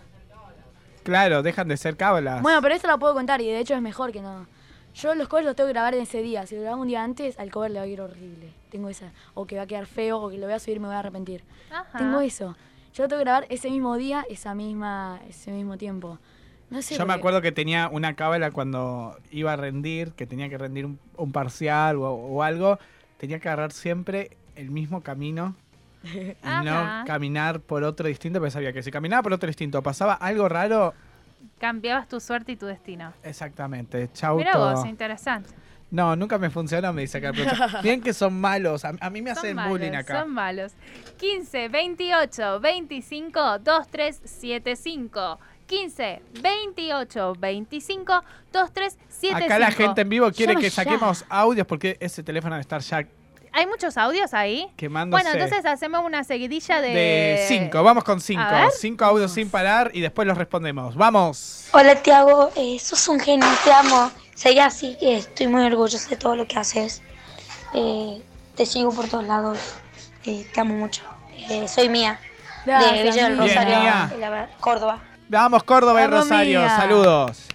Claro, 1.02 1.42
dejan 1.42 1.66
de 1.68 1.76
ser 1.76 1.96
cábalas. 1.96 2.42
Bueno, 2.42 2.60
pero 2.60 2.74
esta 2.74 2.86
la 2.86 2.98
puedo 2.98 3.14
contar 3.14 3.40
y 3.40 3.46
de 3.46 3.58
hecho 3.60 3.74
es 3.74 3.80
mejor 3.82 4.12
que 4.12 4.20
no. 4.20 4.46
Yo 4.94 5.14
los 5.14 5.28
covers 5.28 5.46
los 5.46 5.56
tengo 5.56 5.68
que 5.68 5.72
grabar 5.72 5.94
en 5.94 6.02
ese 6.02 6.22
día. 6.22 6.46
Si 6.46 6.56
lo 6.56 6.62
grabo 6.62 6.82
un 6.82 6.88
día 6.88 7.02
antes, 7.02 7.38
al 7.38 7.50
cover 7.50 7.70
le 7.70 7.78
va 7.78 7.84
a 7.84 7.88
ir 7.88 8.00
horrible. 8.00 8.52
Tengo 8.70 8.88
esa. 8.88 9.12
O 9.34 9.46
que 9.46 9.56
va 9.56 9.62
a 9.62 9.66
quedar 9.66 9.86
feo, 9.86 10.18
o 10.18 10.30
que 10.30 10.38
lo 10.38 10.46
voy 10.46 10.54
a 10.54 10.58
subir 10.58 10.76
y 10.76 10.80
me 10.80 10.86
voy 10.86 10.96
a 10.96 11.00
arrepentir. 11.00 11.42
Ajá. 11.70 11.98
Tengo 11.98 12.20
eso. 12.20 12.56
Yo 12.92 13.04
lo 13.04 13.08
tengo 13.08 13.20
que 13.20 13.24
grabar 13.24 13.46
ese 13.50 13.70
mismo 13.70 13.96
día, 13.96 14.24
esa 14.28 14.54
misma, 14.54 15.20
ese 15.28 15.52
mismo 15.52 15.76
tiempo. 15.78 16.18
No 16.70 16.82
sé. 16.82 16.96
Yo 16.96 17.06
me 17.06 17.14
acuerdo 17.14 17.40
que 17.40 17.52
tenía 17.52 17.88
una 17.88 18.14
cábala 18.14 18.50
cuando 18.50 19.16
iba 19.30 19.52
a 19.52 19.56
rendir, 19.56 20.12
que 20.12 20.26
tenía 20.26 20.48
que 20.48 20.58
rendir 20.58 20.86
un, 20.86 20.98
un 21.16 21.32
parcial 21.32 21.96
o, 21.96 22.10
o 22.12 22.42
algo. 22.42 22.78
Tenía 23.16 23.38
que 23.38 23.48
agarrar 23.48 23.72
siempre 23.72 24.36
el 24.56 24.70
mismo 24.70 25.02
camino 25.02 25.54
y 26.02 26.36
Ajá. 26.42 26.62
no 26.62 27.06
caminar 27.06 27.60
por 27.60 27.82
otro 27.84 28.06
distinto, 28.08 28.38
porque 28.38 28.50
sabía 28.50 28.72
que 28.72 28.82
si 28.82 28.90
caminaba 28.90 29.22
por 29.22 29.32
otro 29.32 29.46
distinto 29.46 29.82
pasaba 29.82 30.14
algo 30.14 30.48
raro, 30.48 30.94
Cambiabas 31.58 32.08
tu 32.08 32.20
suerte 32.20 32.52
y 32.52 32.56
tu 32.56 32.66
destino. 32.66 33.12
exactamente. 33.22 34.10
Chau 34.12 34.36
Mira 34.38 34.56
vos, 34.56 34.84
interesante. 34.86 35.50
No, 35.90 36.14
nunca 36.14 36.38
me 36.38 36.50
funcionó, 36.50 36.92
me 36.92 37.02
dice 37.02 37.18
acá. 37.18 37.32
Bien 37.82 38.00
que 38.00 38.12
son 38.12 38.40
malos. 38.40 38.84
A, 38.84 38.92
a 39.00 39.10
mí 39.10 39.22
me 39.22 39.30
Son 39.34 39.38
hacen 39.38 39.56
malos, 39.56 39.70
bullying 39.72 39.92
acá. 39.96 40.20
Son 40.20 40.32
malos. 40.32 40.72
15, 41.18 41.68
28, 41.68 42.60
25, 42.60 43.58
2375. 43.58 45.38
15, 45.66 46.22
28, 46.42 47.32
25, 47.38 48.22
2375. 48.52 49.36
Acá 49.44 49.58
la 49.58 49.70
gente 49.70 50.00
en 50.00 50.08
vivo 50.08 50.30
quiere 50.32 50.56
que 50.56 50.62
ya. 50.62 50.70
saquemos 50.70 51.24
audios 51.28 51.66
porque 51.66 51.96
ese 52.00 52.22
teléfono 52.22 52.54
debe 52.54 52.62
estar 52.62 52.80
ya 52.80 53.06
¿Hay 53.52 53.66
muchos 53.66 53.96
audios 53.96 54.32
ahí? 54.32 54.68
quemándose. 54.76 55.22
Bueno, 55.24 55.36
entonces 55.36 55.64
hacemos 55.66 56.04
una 56.04 56.22
seguidilla 56.24 56.80
de... 56.80 56.88
de 56.90 57.44
cinco, 57.48 57.82
vamos 57.82 58.04
con 58.04 58.20
cinco. 58.20 58.42
Cinco 58.78 59.04
audios 59.04 59.32
sin 59.32 59.50
parar 59.50 59.90
y 59.92 60.00
después 60.00 60.26
los 60.28 60.38
respondemos. 60.38 60.94
¡Vamos! 60.96 61.66
Hola 61.72 61.96
Tiago, 61.96 62.50
eh, 62.56 62.78
sos 62.78 63.08
un 63.08 63.18
genio, 63.18 63.48
te 63.64 63.72
amo. 63.72 64.10
Seguí 64.34 64.60
así, 64.60 64.96
que 64.98 65.16
estoy 65.16 65.48
muy 65.48 65.62
orgullosa 65.64 66.08
de 66.08 66.16
todo 66.16 66.36
lo 66.36 66.46
que 66.46 66.58
haces. 66.58 67.02
Eh, 67.74 68.22
te 68.56 68.64
sigo 68.66 68.92
por 68.92 69.08
todos 69.08 69.24
lados. 69.24 69.58
Eh, 70.24 70.46
te 70.52 70.60
amo 70.60 70.74
mucho. 70.74 71.02
Eh, 71.50 71.66
soy 71.68 71.88
Mía, 71.88 72.20
de 72.64 72.72
Villa 73.02 73.02
del. 73.02 73.12
Bien, 73.12 73.38
Rosario, 73.38 73.80
Mía. 73.80 74.12
la- 74.18 74.48
Córdoba. 74.60 75.00
Vamos, 75.28 75.62
Córdoba 75.64 76.00
y 76.02 76.06
Vamos, 76.06 76.20
Rosario. 76.28 76.60
Mía. 76.60 76.76
Saludos. 76.76 77.46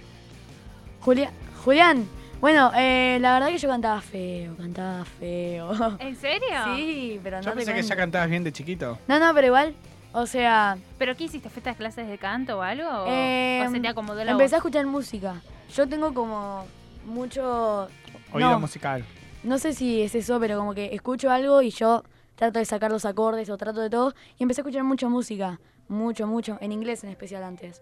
Julia- 1.01 1.31
Julián. 1.63 2.07
Bueno, 2.41 2.71
eh, 2.75 3.17
la 3.19 3.33
verdad 3.33 3.49
que 3.49 3.57
yo 3.57 3.67
cantaba 3.67 3.99
feo, 4.01 4.55
cantaba 4.55 5.03
feo. 5.03 5.71
¿En 5.99 6.15
serio? 6.15 6.47
Sí, 6.75 7.19
pero 7.21 7.37
no 7.37 7.43
Yo 7.43 7.49
te 7.51 7.57
pensé 7.57 7.73
que 7.73 7.81
ya 7.83 7.95
cantabas 7.97 8.29
bien 8.29 8.43
de 8.43 8.53
chiquito. 8.53 8.97
No, 9.07 9.19
no, 9.19 9.33
pero 9.33 9.47
igual. 9.47 9.73
O 10.13 10.25
sea, 10.25 10.77
¿Pero 10.97 11.15
qué 11.15 11.25
hiciste? 11.25 11.49
¿Fuiste 11.49 11.69
a 11.69 11.75
clases 11.75 12.07
de 12.07 12.17
canto 12.17 12.57
o 12.57 12.61
algo? 12.61 12.87
¿O, 12.87 13.05
eh, 13.09 13.63
o 13.67 13.69
se 13.71 13.79
te 13.79 13.87
acomodó 13.89 14.23
la 14.23 14.31
empecé 14.31 14.55
a 14.55 14.57
escuchar 14.59 14.85
música. 14.87 15.41
Yo 15.75 15.87
tengo 15.87 16.13
como 16.13 16.65
mucho... 17.05 17.87
Oído 18.31 18.49
no, 18.51 18.59
musical. 18.59 19.03
no 19.43 19.57
sé 19.59 19.73
si 19.73 20.01
es 20.01 20.15
eso, 20.15 20.39
pero 20.39 20.57
como 20.57 20.73
que 20.73 20.95
escucho 20.95 21.29
algo 21.29 21.61
y 21.61 21.69
yo 21.71 22.03
trato 22.35 22.57
de 22.59 22.65
sacar 22.65 22.89
los 22.91 23.05
acordes 23.05 23.49
o 23.49 23.57
trato 23.57 23.81
de 23.81 23.89
todo. 23.89 24.13
Y 24.39 24.43
empecé 24.43 24.61
a 24.61 24.63
escuchar 24.63 24.83
mucha 24.83 25.09
música. 25.09 25.59
Mucho, 25.89 26.25
mucho. 26.25 26.57
En 26.61 26.71
inglés 26.71 27.03
en 27.03 27.09
especial 27.11 27.43
antes. 27.43 27.81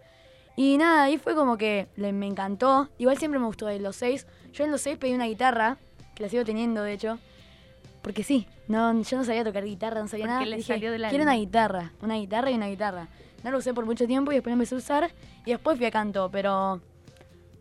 Y 0.58 0.78
nada, 0.78 1.04
ahí 1.04 1.18
fue 1.20 1.36
como 1.36 1.56
que 1.56 1.88
le- 1.96 2.12
me 2.12 2.26
encantó. 2.26 2.90
Igual 2.98 3.18
siempre 3.20 3.40
me 3.40 3.46
gustó 3.46 3.68
de 3.68 3.80
los 3.80 3.96
seis. 3.96 4.26
Yo 4.58 4.64
en 4.66 4.72
los 4.72 4.82
seis 4.82 4.98
pedí 4.98 5.14
una 5.14 5.26
guitarra, 5.26 5.78
que 6.16 6.24
la 6.24 6.30
sigo 6.30 6.44
teniendo 6.44 6.82
de 6.84 6.94
hecho. 6.94 7.20
Porque 8.02 8.24
sí, 8.24 8.48
no, 8.68 9.02
yo 9.02 9.18
no 9.18 9.24
sabía 9.24 9.44
tocar 9.44 9.66
guitarra, 9.66 10.02
no 10.02 10.08
sabía 10.08 10.26
Porque 10.26 10.34
nada. 10.34 10.46
le 10.46 10.58
Dije, 10.58 10.74
salió 10.74 10.92
del 10.92 11.02
quiero 11.02 11.24
alma". 11.24 11.32
una 11.34 11.40
guitarra, 11.40 11.92
una 12.02 12.16
guitarra 12.16 12.52
y 12.52 12.56
una 12.56 12.68
guitarra. 12.68 13.08
No 13.44 13.52
lo 13.52 13.58
usé 13.60 13.74
por 13.74 13.86
mucho 13.86 14.08
tiempo 14.08 14.32
y 14.32 14.36
después 14.36 14.54
empecé 14.54 14.76
a 14.76 14.78
usar. 14.78 15.12
Y 15.46 15.52
después 15.52 15.78
fui 15.78 15.86
a 15.86 15.92
canto, 15.92 16.30
pero 16.32 16.82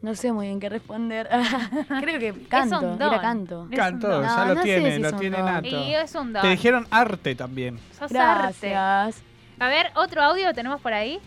no 0.03 0.15
sé 0.15 0.33
muy 0.33 0.47
bien 0.47 0.61
qué 0.61 0.69
responder. 0.69 1.29
Creo 2.01 2.19
que 2.21 2.33
canto, 2.49 2.79
un 2.81 2.99
don. 2.99 3.13
era 3.13 3.21
canto. 3.21 3.67
Es 3.71 3.77
Canto, 3.77 4.07
un 4.07 4.13
don. 4.13 4.23
ya 4.23 4.37
No, 4.37 4.45
lo 4.47 4.55
no 4.55 4.63
tiene, 4.63 4.97
si 4.97 5.03
lo 5.03 5.13
tiene 5.15 5.37
don. 5.39 5.47
nato. 5.47 5.67
Y 5.69 5.95
es 5.95 6.15
un 6.15 6.33
don. 6.33 6.43
Te 6.43 6.49
dijeron 6.49 6.87
arte 6.91 7.35
también. 7.35 7.79
Sos 7.93 8.13
arte. 8.15 8.69
Gracias. 8.71 9.23
A 9.59 9.69
ver, 9.69 9.91
otro 9.97 10.23
audio 10.23 10.53
tenemos 10.55 10.81
por 10.81 10.93
ahí. 10.93 11.19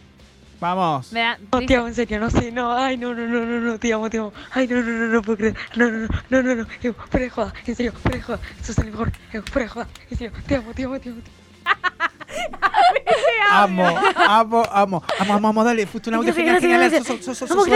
Vamos. 0.59 1.11
Me 1.13 1.21
da- 1.21 1.37
No, 1.51 1.65
te 1.65 1.75
amo, 1.75 1.87
en 1.87 1.95
serio, 1.95 2.19
no 2.19 2.29
sé, 2.29 2.51
no, 2.51 2.73
ay, 2.75 2.97
no, 2.97 3.13
no, 3.13 3.25
no, 3.25 3.45
no, 3.45 3.59
no, 3.61 3.79
te 3.79 3.93
amo, 3.93 4.09
te 4.09 4.17
amo, 4.17 4.33
ay, 4.51 4.67
no, 4.67 4.75
no, 4.81 4.91
no, 4.91 5.05
no 5.07 5.21
puedo 5.21 5.37
creer, 5.37 5.55
no, 5.75 5.89
no, 5.89 5.99
no, 5.99 6.07
no, 6.29 6.41
no, 6.43 6.55
no, 6.55 6.65
fuera 6.93 7.23
de 7.23 7.29
joda, 7.29 7.53
en 7.65 7.75
serio, 7.75 7.93
fuera 7.93 8.17
de 8.17 8.23
joda, 8.23 8.39
sos 8.61 8.77
el 8.79 8.91
mejor, 8.91 9.11
fuera 9.51 9.65
de 9.65 9.67
joda, 9.69 9.87
en 10.09 10.17
serio, 10.17 10.33
te 10.47 10.55
amo, 10.57 10.73
te 10.73 10.83
amo, 10.83 10.99
te 10.99 11.09
amo. 11.09 11.21
amo. 13.51 13.85
Amo, 13.89 13.97
amo, 14.27 14.63
amo. 14.71 15.03
Amo, 15.31 15.47
amo, 15.49 15.63
dale. 15.63 15.85
Fuiste 15.87 16.09
un 16.09 16.15
audio 16.17 16.33
Gracias, 16.33 16.61
genial. 16.61 16.91
Sos- 17.03 17.37
sos- 17.37 17.49
Vamos, 17.49 17.67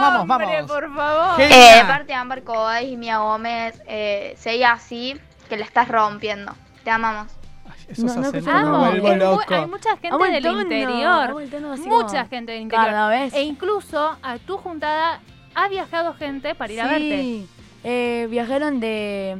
Vamos, 0.00 0.26
vamos, 0.26 0.70
por 0.70 0.94
favor. 0.94 1.40
Eh, 1.40 1.48
Genia. 1.48 1.86
parte 1.86 2.06
de 2.06 2.14
Amber 2.14 2.42
Cobay 2.44 2.92
y 2.92 2.96
Mia 2.96 3.18
Gómez, 3.18 3.80
eh, 3.86 4.34
seguía 4.38 4.72
así, 4.72 5.16
que 5.48 5.56
la 5.56 5.64
estás 5.64 5.88
rompiendo. 5.88 6.54
Te 6.84 6.90
amamos. 6.90 7.26
Esos 7.88 8.04
No, 8.04 8.14
no 8.14 8.20
acentos 8.28 8.44
me 8.44 8.52
Amo, 8.52 8.72
nada. 8.78 8.90
vuelvo 8.90 9.14
loco. 9.16 9.54
hay 9.54 9.66
mucha 9.66 9.90
gente 9.96 10.08
Amo 10.08 10.24
el 10.26 10.32
del 10.32 10.42
tono, 10.42 10.60
interior. 10.62 11.50
tono 11.50 11.76
Mucha 11.76 12.18
como 12.18 12.28
gente 12.30 12.52
del 12.52 12.62
interior. 12.62 12.86
Cada 12.86 13.08
vez. 13.08 13.34
E 13.34 13.42
incluso 13.42 14.16
a 14.22 14.38
tu 14.38 14.58
juntada 14.58 15.20
ha 15.54 15.68
viajado 15.68 16.14
gente 16.14 16.54
para 16.54 16.72
ir 16.72 16.80
a 16.80 16.86
verte. 16.88 17.20
Sí, 17.22 17.48
eh, 17.84 18.26
viajaron 18.30 18.78
de... 18.80 19.38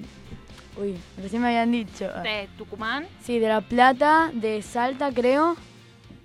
Uy, 0.81 0.97
recién 1.21 1.43
me 1.43 1.49
habían 1.49 1.71
dicho. 1.73 2.09
De 2.23 2.49
Tucumán, 2.57 3.07
Sí, 3.23 3.39
de 3.39 3.49
La 3.49 3.61
Plata, 3.61 4.31
de 4.33 4.63
Salta 4.63 5.13
creo, 5.13 5.57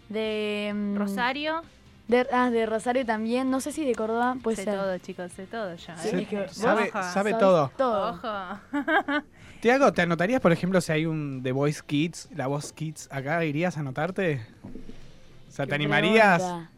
de... 0.09 0.71
mm, 0.73 0.95
Rosario. 0.95 1.61
De, 2.07 2.27
ah, 2.31 2.49
de 2.49 2.65
Rosario 2.65 3.05
también, 3.05 3.49
no 3.49 3.61
sé 3.61 3.71
si 3.71 3.85
de 3.85 3.95
Córdoba, 3.95 4.35
puede 4.43 4.57
sé 4.57 4.65
ser. 4.65 4.75
todo, 4.75 4.97
chicos, 4.99 5.31
sé 5.31 5.45
todo 5.47 5.73
yo. 5.75 5.93
Sí, 5.97 6.27
¿eh? 6.31 6.47
Sabe- 6.51 6.91
sabe 6.91 7.11
Sabes 7.13 7.37
todo. 7.39 7.71
todo. 7.77 8.09
Ojo. 8.11 8.59
Tiago, 9.63 9.93
¿te 9.93 10.01
anotarías, 10.01 10.41
por 10.41 10.51
ejemplo, 10.51 10.81
si 10.81 10.91
hay 10.91 11.05
un 11.05 11.39
The 11.41 11.53
Voice 11.53 11.81
Kids, 11.87 12.27
la 12.35 12.47
Voz 12.47 12.73
Kids 12.73 13.07
acá? 13.09 13.45
¿Irías 13.45 13.77
a 13.77 13.79
anotarte? 13.79 14.45
O 15.47 15.51
sea, 15.53 15.65
¿te 15.65 15.73
animarías? 15.73 16.43
pregunta. 16.43 16.69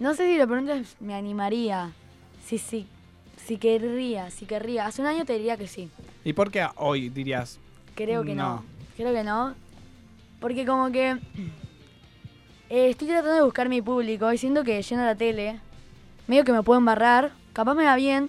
No 0.00 0.14
sé 0.14 0.32
si 0.32 0.36
lo 0.36 0.48
preguntas, 0.48 0.96
me 0.98 1.14
animaría. 1.14 1.92
Sí, 2.44 2.58
sí, 2.58 2.88
sí 3.36 3.56
querría, 3.56 4.32
sí 4.32 4.46
querría. 4.46 4.86
Hace 4.86 5.00
un 5.00 5.06
año 5.06 5.24
te 5.24 5.34
diría 5.34 5.56
que 5.56 5.68
sí. 5.68 5.88
¿Y 6.24 6.32
por 6.32 6.50
qué 6.50 6.66
hoy 6.74 7.08
dirías? 7.08 7.60
Creo 7.94 8.24
que 8.24 8.34
no. 8.34 8.56
No. 8.56 8.64
Creo 8.96 9.14
que 9.14 9.22
no. 9.22 9.54
Porque 10.40 10.66
como 10.66 10.90
que 10.90 11.10
eh, 12.68 12.88
estoy 12.90 13.06
tratando 13.06 13.34
de 13.34 13.42
buscar 13.42 13.68
mi 13.68 13.80
público 13.80 14.32
y 14.32 14.38
siento 14.38 14.64
que 14.64 14.84
a 14.90 14.96
la 14.96 15.14
tele, 15.14 15.60
medio 16.26 16.42
que 16.42 16.52
me 16.52 16.64
puedo 16.64 16.78
embarrar. 16.78 17.30
Capaz 17.52 17.76
me 17.76 17.84
va 17.84 17.94
bien. 17.94 18.28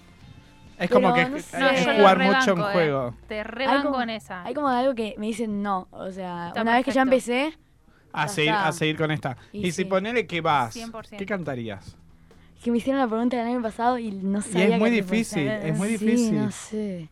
Es 0.77 0.89
como 0.89 1.13
que 1.13 1.29
no 1.29 1.37
es, 1.37 1.45
sé. 1.45 1.57
Es 1.73 1.85
jugar 1.97 2.19
mucho 2.19 2.51
en 2.51 2.57
rebanco, 2.57 2.69
eh. 2.69 2.73
juego. 2.73 3.15
Te 3.27 3.43
rebanco 3.43 4.01
en 4.01 4.09
esa. 4.09 4.43
Hay 4.43 4.53
como 4.53 4.67
algo 4.67 4.93
que 4.95 5.15
me 5.17 5.27
dicen 5.27 5.61
no. 5.63 5.87
O 5.91 6.11
sea, 6.11 6.49
Está 6.49 6.61
una 6.63 6.73
vez 6.75 6.85
que 6.85 6.91
ya 6.91 7.01
empecé, 7.03 7.53
A 8.11 8.23
Ya 8.25 8.27
seguir, 8.27 8.51
a 8.53 8.71
seguir 8.71 8.97
con 8.97 9.11
esta. 9.11 9.37
Y, 9.53 9.59
Y 9.67 9.71
si 9.71 9.83
sí. 9.83 9.85
ponele 9.85 10.25
que 10.27 10.41
vas, 10.41 10.75
100%. 10.75 11.17
¿qué 11.17 11.25
cantarías? 11.25 11.97
que 12.63 12.71
me 12.71 12.79
hicieron 12.79 12.99
la 12.99 13.07
pregunta 13.07 13.37
del 13.37 13.45
año 13.45 13.61
pasado 13.61 13.99
y 13.99 14.09
no 14.11 14.41
sabía 14.41 14.63
es 14.63 14.69
qué 14.71 14.77
muy 14.79 14.89
difícil, 14.89 15.47
es 15.47 15.77
muy 15.77 15.87
Sí, 15.89 15.97
difícil. 16.05 16.35
no 16.39 16.49
sé. 16.51 17.09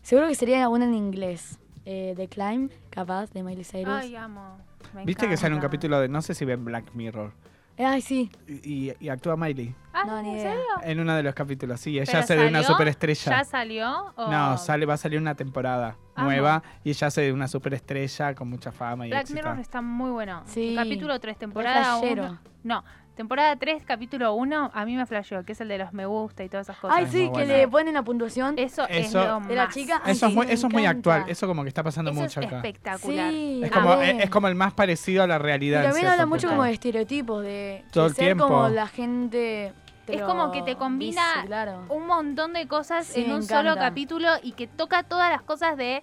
Seguro 0.00 0.28
que 0.28 0.34
sería 0.34 0.66
una 0.70 0.86
en 0.86 0.94
inglés. 0.94 1.58
Eh, 1.84 2.14
The 2.16 2.26
Climb, 2.28 2.70
capaz, 2.88 3.30
de 3.32 3.42
Miley 3.42 3.64
Cyrus. 3.64 3.92
Ay, 3.92 4.16
amo. 4.16 4.56
Me 4.94 5.04
Viste 5.04 5.28
que 5.28 5.36
sale 5.36 5.54
un 5.54 5.60
capítulo 5.60 6.00
de, 6.00 6.08
no 6.08 6.22
sé 6.22 6.34
si 6.34 6.44
ven 6.46 6.64
Black 6.64 6.94
Mirror, 6.94 7.32
Ay, 7.76 8.00
sí. 8.00 8.30
y, 8.48 8.92
y 8.98 9.08
actúa 9.10 9.36
Miley 9.36 9.74
Ah, 9.98 10.04
No, 10.06 10.22
ni 10.22 10.28
¿en 10.30 10.36
idea. 10.36 10.50
serio? 10.50 10.64
en 10.82 11.00
uno 11.00 11.14
de 11.14 11.22
los 11.22 11.34
capítulos. 11.34 11.80
Sí, 11.80 11.96
ella 11.98 12.04
¿Pero 12.06 12.18
hace 12.18 12.36
de 12.36 12.46
una 12.48 12.62
superestrella. 12.62 13.38
¿Ya 13.38 13.44
salió? 13.44 14.12
o- 14.16 14.30
No, 14.30 14.58
sale, 14.58 14.84
va 14.86 14.94
a 14.94 14.98
salir 14.98 15.18
una 15.20 15.34
temporada 15.34 15.96
Amo. 16.14 16.28
nueva 16.30 16.62
y 16.84 16.90
ella 16.90 17.06
hace 17.06 17.22
de 17.22 17.32
una 17.32 17.48
superestrella 17.48 18.34
con 18.34 18.48
mucha 18.50 18.72
fama 18.72 19.06
y 19.06 19.10
Black 19.10 19.22
éxito. 19.22 19.40
Mirror 19.40 19.58
está 19.60 19.80
muy 19.82 20.10
bueno. 20.10 20.42
Sí. 20.46 20.74
Capítulo 20.76 21.18
3, 21.18 21.38
temporada 21.38 21.98
flashero. 21.98 22.24
1. 22.24 22.38
No, 22.64 22.84
temporada 23.14 23.56
3, 23.56 23.84
capítulo 23.86 24.34
1, 24.34 24.70
a 24.74 24.84
mí 24.84 24.96
me 24.96 25.06
flasheó, 25.06 25.44
que 25.44 25.52
es 25.52 25.60
el 25.60 25.68
de 25.68 25.78
los 25.78 25.92
me 25.92 26.04
gusta 26.04 26.42
y 26.44 26.48
todas 26.48 26.66
esas 26.66 26.78
cosas. 26.78 26.96
Ay, 26.98 27.06
sí, 27.06 27.24
que 27.26 27.28
buena. 27.28 27.56
le 27.56 27.68
ponen 27.68 27.94
la 27.94 28.02
puntuación. 28.02 28.58
Eso, 28.58 28.86
es 28.88 29.06
Eso- 29.06 29.24
lo 29.24 29.40
De 29.40 29.54
la 29.54 29.66
más. 29.66 29.74
chica. 29.74 30.02
Ay, 30.04 30.12
Eso, 30.12 30.26
es 30.26 30.34
muy, 30.34 30.46
eso 30.50 30.66
es 30.66 30.72
muy 30.72 30.84
actual, 30.84 31.24
eso 31.28 31.46
como 31.46 31.62
que 31.62 31.68
está 31.68 31.82
pasando 31.82 32.10
Eso 32.10 32.20
mucho 32.20 32.40
es 32.40 32.46
acá. 32.46 32.56
espectacular. 32.56 33.30
Sí, 33.30 33.60
Es 33.64 33.70
como, 33.70 33.94
es, 34.02 34.24
es 34.24 34.30
como 34.30 34.48
el 34.48 34.54
más 34.56 34.74
parecido 34.74 35.22
a 35.22 35.26
la 35.26 35.36
Y 35.36 35.38
realidad. 35.38 35.84
en 35.84 35.90
también 35.90 36.10
habla 36.10 36.26
mucho 36.26 36.48
como 36.48 36.64
de 36.64 36.72
estereotipos, 36.72 37.42
de, 37.44 37.84
Todo 37.92 38.04
de 38.04 38.10
el 38.10 38.16
ser 38.16 38.24
tiempo. 38.26 38.48
como 38.48 38.68
la 38.68 38.86
gente. 38.88 39.72
Es 40.08 40.22
como 40.22 40.52
que 40.52 40.62
te 40.62 40.76
combina 40.76 41.22
bici, 41.36 41.46
claro. 41.46 41.84
un 41.88 42.06
montón 42.06 42.52
de 42.52 42.66
cosas 42.66 43.06
Sí, 43.06 43.24
en 43.24 43.32
un 43.32 43.42
solo 43.42 43.74
capítulo 43.76 44.28
y 44.42 44.52
que 44.52 44.66
toca 44.66 45.02
todas 45.02 45.30
las 45.30 45.42
cosas 45.42 45.76
de 45.76 46.02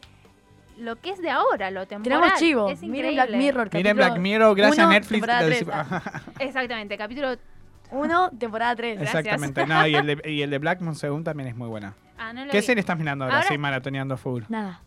lo 0.78 0.96
que 0.96 1.12
es 1.12 1.22
de 1.22 1.30
ahora, 1.30 1.72
lo 1.72 1.86
temporal. 1.88 2.20
Tenemos 2.22 2.40
chivo. 2.40 2.70
Es 2.70 2.82
Miren. 2.82 3.14
Black 3.14 3.32
Mirror. 3.32 3.70
Miren 3.74 3.96
Black 3.96 4.18
Mirror, 4.18 4.56
gracias 4.56 4.78
uno, 4.80 4.88
a 4.88 5.00
Netflix. 5.00 5.28
Exactamente, 6.40 6.98
capítulo... 6.98 7.36
Uno, 7.92 8.32
temporada 8.32 8.76
3. 8.76 8.98
Gracias. 9.00 9.24
Exactamente. 9.24 9.68
No, 9.68 9.86
y 9.86 9.94
el 9.94 10.08
de, 10.08 10.32
y 10.32 10.42
el 10.42 10.50
de 10.50 10.58
Black 10.58 10.82
Monsoon 10.82 11.24
también 11.24 11.50
es 11.50 11.56
muy 11.56 11.68
buena. 11.68 11.94
Ah, 12.18 12.34
no 12.34 12.48
¿Qué 12.50 12.58
vi. 12.58 12.64
serie 12.64 12.80
estás 12.80 12.98
mirando 12.98 13.26
ahora? 13.26 13.38
Ahora- 13.38 13.48
Sí, 13.50 13.58
maratoneando 13.58 14.18
full. 14.18 14.44
Nada. 14.50 14.82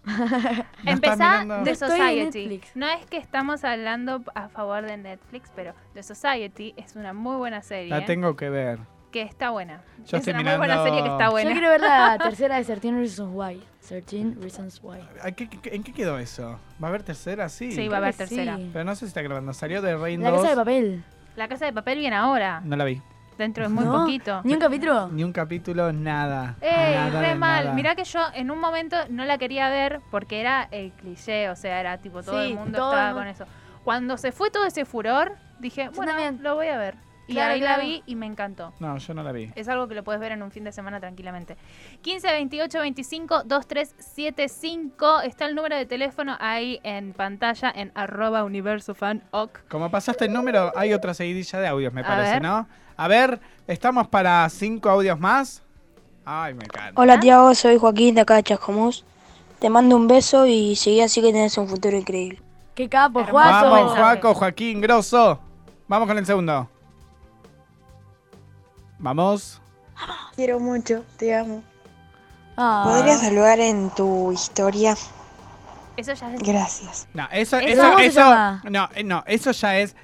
¿No 0.82 0.90
Empezá? 0.90 1.44
The 1.62 1.74
Society. 1.76 2.46
Netflix. 2.46 2.74
No 2.74 2.88
es 2.88 3.06
que 3.06 3.18
estamos 3.18 3.62
hablando 3.62 4.24
a 4.34 4.48
favor 4.48 4.84
de 4.84 4.96
Netflix, 4.96 5.52
pero 5.54 5.74
The 5.94 6.02
Society 6.02 6.74
es 6.76 6.96
una 6.96 7.12
muy 7.12 7.36
buena 7.36 7.62
serie. 7.62 7.90
La 7.90 8.04
tengo 8.04 8.34
que 8.34 8.50
ver. 8.50 8.80
Que 9.12 9.22
está 9.22 9.50
buena. 9.50 9.80
Yo 10.06 10.18
es 10.18 10.26
estoy 10.26 10.34
una 10.34 10.42
muy 10.50 10.58
buena 10.58 10.82
serie 10.82 11.02
que 11.02 11.08
está 11.08 11.30
buena. 11.30 11.50
Yo 11.50 11.54
quiero 11.54 11.70
ver 11.70 11.80
la 11.80 12.18
tercera 12.22 12.56
de 12.56 12.64
13 12.64 12.90
Reasons 12.92 13.30
Why. 13.32 13.62
13 13.88 14.34
Reasons 14.40 14.80
Why. 14.82 14.98
¿A 15.22 15.30
qué- 15.32 15.48
qué- 15.48 15.74
¿En 15.74 15.82
qué 15.82 15.92
quedó 15.92 16.18
eso? 16.18 16.58
¿Va 16.82 16.88
a 16.88 16.90
haber 16.90 17.02
tercera? 17.02 17.48
Sí. 17.48 17.72
Sí, 17.72 17.88
va 17.88 17.96
a 17.96 17.98
haber 17.98 18.14
tercera. 18.14 18.56
sí. 18.56 18.70
Pero 18.72 18.84
no 18.84 18.94
sé 18.94 19.00
si 19.00 19.06
está 19.06 19.22
grabando. 19.22 19.52
Salió 19.54 19.80
de 19.80 19.96
Rain 19.96 20.22
La 20.22 20.30
2. 20.30 20.38
casa 20.40 20.50
de 20.50 20.56
papel. 20.56 21.04
La 21.36 21.48
Casa 21.48 21.66
de 21.66 21.72
Papel 21.74 21.98
viene 21.98 22.16
ahora, 22.16 22.62
No 22.64 22.76
la 22.76 22.84
vi. 22.84 23.02
dentro 23.36 23.62
de 23.64 23.68
muy 23.68 23.84
No, 23.84 23.92
poquito. 23.92 24.40
Ni 24.44 24.54
un 24.54 24.58
capítulo. 24.58 25.08
Ni 25.08 25.22
un 25.22 25.32
capítulo, 25.32 25.92
nada. 25.92 26.56
¡Ey, 26.62 26.94
Nada 26.94 27.20
re 27.20 27.34
mal! 27.34 27.64
nada. 27.64 27.74
Mirá 27.74 27.94
que 27.94 28.04
yo 28.04 28.20
en 28.34 28.50
un 28.50 28.58
momento 28.58 28.96
no 29.10 29.22
la 29.26 29.36
quería 29.36 29.68
ver 29.68 30.00
porque 30.10 30.40
era 30.40 30.66
el 30.70 30.92
cliché, 30.92 31.50
o 31.50 31.54
sea, 31.56 31.78
era 31.78 31.98
tipo 31.98 32.22
todo 32.22 32.40
Sí, 32.42 32.52
el 32.52 32.54
mundo 32.54 32.78
todo 32.78 32.90
estaba 32.90 33.08
el 33.08 33.14
mu- 33.14 33.20
con 33.20 33.28
eso. 33.28 33.44
Cuando 33.84 34.16
se 34.16 34.32
fue 34.32 34.50
todo 34.50 34.64
ese 34.64 34.86
furor, 34.86 35.36
dije, 35.60 35.84
Yo 35.84 35.90
bueno, 35.92 36.12
también. 36.12 36.42
lo 36.42 36.54
voy 36.54 36.68
a 36.68 36.78
ver. 36.78 36.94
Y 37.28 37.32
Claro, 37.34 37.54
ahí 37.54 37.60
la 37.60 37.78
vi 37.78 38.02
y 38.06 38.14
me 38.14 38.26
encantó. 38.26 38.72
No, 38.78 38.96
yo 38.98 39.14
no 39.14 39.22
la 39.24 39.32
vi. 39.32 39.50
Es 39.56 39.68
algo 39.68 39.88
que 39.88 39.94
lo 39.96 40.04
puedes 40.04 40.20
ver 40.20 40.30
en 40.32 40.42
un 40.42 40.52
fin 40.52 40.62
de 40.62 40.70
semana 40.70 41.00
tranquilamente. 41.00 41.56
15 42.02 42.30
28 42.30 42.78
25 42.78 43.42
2375 43.44 45.20
está 45.22 45.46
el 45.46 45.54
número 45.54 45.76
de 45.76 45.86
teléfono 45.86 46.36
ahí 46.38 46.78
en 46.84 47.12
pantalla 47.12 47.72
en 47.74 47.90
arroba 47.94 48.44
universo 48.44 48.94
fan 48.94 49.22
ok. 49.32 49.58
Como 49.68 49.90
pasaste 49.90 50.26
el 50.26 50.32
número, 50.32 50.72
hay 50.76 50.92
otra 50.92 51.14
seguidilla 51.14 51.58
de 51.58 51.66
audios, 51.66 51.92
me 51.92 52.02
A 52.02 52.06
parece, 52.06 52.32
ver. 52.34 52.42
¿no? 52.42 52.68
A 52.96 53.08
ver, 53.08 53.40
¿estamos 53.66 54.06
para 54.08 54.48
cinco 54.48 54.88
audios 54.88 55.18
más? 55.18 55.62
Ay, 56.24 56.54
me 56.54 56.64
encanta. 56.64 57.00
Hola 57.00 57.18
Tiago, 57.20 57.54
soy 57.54 57.76
Joaquín 57.78 58.14
de 58.14 58.20
acá 58.22 58.36
de 58.36 58.42
Chascomús. 58.44 59.04
Te 59.58 59.68
mando 59.70 59.96
un 59.96 60.06
beso 60.06 60.46
y 60.46 60.76
seguí 60.76 61.00
así 61.00 61.20
que 61.22 61.32
tenés 61.32 61.56
un 61.58 61.66
futuro 61.68 61.96
increíble. 61.96 62.40
Qué 62.74 62.88
capo. 62.88 63.24
Juaco. 63.24 63.70
Vamos. 63.70 63.92
Juaco, 63.92 64.34
Joaquín, 64.34 64.80
grosso. 64.80 65.40
Vamos 65.88 66.06
con 66.06 66.18
el 66.18 66.26
segundo. 66.26 66.68
Vamos. 68.98 69.60
Quiero 70.34 70.60
mucho, 70.60 71.04
te 71.16 71.34
amo. 71.34 71.62
Ah. 72.56 72.82
¿Podrías 72.86 73.20
saludar 73.20 73.60
en 73.60 73.90
tu 73.90 74.32
historia? 74.32 74.96
Eso 75.96 76.12
ya 76.12 76.34
es... 76.34 76.42
Gracias. 76.42 77.08
No, 77.14 77.26
eso, 77.32 77.58
¿Eso 77.58 77.98
eso, 77.98 78.34
no, 78.70 78.88
eh, 78.94 79.02
no, 79.04 79.22
eso 79.26 79.50
ya 79.52 79.78
es 79.78 79.96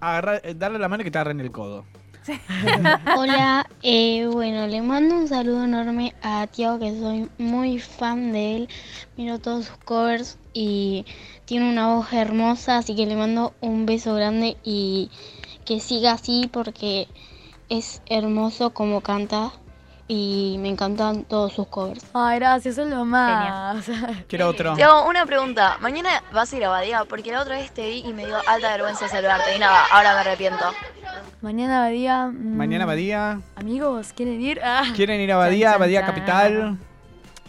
agarrar- 0.00 0.40
eh, 0.44 0.54
darle 0.54 0.78
la 0.78 0.88
mano 0.88 1.02
y 1.02 1.04
que 1.04 1.10
te 1.10 1.18
agarren 1.18 1.40
el 1.40 1.52
codo. 1.52 1.84
Hola, 3.16 3.68
eh, 3.82 4.26
bueno, 4.26 4.66
le 4.66 4.82
mando 4.82 5.14
un 5.16 5.28
saludo 5.28 5.62
enorme 5.64 6.12
a 6.22 6.48
Tiago, 6.48 6.80
que 6.80 6.98
soy 6.98 7.30
muy 7.38 7.78
fan 7.78 8.32
de 8.32 8.56
él. 8.56 8.68
Miro 9.16 9.38
todos 9.38 9.66
sus 9.66 9.76
covers 9.78 10.36
y 10.52 11.06
tiene 11.44 11.70
una 11.70 11.94
voz 11.94 12.12
hermosa, 12.12 12.78
así 12.78 12.96
que 12.96 13.06
le 13.06 13.14
mando 13.14 13.54
un 13.60 13.86
beso 13.86 14.14
grande 14.16 14.56
y 14.64 15.10
que 15.64 15.78
siga 15.78 16.12
así 16.12 16.50
porque 16.52 17.06
es 17.68 18.02
hermoso 18.06 18.70
como 18.70 19.00
canta 19.00 19.50
y 20.08 20.56
me 20.60 20.68
encantan 20.68 21.24
todos 21.24 21.52
sus 21.54 21.66
covers. 21.66 22.04
Ay, 22.14 22.38
gracias, 22.38 22.76
son 22.76 22.90
lo 22.90 23.04
más. 23.04 23.84
Quiero 24.28 24.48
otro. 24.48 24.74
Tiago, 24.74 25.08
una 25.08 25.26
pregunta. 25.26 25.78
Mañana 25.80 26.22
vas 26.32 26.52
a 26.52 26.56
ir 26.56 26.64
a 26.64 26.68
Badía 26.68 27.04
porque 27.06 27.32
la 27.32 27.42
otra 27.42 27.56
vez 27.56 27.72
te 27.72 27.88
vi 27.88 28.04
y 28.06 28.12
me 28.12 28.24
dio 28.24 28.36
alta 28.48 28.70
vergüenza 28.70 29.08
saludarte. 29.08 29.56
Y 29.56 29.58
nada, 29.58 29.84
ahora 29.90 30.14
me 30.14 30.20
arrepiento. 30.20 30.64
Mañana 31.40 31.80
Badía. 31.80 32.26
mm, 32.28 32.56
Mañana 32.56 32.86
Badía. 32.86 33.40
Amigos, 33.56 34.12
¿quieren 34.14 34.40
ir? 34.40 34.60
Ah. 34.62 34.84
¿Quieren 34.94 35.20
ir 35.20 35.32
a 35.32 35.36
Badía? 35.38 35.76
Badía 35.76 36.06
Capital. 36.06 36.78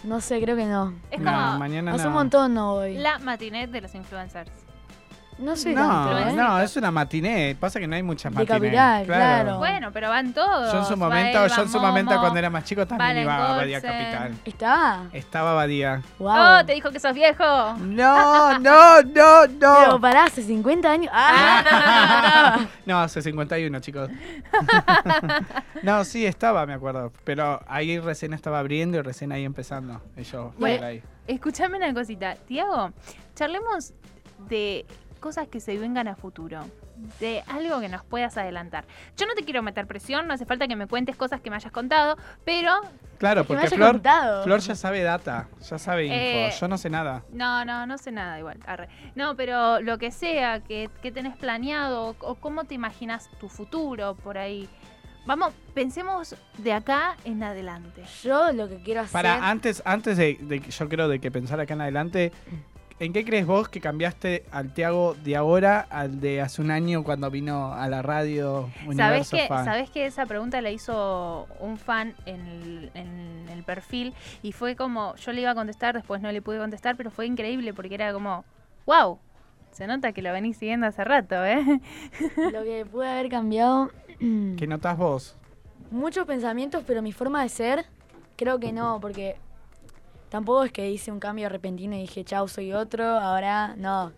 No 0.04 0.22
sé, 0.22 0.40
creo 0.42 0.56
que 0.56 0.66
no. 0.66 0.94
Es 1.12 1.20
No, 1.20 1.32
como 1.32 1.60
mañana 1.60 1.94
Hace 1.94 2.04
no. 2.04 2.10
un 2.10 2.14
montón 2.16 2.54
no 2.54 2.76
voy. 2.76 2.96
la 2.98 3.20
matinet 3.20 3.70
de 3.70 3.82
los 3.82 3.94
influencers. 3.94 4.50
No 5.40 5.56
sé 5.56 5.74
No, 5.74 5.82
tanto, 5.88 6.30
¿eh? 6.30 6.34
no, 6.34 6.60
es 6.60 6.76
una 6.78 6.90
matiné. 6.90 7.56
Pasa 7.60 7.80
que 7.80 7.88
no 7.88 7.96
hay 7.96 8.02
muchas 8.04 8.32
De 8.34 8.40
matiné. 8.40 8.60
Capital, 8.60 9.06
claro. 9.06 9.58
Bueno, 9.60 9.92
pero 9.92 10.10
van 10.10 10.34
todos. 10.34 10.72
Yo 10.74 10.80
en 10.80 10.86
su 10.86 10.92
Va 10.94 11.10
momento, 11.10 11.46
él, 11.46 11.52
yo 11.56 11.62
en 11.62 11.70
su 11.70 11.80
momento 11.80 12.12
Momo, 12.12 12.22
cuando 12.22 12.40
era 12.40 12.50
más 12.50 12.64
chico 12.64 12.88
también 12.88 13.10
Valen 13.10 13.24
iba 13.24 13.54
a 13.54 13.58
Badía. 13.58 13.82
Capital. 13.82 14.36
¿Está? 14.46 15.04
Estaba 15.14 15.54
Badía. 15.54 16.02
Wow. 16.18 16.32
Oh, 16.38 16.66
te 16.66 16.74
dijo 16.74 16.90
que 16.92 17.00
sos 17.00 17.14
viejo. 17.14 17.44
No, 17.44 18.58
no, 18.60 19.02
no, 19.04 19.48
no. 19.48 19.78
Pero 19.80 20.02
pará, 20.02 20.24
hace 20.26 20.42
50 20.42 20.90
años. 20.92 21.12
Ah, 21.14 22.58
no, 22.86 22.94
no, 22.94 23.00
hace 23.04 23.22
51, 23.22 23.80
chicos. 23.80 24.10
no, 25.84 26.04
sí, 26.04 26.26
estaba, 26.26 26.66
me 26.66 26.74
acuerdo. 26.74 27.12
Pero 27.24 27.62
ahí 27.68 28.00
recién 28.00 28.34
estaba 28.34 28.60
abriendo 28.60 28.98
y 28.98 29.02
recién 29.02 29.32
ahí 29.32 29.46
empezando. 29.46 30.02
Y 30.16 30.24
yo, 30.24 30.54
Bueno, 30.58 30.78
por 30.78 30.86
ahí. 30.86 31.04
Escúchame 31.28 31.78
una 31.78 31.94
cosita. 31.94 32.36
Tiago, 32.36 32.92
charlemos 33.36 33.94
de 34.50 34.86
cosas 35.18 35.48
que 35.48 35.60
se 35.60 35.78
vengan 35.78 36.08
a 36.08 36.16
futuro. 36.16 36.66
De 37.20 37.44
algo 37.48 37.80
que 37.80 37.90
nos 37.90 38.04
puedas 38.04 38.38
adelantar. 38.38 38.86
Yo 39.18 39.26
no 39.28 39.34
te 39.36 39.44
quiero 39.44 39.62
meter 39.62 39.86
presión, 39.88 40.28
no 40.28 40.34
hace 40.34 40.46
falta 40.46 40.68
que 40.68 40.76
me 40.76 40.88
cuentes 40.88 41.16
cosas 41.16 41.42
que 41.42 41.50
me 41.50 41.56
hayas 41.56 41.72
contado, 41.72 42.18
pero 42.44 42.72
Claro, 43.20 43.46
que 43.46 43.54
me 43.54 43.60
porque 43.62 43.76
Flor, 43.76 43.92
contado. 43.94 44.44
Flor 44.44 44.60
ya 44.60 44.76
sabe 44.76 45.02
data, 45.04 45.48
ya 45.62 45.78
sabe 45.80 46.06
info. 46.06 46.16
Eh, 46.18 46.52
yo 46.60 46.68
no 46.68 46.78
sé 46.78 46.90
nada. 46.90 47.24
No, 47.32 47.66
no, 47.66 47.86
no 47.86 47.98
sé 47.98 48.12
nada 48.12 48.40
igual. 48.40 48.60
arre. 48.66 48.90
No, 49.16 49.36
pero 49.36 49.80
lo 49.82 49.98
que 49.98 50.12
sea 50.12 50.60
que, 50.62 50.90
que 51.02 51.12
tenés 51.12 51.36
planeado 51.38 52.16
o 52.20 52.36
cómo 52.36 52.64
te 52.66 52.74
imaginas 52.76 53.30
tu 53.40 53.48
futuro 53.50 54.16
por 54.16 54.38
ahí. 54.38 54.68
Vamos, 55.26 55.54
pensemos 55.74 56.36
de 56.58 56.72
acá 56.74 57.18
en 57.26 57.44
adelante. 57.44 58.02
Yo 58.24 58.52
lo 58.54 58.70
que 58.70 58.78
quiero 58.82 59.02
hacer. 59.02 59.12
Para, 59.14 59.50
antes, 59.50 59.82
antes 59.86 60.16
de, 60.18 60.38
de 60.40 60.62
que- 60.62 60.72
yo 60.72 60.88
creo 60.88 61.08
de 61.10 61.20
que 61.20 61.30
pensar 61.32 61.60
acá 61.60 61.74
en 61.74 61.82
adelante, 61.82 62.32
¿en 63.00 63.14
qué 63.14 63.24
crees 63.24 63.46
vos 63.46 63.70
que 63.70 63.80
cambiaste 63.80 64.44
al 64.52 64.74
Tiago 64.74 65.16
de 65.24 65.36
ahora 65.36 65.80
al 65.90 66.20
de 66.20 66.42
hace 66.42 66.62
un 66.62 66.72
año 66.72 67.04
cuando 67.04 67.30
vino 67.30 67.74
a 67.74 67.88
la 67.88 68.02
radio 68.02 68.70
¿Sabés 68.96 69.30
que, 69.30 69.48
Fan? 69.48 69.66
¿Sabés 69.66 69.90
que 69.90 70.06
esa 70.06 70.26
pregunta 70.26 70.62
la 70.62 70.72
hizo 70.72 71.48
un 71.60 71.78
fan 71.78 72.16
en 72.26 72.42
el, 72.48 72.92
en 72.96 73.50
el 73.50 73.64
perfil? 73.64 74.14
Y 74.42 74.52
fue 74.52 74.76
como, 74.76 75.16
yo 75.16 75.32
le 75.32 75.42
iba 75.42 75.52
a 75.52 75.56
contestar, 75.56 75.96
después 75.96 76.22
no 76.22 76.32
le 76.32 76.42
pude 76.42 76.58
contestar, 76.58 76.96
pero 76.96 77.12
fue 77.12 77.26
increíble 77.26 77.74
porque 77.74 77.96
era 77.96 78.12
como, 78.14 78.46
wow, 78.86 79.20
se 79.72 79.86
nota 79.86 80.12
que 80.12 80.22
lo 80.22 80.32
venís 80.32 80.58
siguiendo 80.58 80.88
hace 80.88 81.04
rato, 81.04 81.46
¿eh? 81.46 81.80
Lo 82.52 82.64
que 82.64 82.86
pude 82.86 83.08
haber 83.08 83.30
cambiado. 83.30 83.92
¿Qué 84.20 84.66
notas 84.68 84.98
vos? 84.98 85.38
Muchos 85.92 86.26
pensamientos, 86.26 86.84
pero 86.88 87.02
mi 87.04 87.12
forma 87.12 87.44
de 87.44 87.50
ser, 87.50 87.86
creo 88.36 88.60
que 88.60 88.74
no, 88.74 89.00
porque 89.00 89.38
tampoco 90.30 90.64
es 90.64 90.72
que 90.72 90.90
hice 90.90 91.12
un 91.12 91.20
cambio 91.20 91.50
repentino 91.50 91.96
y 91.96 92.02
dije, 92.02 92.24
chau, 92.24 92.48
soy 92.48 92.74
otro, 92.74 93.06
ahora 93.06 93.76
no. 93.78 94.12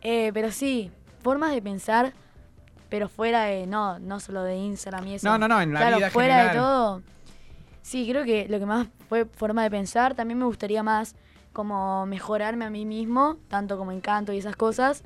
Eh, 0.00 0.30
pero 0.34 0.50
sí, 0.50 0.90
formas 1.22 1.52
de 1.52 1.62
pensar, 1.62 2.12
pero 2.88 3.08
fuera 3.08 3.44
de, 3.44 3.66
no, 3.66 3.98
no 3.98 4.20
solo 4.20 4.42
de 4.42 4.56
Instagram 4.56 5.06
y 5.06 5.14
eso. 5.14 5.28
No, 5.28 5.38
no, 5.38 5.48
no, 5.48 5.60
en 5.60 5.72
la 5.72 5.80
claro, 5.80 5.96
vida 5.98 6.10
fuera 6.10 6.48
de 6.48 6.58
todo. 6.58 7.02
Sí, 7.82 8.06
creo 8.08 8.24
que 8.24 8.46
lo 8.48 8.58
que 8.58 8.66
más 8.66 8.86
fue 9.08 9.24
forma 9.24 9.62
de 9.62 9.70
pensar, 9.70 10.14
también 10.14 10.38
me 10.38 10.44
gustaría 10.44 10.82
más 10.82 11.14
como 11.52 12.06
mejorarme 12.06 12.64
a 12.64 12.70
mí 12.70 12.84
mismo, 12.84 13.36
tanto 13.48 13.76
como 13.76 13.92
encanto 13.92 14.32
y 14.32 14.38
esas 14.38 14.56
cosas. 14.56 15.04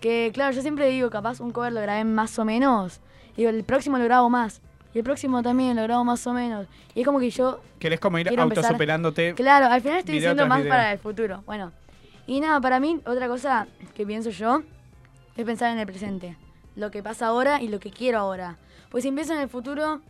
Que 0.00 0.30
claro, 0.32 0.52
yo 0.52 0.62
siempre 0.62 0.88
digo, 0.88 1.10
capaz 1.10 1.40
un 1.40 1.52
cover 1.52 1.72
lo 1.72 1.80
grabé 1.80 2.04
más 2.04 2.38
o 2.38 2.44
menos. 2.44 3.00
Digo, 3.36 3.50
el 3.50 3.64
próximo 3.64 3.98
lo 3.98 4.04
grabo 4.04 4.30
más. 4.30 4.60
Y 4.94 4.98
el 4.98 5.04
próximo 5.04 5.42
también 5.42 5.76
lo 5.76 5.82
grabo 5.84 6.04
más 6.04 6.26
o 6.26 6.32
menos. 6.32 6.66
Y 6.94 7.00
es 7.00 7.06
como 7.06 7.20
que 7.20 7.30
yo 7.30 7.60
¿Querés 7.78 8.00
como 8.00 8.18
ir 8.18 8.26
Quiero 8.26 8.42
empezar- 8.42 8.64
autosuperándote? 8.64 9.34
Claro, 9.34 9.66
al 9.66 9.80
final 9.80 9.98
estoy 9.98 10.14
diciendo 10.16 10.46
más 10.46 10.58
video. 10.58 10.70
para 10.70 10.92
el 10.92 10.98
futuro. 10.98 11.42
Bueno, 11.46 11.72
y 12.26 12.40
nada, 12.40 12.60
para 12.60 12.80
mí, 12.80 13.00
otra 13.06 13.28
cosa 13.28 13.66
que 13.94 14.04
pienso 14.04 14.30
yo 14.30 14.62
es 15.36 15.44
pensar 15.44 15.72
en 15.72 15.78
el 15.78 15.86
presente. 15.86 16.36
Lo 16.76 16.90
que 16.90 17.02
pasa 17.02 17.26
ahora 17.28 17.62
y 17.62 17.68
lo 17.68 17.78
que 17.80 17.90
quiero 17.90 18.18
ahora. 18.18 18.56
Pues 18.90 19.02
si 19.02 19.08
empiezo 19.08 19.32
en 19.34 19.40
el 19.40 19.48
futuro, 19.48 20.00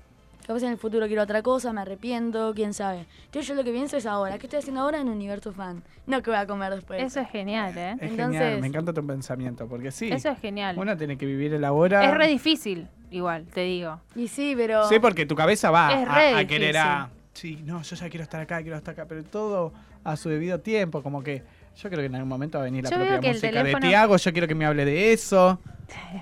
capaz 0.46 0.62
en 0.62 0.70
el 0.70 0.78
futuro 0.78 1.06
quiero 1.06 1.22
otra 1.22 1.42
cosa, 1.42 1.72
me 1.74 1.82
arrepiento, 1.82 2.52
quién 2.54 2.72
sabe. 2.72 3.06
Entonces 3.26 3.46
yo 3.48 3.54
lo 3.54 3.64
que 3.64 3.72
pienso 3.72 3.96
es 3.98 4.06
ahora. 4.06 4.38
¿Qué 4.38 4.46
estoy 4.46 4.60
haciendo 4.60 4.80
ahora 4.80 4.98
en 5.00 5.08
Universo 5.10 5.52
Fan? 5.52 5.82
No 6.06 6.22
que 6.22 6.30
voy 6.30 6.38
a 6.40 6.46
comer 6.46 6.74
después. 6.74 7.02
Eso 7.02 7.20
es 7.20 7.28
genial, 7.30 7.76
¿eh? 7.76 7.96
Es 8.00 8.10
Entonces- 8.12 8.40
genial, 8.40 8.60
me 8.62 8.66
encanta 8.66 8.92
tu 8.94 9.06
pensamiento, 9.06 9.66
porque 9.68 9.90
sí, 9.90 10.10
Eso 10.10 10.30
es 10.30 10.38
genial. 10.40 10.76
uno 10.78 10.96
tiene 10.96 11.16
que 11.18 11.26
vivir 11.26 11.52
el 11.54 11.64
ahora. 11.64 12.02
Es 12.04 12.14
re 12.14 12.26
difícil, 12.28 12.88
igual, 13.10 13.46
te 13.46 13.62
digo. 13.62 14.00
Y 14.14 14.28
sí, 14.28 14.54
pero... 14.56 14.88
Sí, 14.88 14.98
porque 14.98 15.26
tu 15.26 15.34
cabeza 15.34 15.70
va 15.70 15.92
Es 15.92 16.08
a, 16.08 16.14
re 16.14 16.34
a 16.34 16.46
querer 16.46 16.76
a... 16.76 17.08
Sí, 17.32 17.60
no, 17.64 17.82
yo 17.82 17.96
ya 17.96 18.08
quiero 18.08 18.24
estar 18.24 18.40
acá, 18.40 18.60
quiero 18.62 18.76
estar 18.76 18.92
acá, 18.92 19.06
pero 19.08 19.22
todo 19.24 19.72
a 20.04 20.16
su 20.16 20.28
debido 20.28 20.60
tiempo, 20.60 21.02
como 21.02 21.22
que 21.22 21.42
yo 21.76 21.88
creo 21.88 22.00
que 22.00 22.06
en 22.06 22.14
algún 22.16 22.28
momento 22.28 22.58
va 22.58 22.64
a 22.64 22.66
venir 22.66 22.82
la 22.84 22.90
Yo 22.90 22.98
veo 22.98 23.06
propia 23.06 23.20
que 23.20 23.26
el 23.28 23.34
música 23.34 23.48
teléfono- 23.62 23.80
de 23.84 23.88
Tiago, 23.88 24.16
yo 24.16 24.32
quiero 24.32 24.48
que 24.48 24.54
me 24.54 24.66
hable 24.66 24.84
de 24.84 25.12
eso. 25.12 25.58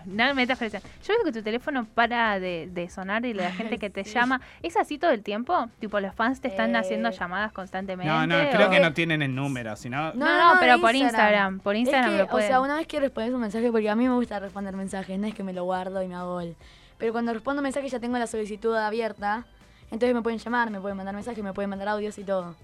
No 0.06 0.24
me 0.24 0.32
metas 0.34 0.56
presión. 0.58 0.80
Yo 1.06 1.12
veo 1.14 1.24
que 1.26 1.32
tu 1.32 1.42
teléfono 1.42 1.86
para 1.94 2.40
de, 2.40 2.70
de 2.72 2.88
sonar 2.88 3.26
y 3.26 3.34
la 3.34 3.50
gente 3.52 3.78
que 3.78 3.90
te 3.90 4.02
llama. 4.02 4.40
¿Es 4.62 4.76
así 4.78 4.96
todo 4.98 5.10
el 5.10 5.22
tiempo? 5.22 5.68
Tipo, 5.78 6.00
los 6.00 6.14
fans 6.14 6.40
te 6.40 6.48
están 6.48 6.74
Eh, 6.74 6.78
haciendo 6.78 7.10
llamadas 7.10 7.52
constantemente. 7.52 8.10
No, 8.10 8.26
no, 8.26 8.36
creo 8.50 8.70
que 8.70 8.80
no 8.80 8.94
tienen 8.94 9.20
el 9.20 9.34
número, 9.34 9.76
sino... 9.76 10.12
No, 10.14 10.54
no, 10.54 10.58
pero 10.60 10.80
por 10.80 10.94
Instagram, 10.94 11.60
por 11.60 11.76
Instagram 11.76 12.10
Es 12.10 12.16
que, 12.16 12.18
lo 12.22 12.28
pueden. 12.28 12.46
O 12.46 12.48
sea, 12.48 12.60
una 12.62 12.76
vez 12.76 12.86
que 12.86 12.98
respondes 13.00 13.34
un 13.34 13.40
mensaje, 13.42 13.70
porque 13.70 13.90
a 13.90 13.94
mí 13.94 14.08
me 14.08 14.14
gusta 14.14 14.38
responder 14.40 14.74
mensajes, 14.74 15.18
no 15.18 15.26
es 15.26 15.34
que 15.34 15.42
me 15.42 15.52
lo 15.52 15.64
guardo 15.64 16.02
y 16.02 16.08
me 16.08 16.14
hago 16.14 16.40
el... 16.40 16.56
Pero 16.98 17.12
cuando 17.12 17.32
respondo 17.32 17.62
mensajes 17.62 17.90
ya 17.92 18.00
tengo 18.00 18.18
la 18.18 18.26
solicitud 18.26 18.74
abierta, 18.74 19.46
entonces 19.90 20.14
me 20.14 20.22
pueden 20.22 20.38
llamar, 20.38 20.70
me 20.70 20.80
pueden 20.80 20.96
mandar 20.96 21.14
mensajes, 21.14 21.42
me 21.42 21.52
pueden 21.52 21.70
mandar 21.70 21.88
audios 21.88 22.18
y 22.18 22.24
todo. 22.24 22.54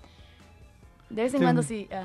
De 1.11 1.23
vez 1.23 1.35
en 1.35 1.43
cuando 1.43 1.63
sí. 1.63 1.89
ah. 1.93 2.05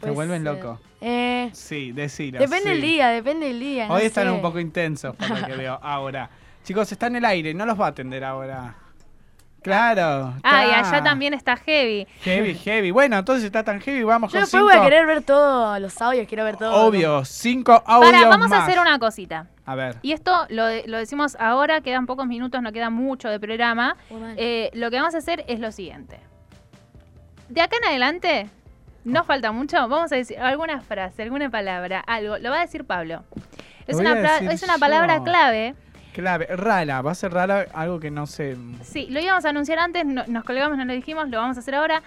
Te 0.00 0.10
vuelven 0.10 0.44
loco. 0.44 0.78
Eh, 1.00 1.50
Sí, 1.52 1.92
decilo. 1.92 2.38
depende 2.38 2.70
del 2.70 2.80
sí. 2.80 2.86
día, 2.86 3.08
depende 3.08 3.46
del 3.46 3.60
día. 3.60 3.84
Hoy 3.84 4.00
no 4.00 4.06
están 4.06 4.24
sé. 4.26 4.30
un 4.30 4.42
poco 4.42 4.60
intensos 4.60 5.14
por 5.16 5.28
lo 5.28 5.46
que 5.46 5.56
veo 5.56 5.78
ahora. 5.82 6.28
Chicos, 6.64 6.90
está 6.92 7.06
en 7.06 7.16
el 7.16 7.24
aire, 7.24 7.54
no 7.54 7.64
los 7.66 7.80
va 7.80 7.86
a 7.86 7.88
atender 7.90 8.24
ahora. 8.24 8.74
Claro. 9.62 10.34
Ah, 10.44 10.64
y 10.66 10.70
allá 10.70 11.02
también 11.02 11.34
está 11.34 11.56
heavy. 11.56 12.06
Heavy, 12.22 12.54
heavy. 12.54 12.90
Bueno, 12.92 13.18
entonces 13.18 13.44
está 13.44 13.64
tan 13.64 13.80
heavy, 13.80 14.04
vamos 14.04 14.30
Yo 14.30 14.36
con 14.36 14.42
después 14.42 14.62
cinco. 14.62 14.72
voy 14.72 14.80
a 14.80 14.88
querer 14.88 15.06
ver 15.06 15.22
todos 15.22 15.80
los 15.80 16.00
audios, 16.00 16.26
quiero 16.28 16.44
ver 16.44 16.56
todo. 16.56 16.72
Obvio, 16.86 17.24
cinco 17.24 17.82
audios 17.84 18.12
Para, 18.12 18.28
vamos 18.28 18.52
a 18.52 18.64
hacer 18.64 18.78
una 18.78 18.98
cosita. 18.98 19.48
A 19.66 19.74
ver. 19.74 19.96
Y 20.02 20.12
esto 20.12 20.46
lo, 20.48 20.64
de- 20.66 20.84
lo 20.86 20.96
decimos 20.98 21.36
ahora, 21.40 21.80
quedan 21.80 22.06
pocos 22.06 22.26
minutos, 22.26 22.62
no 22.62 22.72
queda 22.72 22.88
mucho 22.88 23.28
de 23.28 23.40
programa. 23.40 23.96
Eh, 24.36 24.70
lo 24.74 24.90
que 24.90 24.96
vamos 24.96 25.14
a 25.14 25.18
hacer 25.18 25.44
es 25.48 25.58
lo 25.60 25.72
siguiente. 25.72 26.20
De 27.48 27.60
acá 27.60 27.76
en 27.82 27.88
adelante, 27.88 28.46
no 29.04 29.24
falta 29.24 29.52
mucho, 29.52 29.76
vamos 29.88 30.12
a 30.12 30.16
decir 30.16 30.38
alguna 30.38 30.80
frase, 30.80 31.22
alguna 31.22 31.50
palabra, 31.50 32.00
algo. 32.06 32.38
Lo 32.38 32.50
va 32.50 32.58
a 32.58 32.60
decir 32.60 32.84
Pablo. 32.84 33.24
Es, 33.86 33.96
una, 33.96 34.14
decir 34.14 34.50
es 34.50 34.62
una 34.62 34.78
palabra 34.78 35.18
yo. 35.18 35.24
clave. 35.24 35.74
Clave, 36.12 36.46
rara, 36.56 37.02
va 37.02 37.10
a 37.10 37.14
ser 37.14 37.32
rara 37.32 37.66
algo 37.74 38.00
que 38.00 38.10
no 38.10 38.26
sé. 38.26 38.56
Sí, 38.82 39.06
lo 39.10 39.20
íbamos 39.20 39.44
a 39.44 39.50
anunciar 39.50 39.78
antes, 39.78 40.04
no- 40.06 40.24
nos 40.26 40.44
colgamos, 40.44 40.78
no 40.78 40.84
lo 40.84 40.92
dijimos, 40.92 41.28
lo 41.28 41.38
vamos 41.38 41.56
a 41.56 41.60
hacer 41.60 41.74
ahora. 41.74 42.02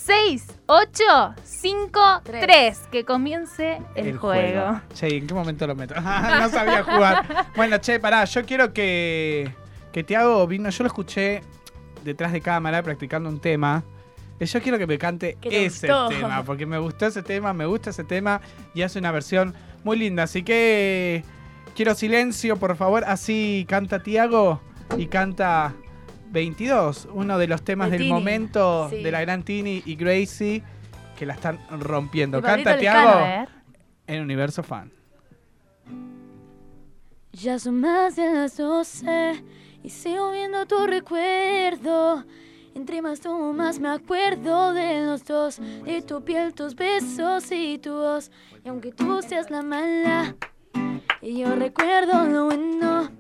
4552-6853. 0.08 2.76
Que 2.92 3.06
comience 3.06 3.82
el, 3.96 4.18
juego. 4.18 4.82
Che, 4.94 5.18
¿en 5.18 5.26
qué 5.28 5.34
momento 5.34 5.66
lo 5.68 5.76
meto? 5.76 5.96
no 5.96 6.50
sabía 6.50 6.84
jugar. 6.84 7.48
Bueno, 7.56 7.78
che, 7.78 8.00
pará, 8.00 8.26
yo 8.26 8.44
quiero 8.46 8.74
que, 8.74 9.54
que 9.92 10.04
Tiago 10.04 10.46
vino, 10.48 10.70
yo 10.70 10.84
lo 10.84 10.88
escuché 10.88 11.42
detrás 12.04 12.32
de 12.32 12.42
cámara 12.42 12.82
practicando 12.82 13.30
un 13.30 13.40
tema. 13.40 13.84
Y 14.40 14.46
yo 14.46 14.60
quiero 14.62 14.80
que 14.80 14.88
me 14.88 14.98
cante 14.98 15.38
¿Qué 15.40 15.50
te 15.50 15.66
ese 15.66 15.88
gustó? 15.88 16.08
tema, 16.10 16.44
porque 16.44 16.66
me 16.66 16.80
gustó 16.80 17.06
ese 17.06 17.22
tema, 17.22 17.54
me 17.54 17.68
gusta 17.68 17.92
ese 17.92 18.04
tema 18.04 18.42
y 18.74 18.82
hace 18.82 18.98
una 18.98 19.12
versión 19.12 19.54
muy 19.84 20.00
linda. 20.00 20.24
Así 20.24 20.42
que 20.42 21.24
quiero 21.76 21.94
silencio, 21.94 22.58
por 22.58 22.76
favor. 22.76 23.04
Así 23.06 23.68
canta 23.70 24.02
Tiago 24.02 24.60
y 24.98 25.06
canta 25.08 25.76
22, 26.32 27.10
uno 27.14 27.38
de 27.38 27.48
los 27.48 27.64
temas 27.64 27.92
De 27.92 27.98
del 27.98 28.08
Tini, 28.08 28.14
momento 28.14 28.88
sí. 28.90 29.04
de 29.04 29.12
la 29.12 29.22
gran 29.22 29.44
Tini 29.44 29.84
y 29.86 29.96
Gracie 29.96 30.64
que 31.18 31.26
la 31.26 31.34
están 31.34 31.60
rompiendo. 31.80 32.42
Canta 32.42 32.78
Tiago 32.78 33.48
en 34.08 34.22
Universo 34.22 34.64
Fan. 34.64 34.92
Ya 37.34 37.60
son 37.60 37.80
más 37.80 38.16
de 38.16 38.34
las 38.34 38.58
doce 38.58 39.44
y 39.84 39.90
sigo 39.90 40.32
viendo 40.32 40.66
tu 40.66 40.86
recuerdo. 40.86 42.26
Entre 42.74 43.02
más 43.02 43.20
tomo, 43.20 43.52
más 43.54 43.80
me 43.80 43.90
acuerdo 43.90 44.74
de 44.74 45.06
los 45.06 45.26
dos, 45.26 45.60
de 45.84 46.02
tu 46.02 46.24
piel, 46.24 46.54
tus 46.54 46.74
besos 46.76 47.52
y 47.52 47.78
tu 47.78 47.92
voz. 47.94 48.32
Y 48.64 48.70
aunque 48.70 48.92
tú 48.92 49.22
seas 49.22 49.52
la 49.52 49.62
mala 49.62 50.36
y 51.22 51.40
yo 51.40 51.56
recuerdo 51.56 52.26
lo 52.28 52.46
bueno, 52.46 53.12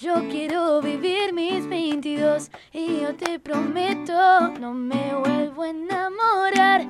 yo 0.00 0.14
quiero 0.30 0.80
vivir 0.80 1.32
mis 1.32 1.68
22 1.68 2.50
y 2.72 3.00
yo 3.00 3.16
te 3.16 3.40
prometo 3.40 4.12
no 4.60 4.72
me 4.72 5.12
vuelvo 5.16 5.62
a 5.62 5.70
enamorar 5.70 6.86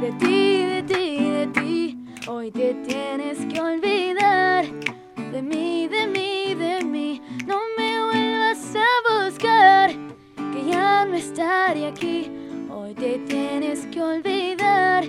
de 0.00 0.12
ti, 0.12 0.62
de 0.62 0.82
ti, 0.82 1.30
de 1.30 1.46
ti. 1.48 1.98
Hoy 2.26 2.50
te 2.50 2.74
tienes 2.86 3.38
que 3.52 3.60
olvidar 3.60 4.64
de 5.30 5.42
mí, 5.42 5.88
de 5.88 6.06
mí, 6.06 6.54
de 6.54 6.82
mí. 6.82 7.20
No 7.46 7.58
me 7.76 8.02
vuelvas 8.02 8.76
a 8.76 9.24
buscar, 9.26 9.90
que 10.36 10.70
ya 10.70 11.04
no 11.04 11.14
estaré 11.14 11.86
aquí. 11.86 12.30
Hoy 12.70 12.94
te 12.94 13.18
tienes 13.18 13.86
que 13.86 14.00
olvidar 14.00 15.04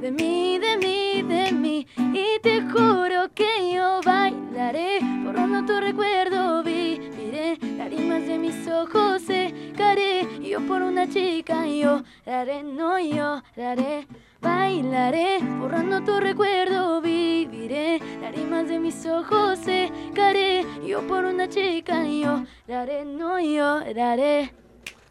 de 0.00 0.10
mí, 0.10 0.58
de 0.58 0.76
mí, 0.78 1.22
de 1.22 1.52
mí. 1.52 1.86
Y 1.96 2.40
te 2.40 2.62
juro 2.62 3.28
que 3.34 3.72
yo 3.74 4.00
bailaré, 4.04 4.98
borrando 5.24 5.64
tu 5.64 5.78
recuerdo, 5.80 6.62
viviré. 6.62 7.58
Lágrimas 7.76 8.26
de 8.26 8.38
mis 8.38 8.66
ojos 8.66 9.22
secaré. 9.22 10.22
Y 10.40 10.50
yo 10.50 10.60
por 10.66 10.80
una 10.82 11.08
chica 11.08 11.66
lloraré, 11.66 12.62
no 12.62 12.98
lloraré. 12.98 14.06
Bailaré, 14.40 15.38
borrando 15.58 16.00
tu 16.02 16.18
recuerdo, 16.18 17.02
viviré. 17.02 18.00
Lágrimas 18.22 18.68
de 18.68 18.78
mis 18.78 19.04
ojos 19.04 19.58
secaré. 19.58 20.64
Y 20.82 20.88
yo 20.88 21.06
por 21.06 21.24
una 21.24 21.46
chica 21.48 22.04
lloraré, 22.04 23.04
no 23.04 23.38
lloraré. 23.38 24.54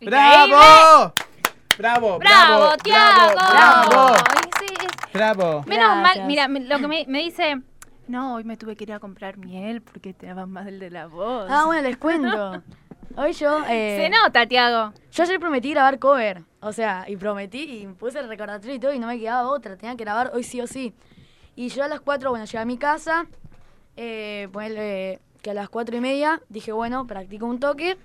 ¡Bravo! 0.02 1.14
¡Bravo! 1.78 2.18
¡Bravo, 2.18 2.20
¡Bravo! 2.20 2.78
Tiago! 2.84 3.34
¡Bravo! 3.52 4.16
Es- 4.16 4.49
¡Bravo! 5.20 5.64
Menos 5.68 5.98
mal, 5.98 6.26
mira, 6.28 6.48
lo 6.48 6.78
que 6.80 6.88
me, 6.88 7.06
me 7.10 7.20
dice, 7.20 7.62
no, 8.08 8.36
hoy 8.36 8.46
me 8.46 8.56
tuve 8.56 8.78
que 8.78 8.86
ir 8.86 8.94
a 8.94 9.00
comprar 9.00 9.38
miel 9.38 9.82
porque 9.82 10.14
te 10.14 10.28
daba 10.28 10.46
más 10.46 10.66
el 10.68 10.80
de 10.80 10.90
la 10.90 11.08
voz. 11.08 11.48
Ah, 11.52 11.64
bueno, 11.66 11.82
les 11.82 11.98
cuento. 11.98 12.64
Hoy 13.18 13.34
yo. 13.34 13.60
eh, 13.68 13.98
Se 14.02 14.10
nota, 14.10 14.46
Tiago. 14.48 14.94
Yo 15.12 15.24
ayer 15.24 15.38
prometí 15.42 15.72
grabar 15.72 16.00
cover. 16.00 16.44
O 16.62 16.72
sea, 16.72 17.04
y 17.10 17.18
prometí 17.18 17.64
y 17.82 17.88
puse 17.88 18.20
el 18.20 18.30
recordatorio 18.30 18.76
y 18.76 18.80
todo 18.80 18.94
y 18.94 19.00
no 19.00 19.08
me 19.08 19.20
quedaba 19.20 19.50
otra. 19.50 19.76
Tenía 19.76 19.98
que 19.98 20.06
grabar 20.06 20.32
hoy 20.34 20.44
sí 20.44 20.62
o 20.62 20.68
sí. 20.68 20.94
Y 21.56 21.68
yo 21.68 21.84
a 21.84 21.90
las 21.90 22.00
4, 22.00 22.30
bueno, 22.30 22.46
llegué 22.46 22.60
a 22.60 22.66
mi 22.66 22.78
casa. 22.78 23.26
Eh, 23.98 24.48
ponele 24.54 25.20
que 25.42 25.52
a 25.52 25.54
las 25.54 25.68
4 25.68 25.98
y 25.98 26.00
media 26.00 26.42
dije, 26.48 26.72
bueno, 26.72 27.06
practico 27.08 27.46
un 27.46 27.60
toque. 27.60 27.98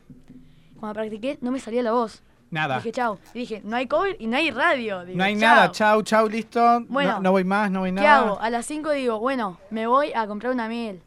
Cuando 0.80 0.94
practiqué, 0.94 1.38
no 1.42 1.52
me 1.52 1.60
salía 1.60 1.82
la 1.84 1.92
voz. 1.92 2.22
Nada. 2.54 2.76
Dije, 2.76 2.92
chau. 2.92 3.18
Y 3.34 3.40
dije, 3.40 3.60
no 3.64 3.76
hay 3.76 3.86
cover 3.86 4.16
y 4.18 4.26
no 4.28 4.36
hay 4.36 4.50
radio. 4.50 5.04
Digo, 5.04 5.18
No 5.18 5.24
hay 5.24 5.34
chau. 5.34 5.40
nada. 5.40 5.70
Chau, 5.72 6.02
chau, 6.02 6.28
listo. 6.28 6.80
Bueno. 6.88 7.14
no, 7.14 7.20
no 7.20 7.30
voy 7.32 7.44
más, 7.44 7.70
no 7.70 7.80
voy 7.80 7.90
¿Qué 7.90 7.96
nada. 8.00 8.18
hago? 8.18 8.40
A 8.40 8.48
las 8.48 8.64
5 8.66 8.90
digo, 8.92 9.18
bueno, 9.18 9.58
me 9.70 9.86
voy 9.86 10.12
a 10.14 10.26
comprar 10.26 10.52
una 10.52 10.68
miel. 10.68 11.02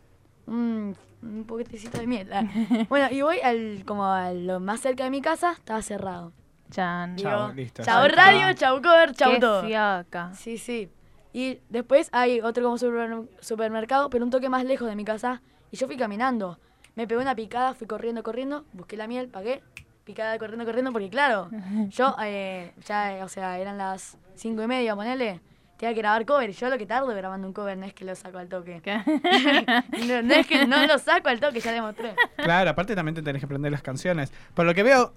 Un, 0.46 0.96
un 1.24 1.44
poquitecito 1.46 1.98
de 2.00 2.08
miel. 2.08 2.32
Ah. 2.34 2.44
bueno, 2.90 3.08
y 3.12 3.22
voy 3.22 3.40
al, 3.40 3.84
como 3.86 4.06
a 4.06 4.32
lo 4.34 4.60
más 4.60 4.82
cerca 4.82 5.04
de 5.06 5.10
mi 5.10 5.22
casa, 5.22 5.54
estaba 5.54 5.82
cerrado. 5.82 6.34
Chan. 6.70 7.16
Digo, 7.16 7.30
Chau, 7.30 7.54
listo. 7.54 7.84
Chau 7.84 8.08
radio, 8.10 8.54
chau 8.54 8.82
cover, 8.82 9.14
chau 9.14 9.32
Qué 9.32 9.40
todo. 9.40 9.64
fiaca. 9.64 10.34
Sí, 10.34 10.58
sí. 10.58 10.90
Y 11.34 11.60
después 11.70 12.10
hay 12.12 12.42
otro 12.42 12.64
como 12.64 12.78
super- 12.78 13.24
supermercado, 13.40 14.10
pero 14.10 14.26
un 14.26 14.32
toque 14.32 14.50
más 14.50 14.66
lejos 14.66 14.88
de 14.90 14.96
mi 14.96 15.06
casa. 15.06 15.42
Y 15.72 15.78
yo 15.78 15.88
fui 15.88 15.96
caminando. 15.98 16.60
Me 16.96 17.08
pegó 17.08 17.22
una 17.22 17.36
picada, 17.36 17.74
fui 17.74 17.86
corriendo, 17.88 18.24
corriendo, 18.24 18.66
busqué 18.74 18.98
la 18.98 19.08
miel, 19.08 19.28
pagué. 19.30 19.62
Picada, 20.08 20.40
corriendo, 20.40 20.64
corriendo, 20.64 20.94
porque 20.94 21.10
claro, 21.10 21.50
yo 21.90 22.16
eh, 22.24 22.72
ya, 22.86 23.18
eh, 23.18 23.24
o 23.24 23.28
sea, 23.28 23.60
eran 23.60 23.78
las 23.78 24.18
cinco 24.36 24.64
y 24.64 24.68
media, 24.68 24.96
ponele. 24.96 25.42
Tenía 25.76 25.94
que 25.94 26.00
grabar 26.00 26.26
cover. 26.26 26.50
y 26.50 26.54
Yo 26.54 26.70
lo 26.70 26.78
que 26.78 26.86
tardo 26.86 27.08
grabando 27.08 27.46
un 27.46 27.54
cover 27.54 27.78
no 27.78 27.86
es 27.86 27.94
que 27.94 28.06
lo 28.06 28.16
saco 28.16 28.38
al 28.38 28.48
toque. 28.48 28.82
no, 30.08 30.22
no 30.24 30.34
es 30.34 30.48
que 30.48 30.66
no 30.66 30.88
lo 30.88 30.98
saco 30.98 31.28
al 31.28 31.42
toque, 31.42 31.60
ya 31.60 31.74
demostré. 31.74 32.16
Claro, 32.38 32.70
aparte 32.70 32.96
también 32.96 33.16
te 33.16 33.22
tenés 33.22 33.42
que 33.42 33.46
aprender 33.46 33.70
las 33.70 33.82
canciones. 33.82 34.32
Por 34.56 34.66
lo 34.66 34.74
que 34.74 34.82
veo, 34.82 35.14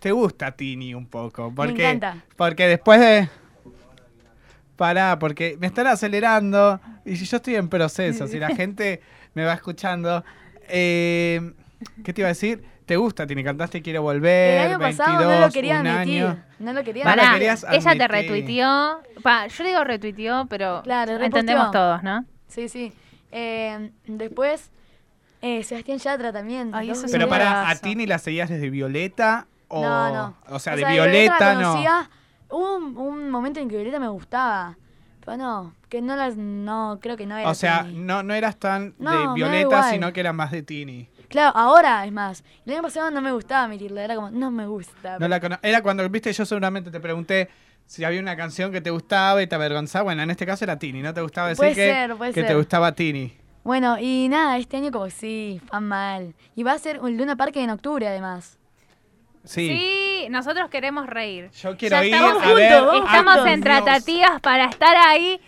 te 0.00 0.10
gusta 0.10 0.50
Tini 0.52 0.92
un 0.92 1.06
poco. 1.06 1.54
Porque, 1.54 1.88
encanta. 1.88 2.16
Porque 2.36 2.66
después 2.66 2.98
de. 2.98 3.28
Pará, 4.76 5.18
porque 5.20 5.56
me 5.60 5.68
están 5.68 5.86
acelerando 5.86 6.80
y 7.04 7.16
si 7.16 7.24
yo 7.24 7.36
estoy 7.36 7.54
en 7.54 7.68
proceso, 7.68 8.26
si 8.26 8.40
la 8.40 8.48
gente 8.56 9.00
me 9.34 9.44
va 9.44 9.52
escuchando. 9.54 10.24
eh, 10.68 11.52
¿Qué 12.04 12.12
te 12.12 12.20
iba 12.20 12.26
a 12.26 12.34
decir? 12.36 12.64
¿Te 12.86 12.96
gusta 12.96 13.26
Tini? 13.26 13.44
Cantaste 13.44 13.80
Quiero 13.82 14.02
Volver. 14.02 14.58
El 14.60 14.66
año 14.72 14.78
pasado 14.78 15.18
22, 15.18 15.34
no 15.40 15.46
lo 15.46 15.52
quería 15.52 15.78
admitir. 15.80 16.24
año. 16.24 16.42
No 16.58 16.72
lo 16.72 16.82
quería 16.84 17.04
Pará, 17.04 17.30
admitir. 17.32 17.50
ella 17.70 17.94
te 17.96 18.08
retuiteó. 18.08 19.00
Pa, 19.22 19.46
yo 19.46 19.64
digo 19.64 19.84
retuiteó, 19.84 20.46
pero 20.48 20.82
Claro, 20.82 21.16
entendemos 21.22 21.70
todos, 21.70 22.02
¿no? 22.02 22.24
Sí, 22.48 22.68
sí. 22.68 22.92
Eh, 23.30 23.90
después, 24.06 24.70
eh, 25.40 25.62
Sebastián 25.64 25.98
Yatra 25.98 26.32
también. 26.32 26.74
Ay, 26.74 26.90
eso 26.90 27.06
Pero 27.10 27.28
para, 27.28 27.68
¿a. 27.70 27.74
Tini 27.76 28.06
la 28.06 28.18
seguías 28.18 28.50
desde 28.50 28.68
Violeta? 28.68 29.46
O, 29.68 29.82
No, 29.82 30.12
no. 30.12 30.36
O 30.48 30.58
sea, 30.58 30.76
de 30.76 30.84
de 30.84 30.92
Violeta 30.92 31.54
no. 31.54 31.70
conocía. 31.70 32.10
Hubo 32.50 32.76
un, 32.76 32.96
un 32.98 33.30
momento 33.30 33.58
en 33.60 33.68
que 33.70 33.76
Violeta 33.76 33.98
me 33.98 34.08
gustaba. 34.08 34.76
Pero 35.24 35.36
no, 35.38 35.72
que 35.88 36.02
no 36.02 36.16
las. 36.16 36.36
No, 36.36 36.98
creo 37.00 37.16
que 37.16 37.26
no 37.26 37.36
era. 37.38 37.48
O 37.48 37.54
sea, 37.54 37.84
Tini. 37.84 38.00
no, 38.00 38.22
no 38.22 38.34
eras 38.34 38.56
tan 38.56 38.94
No, 38.98 39.28
de 39.28 39.34
Violeta, 39.34 39.88
sino 39.90 40.12
que 40.12 40.20
era 40.20 40.32
más 40.32 40.50
de 40.50 40.62
Tini. 40.62 41.08
Claro, 41.32 41.56
ahora 41.56 42.06
es 42.06 42.12
más. 42.12 42.44
El 42.64 42.74
año 42.74 42.82
pasado 42.82 43.10
no 43.10 43.20
me 43.20 43.32
gustaba 43.32 43.64
admitirlo, 43.64 44.00
era 44.00 44.14
como, 44.14 44.30
no 44.30 44.50
me 44.50 44.66
gusta. 44.66 45.18
No 45.18 45.26
la 45.26 45.40
cono- 45.40 45.58
Era 45.62 45.82
cuando, 45.82 46.08
viste, 46.08 46.32
yo 46.32 46.44
seguramente 46.46 46.90
te 46.90 47.00
pregunté 47.00 47.48
si 47.86 48.04
había 48.04 48.20
una 48.20 48.36
canción 48.36 48.70
que 48.70 48.80
te 48.80 48.90
gustaba 48.90 49.42
y 49.42 49.46
te 49.46 49.54
avergonzaba. 49.54 50.04
Bueno, 50.04 50.22
en 50.22 50.30
este 50.30 50.46
caso 50.46 50.64
era 50.64 50.78
Tini, 50.78 51.02
¿no 51.02 51.12
te 51.12 51.20
gustaba 51.20 51.48
decir 51.48 51.58
Puede 51.58 51.74
que, 51.74 51.90
ser, 51.92 52.16
puede 52.16 52.32
que 52.32 52.44
te 52.44 52.54
gustaba 52.54 52.92
Tini? 52.92 53.36
Bueno, 53.64 53.96
y 53.98 54.28
nada, 54.28 54.56
este 54.58 54.76
año 54.76 54.90
como 54.92 55.08
sí, 55.10 55.60
fan 55.70 55.86
mal. 55.88 56.34
Y 56.54 56.62
va 56.62 56.72
a 56.72 56.78
ser 56.78 57.00
un 57.00 57.16
Luna 57.16 57.36
Park 57.36 57.56
en 57.56 57.70
octubre 57.70 58.06
además. 58.06 58.58
Sí. 59.44 59.68
Sí, 59.68 60.26
nosotros 60.30 60.68
queremos 60.70 61.06
reír. 61.06 61.50
Yo 61.50 61.76
quiero 61.76 61.96
Ya 61.96 62.04
ir 62.04 62.14
estamos 62.14 62.42
a 62.42 62.54
ver. 62.54 62.72
Estamos 63.04 63.46
en 63.46 63.60
tratativas 63.60 64.40
para 64.40 64.66
estar 64.66 64.96
ahí. 64.96 65.40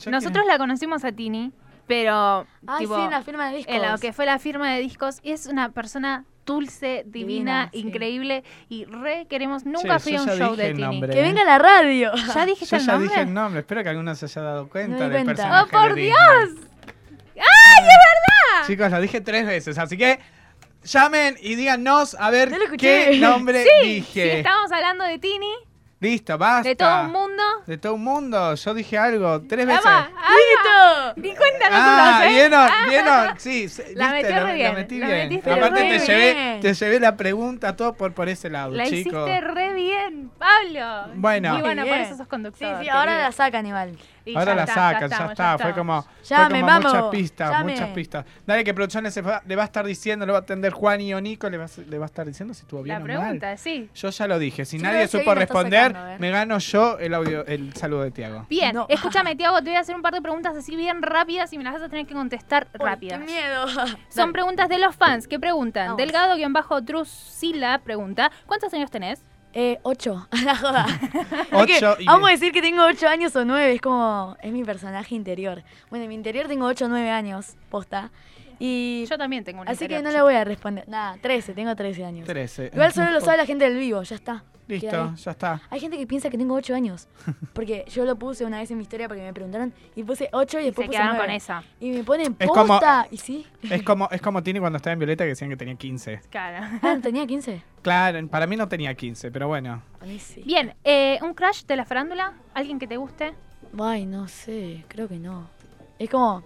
Yo 0.00 0.10
Nosotros 0.10 0.44
la 0.46 0.58
conocimos 0.58 1.04
a 1.04 1.12
Tini, 1.12 1.52
pero 1.92 2.46
tipo, 2.78 2.96
sí, 2.96 3.02
en 3.02 3.10
la 3.10 3.22
firma 3.22 3.50
de 3.50 3.56
discos. 3.58 3.74
en 3.74 3.90
lo 3.90 3.98
que 3.98 4.12
fue 4.12 4.26
la 4.26 4.38
firma 4.38 4.72
de 4.72 4.80
discos, 4.80 5.18
y 5.22 5.32
es 5.32 5.46
una 5.46 5.70
persona 5.72 6.24
dulce, 6.44 7.04
divina, 7.06 7.68
Divina, 7.68 7.70
sí. 7.72 7.78
increíble 7.78 8.44
y 8.68 8.84
re 8.86 9.26
queremos. 9.28 9.64
Nunca 9.64 9.98
Che, 9.98 10.00
fui 10.00 10.12
yo 10.14 10.18
a 10.18 10.22
un 10.22 10.28
show 10.38 10.50
dije 10.52 10.62
de 10.62 10.74
Tini. 10.74 10.82
nombre. 10.82 11.12
Que 11.12 11.22
venga 11.22 11.42
a 11.42 11.44
la 11.44 11.58
radio. 11.58 12.10
¿Ya 12.14 12.34
Yo 12.34 12.46
dijiste 12.46 12.76
el 12.76 12.82
ya 12.86 12.92
nombre? 12.92 13.08
dije 13.08 13.20
el 13.20 13.34
nombre, 13.34 13.60
espero 13.60 13.82
que 13.82 13.88
alguno 13.90 14.14
se 14.14 14.24
haya 14.26 14.42
dado 14.42 14.68
cuenta 14.68 15.04
di 15.04 15.10
del 15.14 15.24
cuenta. 15.24 15.34
personaje. 15.34 15.64
¡Oh, 15.64 15.68
por 15.80 15.94
de 15.94 16.02
Dios! 16.02 16.16
¡Ay, 17.36 17.78
es 17.78 17.86
verdad! 17.86 18.66
Chicos, 18.66 18.90
lo 18.90 19.00
dije 19.00 19.20
tres 19.20 19.46
veces, 19.46 19.78
así 19.78 19.96
que 19.96 20.18
llamen 20.84 21.36
y 21.40 21.54
díganos 21.54 22.16
a 22.18 22.30
ver 22.30 22.50
No 22.50 22.58
qué 22.76 23.18
nombre 23.20 23.64
Sí, 23.82 23.88
dije. 23.88 24.22
si 24.32 24.36
estábamos 24.38 24.72
hablando 24.72 25.04
de 25.04 25.18
Tini, 25.18 25.52
Listo, 26.02 26.36
basta. 26.36 26.68
De 26.68 26.74
todo 26.74 27.02
un 27.04 27.12
mundo. 27.12 27.42
De 27.66 27.78
todo 27.78 27.94
un 27.94 28.02
mundo. 28.04 28.54
Yo 28.56 28.74
dije 28.74 28.98
algo 28.98 29.40
tres 29.48 29.64
veces. 29.66 29.86
¡Ama! 29.86 30.10
¡Ama! 30.16 31.12
Ni 31.16 31.28
cuenta 31.34 31.70
no 31.70 31.76
Ah, 31.78 32.22
¿eh? 32.24 32.28
vieron, 32.30 32.60
Ah. 32.60 32.86
vieron, 32.88 33.38
sí, 33.38 33.68
La 33.94 34.06
lo- 34.06 34.12
re 34.22 34.30
la 34.30 34.52
bien, 34.52 34.74
metí 34.74 34.98
la 34.98 35.06
bien. 35.06 35.28
metiste 35.28 35.52
Aparte 35.52 35.80
re 35.82 35.88
te 35.90 35.98
llevé, 36.06 36.58
te 36.60 36.74
llevé 36.74 37.00
la 37.00 37.16
pregunta 37.16 37.76
todo 37.76 37.94
por, 37.94 38.12
por 38.14 38.28
ese 38.28 38.50
lado, 38.50 38.72
La 38.72 38.84
chicos. 38.86 39.28
hiciste 39.28 39.40
re 39.42 39.72
bien, 39.74 40.30
Pablo. 40.38 41.12
Bueno. 41.14 41.58
Y 41.58 41.60
bueno, 41.60 41.84
por 41.86 41.96
eso 41.98 42.16
sos 42.16 42.26
conductor. 42.26 42.68
Sí, 42.78 42.84
sí, 42.84 42.88
ahora 42.88 43.12
querido. 43.12 43.22
la 43.28 43.32
sacan 43.32 43.66
igual. 43.66 43.96
Y 44.24 44.36
Ahora 44.36 44.52
ya 44.52 44.54
la 44.54 44.62
está, 44.62 44.74
sacan, 44.74 45.00
ya, 45.00 45.06
estamos, 45.06 45.32
está. 45.32 45.58
Fue 45.58 45.72
como, 45.74 46.06
Llame, 46.24 46.44
fue 46.50 46.60
como 46.60 46.66
vamos, 46.66 46.92
muchas 46.92 47.04
pistas, 47.10 47.50
llame. 47.50 47.72
muchas 47.72 47.88
pistas. 47.90 48.24
Dale 48.46 48.64
que 48.64 48.72
producción 48.74 49.04
le 49.04 49.20
va, 49.22 49.42
le 49.46 49.56
va 49.56 49.62
a 49.62 49.64
estar 49.64 49.84
diciendo, 49.84 50.24
le 50.26 50.32
va 50.32 50.38
a 50.38 50.42
atender 50.42 50.72
Juan 50.72 51.00
y 51.00 51.12
o 51.14 51.20
Nico, 51.20 51.50
le 51.50 51.58
va, 51.58 51.64
a- 51.64 51.80
le 51.88 51.98
va 51.98 52.04
a 52.04 52.06
estar 52.06 52.26
diciendo 52.26 52.54
si 52.54 52.60
estuvo 52.62 52.82
bien 52.82 52.98
La 52.98 53.04
o 53.04 53.06
mal. 53.08 53.16
pregunta, 53.18 53.56
sí. 53.56 53.88
Yo 53.94 54.10
ya 54.10 54.26
lo 54.28 54.38
dije, 54.38 54.64
si 54.64 54.78
Yo 54.78 54.84
nadie 54.84 55.08
supo 55.08 55.34
responder, 55.34 55.88
sacando, 55.88 56.08
ver. 56.10 56.20
me 56.20 56.30
gano 56.30 56.58
yo 56.58 56.98
el 56.98 57.14
audio, 57.14 57.44
el 57.46 57.74
saludo 57.74 58.02
de 58.04 58.10
Tiago. 58.12 58.46
Bien, 58.48 58.74
No. 58.74 58.86
escúchame, 58.88 59.34
Tiago, 59.34 59.58
te 59.58 59.70
voy 59.70 59.76
a 59.76 59.80
hacer 59.80 59.96
un 59.96 60.02
par 60.02 60.14
de 60.14 60.22
preguntas 60.22 60.56
así 60.56 60.76
bien 60.76 61.02
rápidas 61.02 61.52
y 61.52 61.58
me 61.58 61.64
las 61.64 61.72
vas 61.74 61.82
a 61.82 61.88
tener 61.88 62.06
que 62.06 62.14
contestar 62.14 62.68
Uy, 62.78 62.84
rápidas. 62.86 63.18
¡Qué 63.20 63.24
miedo! 63.26 63.66
Son 64.08 64.32
preguntas 64.32 64.68
de 64.68 64.78
los 64.78 64.94
fans 64.94 65.26
que 65.26 65.40
preguntan. 65.40 65.96
Vamos. 65.96 65.98
Delgado-Drusila 65.98 67.80
pregunta, 67.84 68.30
¿cuántos 68.46 68.72
años 68.74 68.90
tenés? 68.90 69.22
Eh, 69.54 69.78
ocho. 69.82 70.26
La 70.44 70.56
joda. 70.56 70.86
Ocho 71.52 71.96
y 71.98 72.06
vamos 72.06 72.28
a 72.28 72.32
decir 72.32 72.52
que 72.52 72.62
tengo 72.62 72.84
ocho 72.86 73.06
años 73.06 73.36
o 73.36 73.44
nueve. 73.44 73.74
Es 73.74 73.80
como. 73.80 74.36
Es 74.42 74.52
mi 74.52 74.64
personaje 74.64 75.14
interior. 75.14 75.62
Bueno, 75.90 76.04
en 76.04 76.08
mi 76.08 76.14
interior 76.14 76.48
tengo 76.48 76.66
ocho 76.66 76.86
o 76.86 76.88
nueve 76.88 77.10
años, 77.10 77.54
posta. 77.70 78.10
Y. 78.58 79.04
Yo 79.10 79.18
también 79.18 79.44
tengo 79.44 79.60
un 79.62 79.68
Así 79.68 79.88
que 79.88 79.96
no 79.96 80.10
chico. 80.10 80.12
le 80.12 80.22
voy 80.22 80.34
a 80.34 80.44
responder. 80.44 80.88
Nada, 80.88 81.18
13, 81.20 81.52
tengo 81.54 81.74
13 81.76 82.04
años. 82.04 82.26
13. 82.26 82.70
Igual 82.72 82.92
solo 82.92 83.10
lo 83.10 83.20
sabe 83.20 83.36
la 83.36 83.46
gente 83.46 83.64
del 83.64 83.76
vivo, 83.76 84.02
ya 84.02 84.16
está. 84.16 84.44
Listo, 84.68 85.14
ya 85.16 85.30
está. 85.32 85.60
Hay 85.70 85.80
gente 85.80 85.98
que 85.98 86.06
piensa 86.06 86.30
que 86.30 86.38
tengo 86.38 86.54
8 86.54 86.74
años. 86.74 87.08
Porque 87.52 87.84
yo 87.88 88.04
lo 88.04 88.16
puse 88.16 88.44
una 88.44 88.58
vez 88.58 88.70
en 88.70 88.78
mi 88.78 88.84
historia 88.84 89.08
porque 89.08 89.22
me 89.22 89.34
preguntaron 89.34 89.74
y 89.96 90.04
puse 90.04 90.28
8 90.32 90.60
y 90.60 90.64
después 90.66 90.84
Se 90.84 90.88
puse 90.88 90.96
quedaron 90.98 91.16
9. 91.16 91.26
con 91.28 91.34
esa. 91.36 91.64
Y 91.80 91.90
me 91.90 92.04
ponen 92.04 92.36
Es 92.38 92.48
como- 92.48 92.66
posta. 92.68 93.06
Y 93.10 93.16
sí. 93.18 93.46
Es 93.62 93.82
como, 93.82 94.08
es 94.10 94.22
como 94.22 94.42
Tini 94.42 94.60
cuando 94.60 94.76
estaba 94.76 94.92
en 94.92 95.00
Violeta 95.00 95.24
que 95.24 95.28
decían 95.30 95.50
que 95.50 95.56
tenía 95.56 95.74
15. 95.74 96.20
Claro. 96.30 96.78
Ah, 96.82 96.96
tenía 97.02 97.26
15. 97.26 97.62
Claro, 97.82 98.24
para 98.28 98.46
mí 98.46 98.54
no 98.56 98.68
tenía 98.68 98.94
15, 98.94 99.32
pero 99.32 99.48
bueno. 99.48 99.82
A 100.00 100.04
mí 100.04 100.20
sí. 100.20 100.40
Bien, 100.46 100.72
eh, 100.84 101.18
¿un 101.20 101.34
crush 101.34 101.64
de 101.66 101.74
la 101.74 101.84
farándula? 101.84 102.34
¿Alguien 102.54 102.78
que 102.78 102.86
te 102.86 102.96
guste? 102.96 103.34
Ay, 103.80 104.06
no 104.06 104.28
sé, 104.28 104.84
creo 104.86 105.08
que 105.08 105.18
no. 105.18 105.48
Es 105.98 106.08
como. 106.08 106.44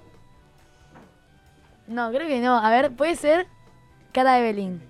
No, 1.87 2.11
creo 2.11 2.27
que 2.27 2.41
no. 2.41 2.57
A 2.57 2.71
ver, 2.71 2.93
puede 2.93 3.17
ser 3.17 3.47
Cara 4.13 4.33
de 4.35 4.49
Evelyn. 4.49 4.81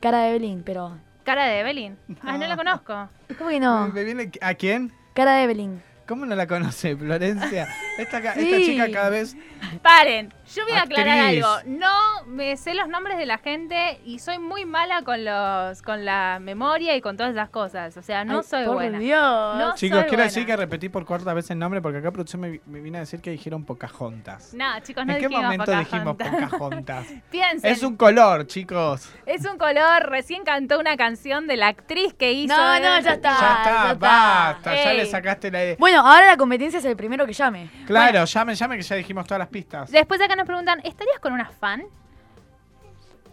Cara 0.00 0.22
de 0.22 0.30
Evelyn, 0.30 0.62
pero. 0.64 0.98
Cara 1.24 1.46
de 1.46 1.60
Evelyn. 1.60 1.96
Ah, 2.22 2.36
no 2.38 2.46
la 2.46 2.56
conozco. 2.56 3.08
¿Cómo 3.38 3.50
que 3.50 3.60
no? 3.60 3.88
¿Me 3.88 4.04
viene- 4.04 4.30
¿A 4.42 4.54
quién? 4.54 4.92
Cara 5.14 5.32
de 5.36 5.44
Evelyn. 5.44 5.82
¿Cómo 6.06 6.26
no 6.26 6.34
la 6.36 6.46
conoce, 6.46 6.94
Florencia? 6.96 7.66
Esta, 7.96 8.20
ca- 8.20 8.32
esta 8.34 8.56
chica 8.58 8.90
cada 8.90 9.08
vez... 9.10 9.34
Paren, 9.80 10.32
yo 10.54 10.62
voy 10.64 10.74
a 10.74 10.82
aclarar 10.82 11.18
Actriz. 11.20 11.42
algo. 11.44 11.78
No 11.78 12.24
me 12.26 12.56
sé 12.58 12.74
los 12.74 12.86
nombres 12.88 13.16
de 13.16 13.24
la 13.24 13.38
gente 13.38 13.98
y 14.04 14.18
soy 14.18 14.38
muy 14.38 14.66
mala 14.66 15.00
con 15.02 15.24
los 15.24 15.80
con 15.80 16.04
la 16.04 16.38
memoria 16.40 16.94
y 16.96 17.00
con 17.00 17.16
todas 17.16 17.32
esas 17.32 17.48
cosas. 17.48 17.96
O 17.96 18.02
sea, 18.02 18.24
no 18.26 18.38
Ay, 18.38 18.44
soy 18.44 18.64
por 18.66 18.74
buena. 18.74 18.98
Dios. 18.98 19.18
No 19.56 19.74
Chicos, 19.74 20.00
soy 20.00 20.08
quiero 20.08 20.08
buena. 20.08 20.24
decir 20.24 20.44
que 20.44 20.54
repetí 20.56 20.90
por 20.90 21.06
cuarta 21.06 21.32
vez 21.32 21.50
el 21.50 21.58
nombre 21.58 21.80
porque 21.80 21.98
acá 21.98 22.10
producción 22.12 22.42
me, 22.42 22.60
me 22.66 22.80
vino 22.80 22.98
a 22.98 23.00
decir 23.00 23.22
que 23.22 23.30
dijeron 23.30 23.64
Pocahontas. 23.64 24.52
No, 24.52 24.66
chicos, 24.80 25.06
no 25.06 25.14
¿En 25.14 25.18
qué 25.20 25.28
dijimos 25.28 25.44
momento 25.44 25.72
dijimos 25.78 26.16
Pocahontas. 26.16 26.50
Pocahontas? 26.50 27.06
Piensen. 27.30 27.72
es 27.72 27.82
un 27.82 27.96
color, 27.96 28.46
chicos. 28.46 29.08
Es 29.24 29.46
un 29.46 29.56
color. 29.56 30.10
Recién 30.10 30.44
cantó 30.44 30.78
una 30.78 30.98
canción 30.98 31.46
de 31.46 31.56
la 31.56 31.68
actriz 31.68 32.12
que 32.12 32.32
hizo. 32.32 32.54
No, 32.54 32.74
no, 32.74 32.80
ya 32.80 32.98
está. 32.98 33.12
ya 33.12 33.14
está, 33.16 33.64
ya 33.64 33.92
está. 33.92 33.94
basta. 33.94 34.74
Ya 34.74 34.90
Ey. 34.90 34.96
le 34.98 35.06
sacaste 35.06 35.50
la 35.50 35.64
idea. 35.64 35.76
Bueno, 35.78 35.93
ahora 36.00 36.26
la 36.26 36.36
competencia 36.36 36.78
es 36.78 36.84
el 36.84 36.96
primero 36.96 37.26
que 37.26 37.32
llame. 37.32 37.70
Claro, 37.86 38.24
llame, 38.24 38.54
llame 38.54 38.76
que 38.76 38.82
ya 38.82 38.96
dijimos 38.96 39.26
todas 39.26 39.38
las 39.38 39.48
pistas. 39.48 39.90
Después 39.90 40.20
acá 40.20 40.36
nos 40.36 40.46
preguntan, 40.46 40.80
¿estarías 40.84 41.18
con 41.20 41.32
una 41.32 41.46
fan? 41.46 41.82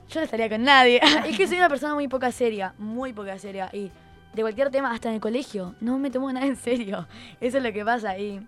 Yo 0.10 0.20
no 0.20 0.26
estaría 0.26 0.50
con 0.50 0.64
nadie. 0.64 1.00
es 1.28 1.38
que 1.38 1.48
soy 1.48 1.58
una 1.58 1.70
persona 1.70 1.94
muy 1.94 2.08
poca 2.08 2.32
seria, 2.32 2.74
muy 2.78 3.14
poca 3.14 3.38
seria. 3.40 3.70
Y 3.72 3.92
de 4.34 4.42
cualquier 4.42 4.70
tema, 4.70 4.92
hasta 4.92 5.10
en 5.10 5.16
el 5.16 5.22
colegio, 5.22 5.76
no 5.80 5.98
me 5.98 6.10
tomo 6.10 6.32
nada 6.32 6.46
en 6.46 6.56
serio. 6.56 7.08
Eso 7.40 7.58
es 7.58 7.64
lo 7.64 7.72
que 7.72 7.84
pasa. 7.86 8.18
Y 8.18 8.46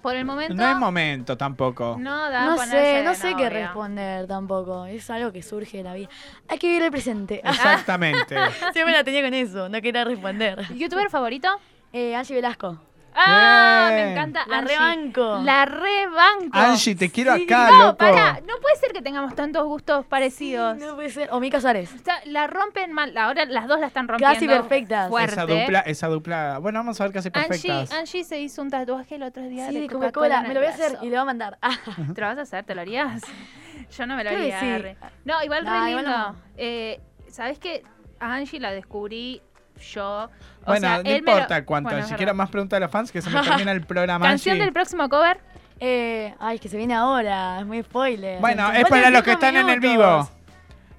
Por 0.00 0.16
el 0.16 0.24
momento. 0.24 0.54
No 0.54 0.70
es 0.70 0.76
momento 0.76 1.36
tampoco. 1.36 1.96
No 1.98 2.30
da 2.30 2.46
no 2.46 2.58
sé, 2.58 3.02
no 3.04 3.14
sé 3.14 3.34
qué 3.36 3.50
responder 3.50 4.26
tampoco. 4.26 4.86
Es 4.86 5.10
algo 5.10 5.32
que 5.32 5.42
surge 5.42 5.78
de 5.78 5.82
la 5.84 5.94
vida. 5.94 6.08
Hay 6.48 6.58
que 6.58 6.66
vivir 6.68 6.82
el 6.82 6.90
presente. 6.90 7.40
Exactamente. 7.44 8.36
Siempre 8.72 8.94
la 8.94 9.04
tenía 9.04 9.22
con 9.22 9.34
eso, 9.34 9.68
no 9.68 9.82
quería 9.82 10.04
responder. 10.04 10.66
¿Youtuber 10.74 11.10
favorito? 11.10 11.48
Eh, 11.92 12.14
Angie 12.14 12.36
Velasco. 12.36 12.78
Ah, 13.14 13.88
Bien. 13.92 14.04
me 14.06 14.12
encanta. 14.12 14.44
La 14.46 14.58
Angie. 14.58 14.76
rebanco. 14.76 15.40
La 15.42 15.64
rebanco. 15.64 16.50
Angie, 16.58 16.94
te 16.94 17.10
quiero 17.10 17.34
Sí. 17.36 17.44
acá, 17.44 17.70
no, 17.70 17.78
loco. 17.86 17.96
pará, 17.98 18.40
no 18.46 18.54
puede 18.60 18.76
ser 18.76 18.92
que 18.92 19.02
tengamos 19.02 19.34
tantos 19.34 19.64
gustos 19.64 20.06
parecidos. 20.06 20.76
No 20.78 20.94
puede 20.94 21.10
ser. 21.10 21.28
O 21.32 21.40
Mica 21.40 21.60
Suárez. 21.60 21.92
O 21.94 21.98
sea, 22.04 22.14
la 22.26 22.46
rompen 22.46 22.92
mal. 22.92 23.16
Ahora 23.16 23.44
las 23.46 23.66
dos 23.66 23.80
la 23.80 23.86
están 23.88 24.08
rompiendo. 24.08 24.34
Casi 24.34 24.46
perfectas. 24.46 25.08
Fuerte. 25.08 25.32
Esa 25.32 25.46
dupla, 25.46 25.80
esa 25.80 26.06
dupla. 26.08 26.58
Bueno, 26.58 26.78
vamos 26.80 27.00
a 27.00 27.04
ver 27.04 27.12
casi 27.12 27.28
Angie, 27.32 27.48
perfectas. 27.48 27.92
Angie 27.92 28.24
se 28.24 28.40
hizo 28.40 28.62
un 28.62 28.70
tatuaje 28.70 29.16
el 29.16 29.22
otro 29.24 29.42
día 29.42 29.68
Sí, 29.68 29.80
de 29.80 29.88
Coca-Cola. 29.88 30.42
Me 30.42 30.54
lo 30.54 30.60
voy 30.60 30.68
a 30.68 30.72
hacer 30.72 30.98
y 31.02 31.06
le 31.06 31.10
voy 31.10 31.18
a 31.18 31.24
mandar. 31.24 31.58
Ah. 31.62 31.76
¿Te 32.14 32.20
lo 32.20 32.26
vas 32.26 32.38
a 32.38 32.42
hacer? 32.42 32.64
¿Te 32.64 32.74
lo 32.74 32.80
harías? 32.82 33.22
Yo 33.96 34.06
no 34.06 34.16
me 34.16 34.24
lo 34.24 34.30
haría. 34.30 34.60
sí. 34.60 34.96
No, 35.24 35.42
igual 35.42 35.64
No, 35.64 35.70
re 35.84 35.90
igual 35.90 36.04
lindo. 36.04 36.18
no. 36.18 36.36
Eh, 36.56 37.00
¿Sabes 37.28 37.58
qué? 37.58 37.82
A 38.20 38.34
Angie 38.34 38.60
la 38.60 38.70
descubrí 38.70 39.40
yo. 39.80 40.24
O 40.24 40.30
Bueno, 40.66 40.80
sea, 40.80 40.90
no 40.90 40.98
él 40.98 41.04
me 41.04 41.10
lo- 41.12 41.16
importa 41.18 41.64
cuánto. 41.64 41.90
Bueno, 41.90 42.06
si 42.06 42.14
quieren 42.14 42.36
más 42.36 42.50
preguntas 42.50 42.76
de 42.76 42.80
los 42.80 42.90
fans, 42.90 43.10
que 43.10 43.20
se 43.22 43.30
me 43.30 43.40
termina 43.42 43.72
el 43.72 43.82
programa. 43.82 44.26
¿Canción 44.26 44.58
del 44.58 44.72
próximo 44.72 45.08
cover? 45.08 45.38
Eh, 45.80 46.34
ay, 46.38 46.58
que 46.58 46.68
se 46.68 46.76
viene 46.76 46.94
ahora. 46.94 47.60
Es 47.60 47.66
muy 47.66 47.82
spoiler. 47.82 48.38
Bueno, 48.40 48.70
es 48.72 48.84
para 48.88 49.10
los 49.10 49.22
que 49.22 49.32
están 49.32 49.56
en 49.56 49.68
el 49.68 49.80
vivo. 49.80 50.28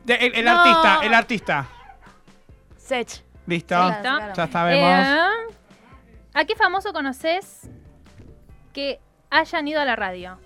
De- 0.04 0.16
el 0.16 0.36
el 0.36 0.46
No. 0.46 0.60
artista, 0.60 1.00
el 1.04 1.14
artista. 1.14 1.68
Sech. 2.78 3.24
Listo. 3.46 3.76
Sí, 3.80 3.88
¿Listo? 3.88 4.02
claro. 4.02 4.34
Ya 4.36 4.48
sabemos. 4.48 5.08
Eh, 5.08 5.56
¿A 6.34 6.46
qué 6.46 6.56
famoso 6.56 6.94
conoces 6.94 7.70
que 8.74 9.00
hayan 9.30 9.68
ido 9.68 9.82
a 9.82 9.86
la 9.86 9.96
radio? 9.96 10.40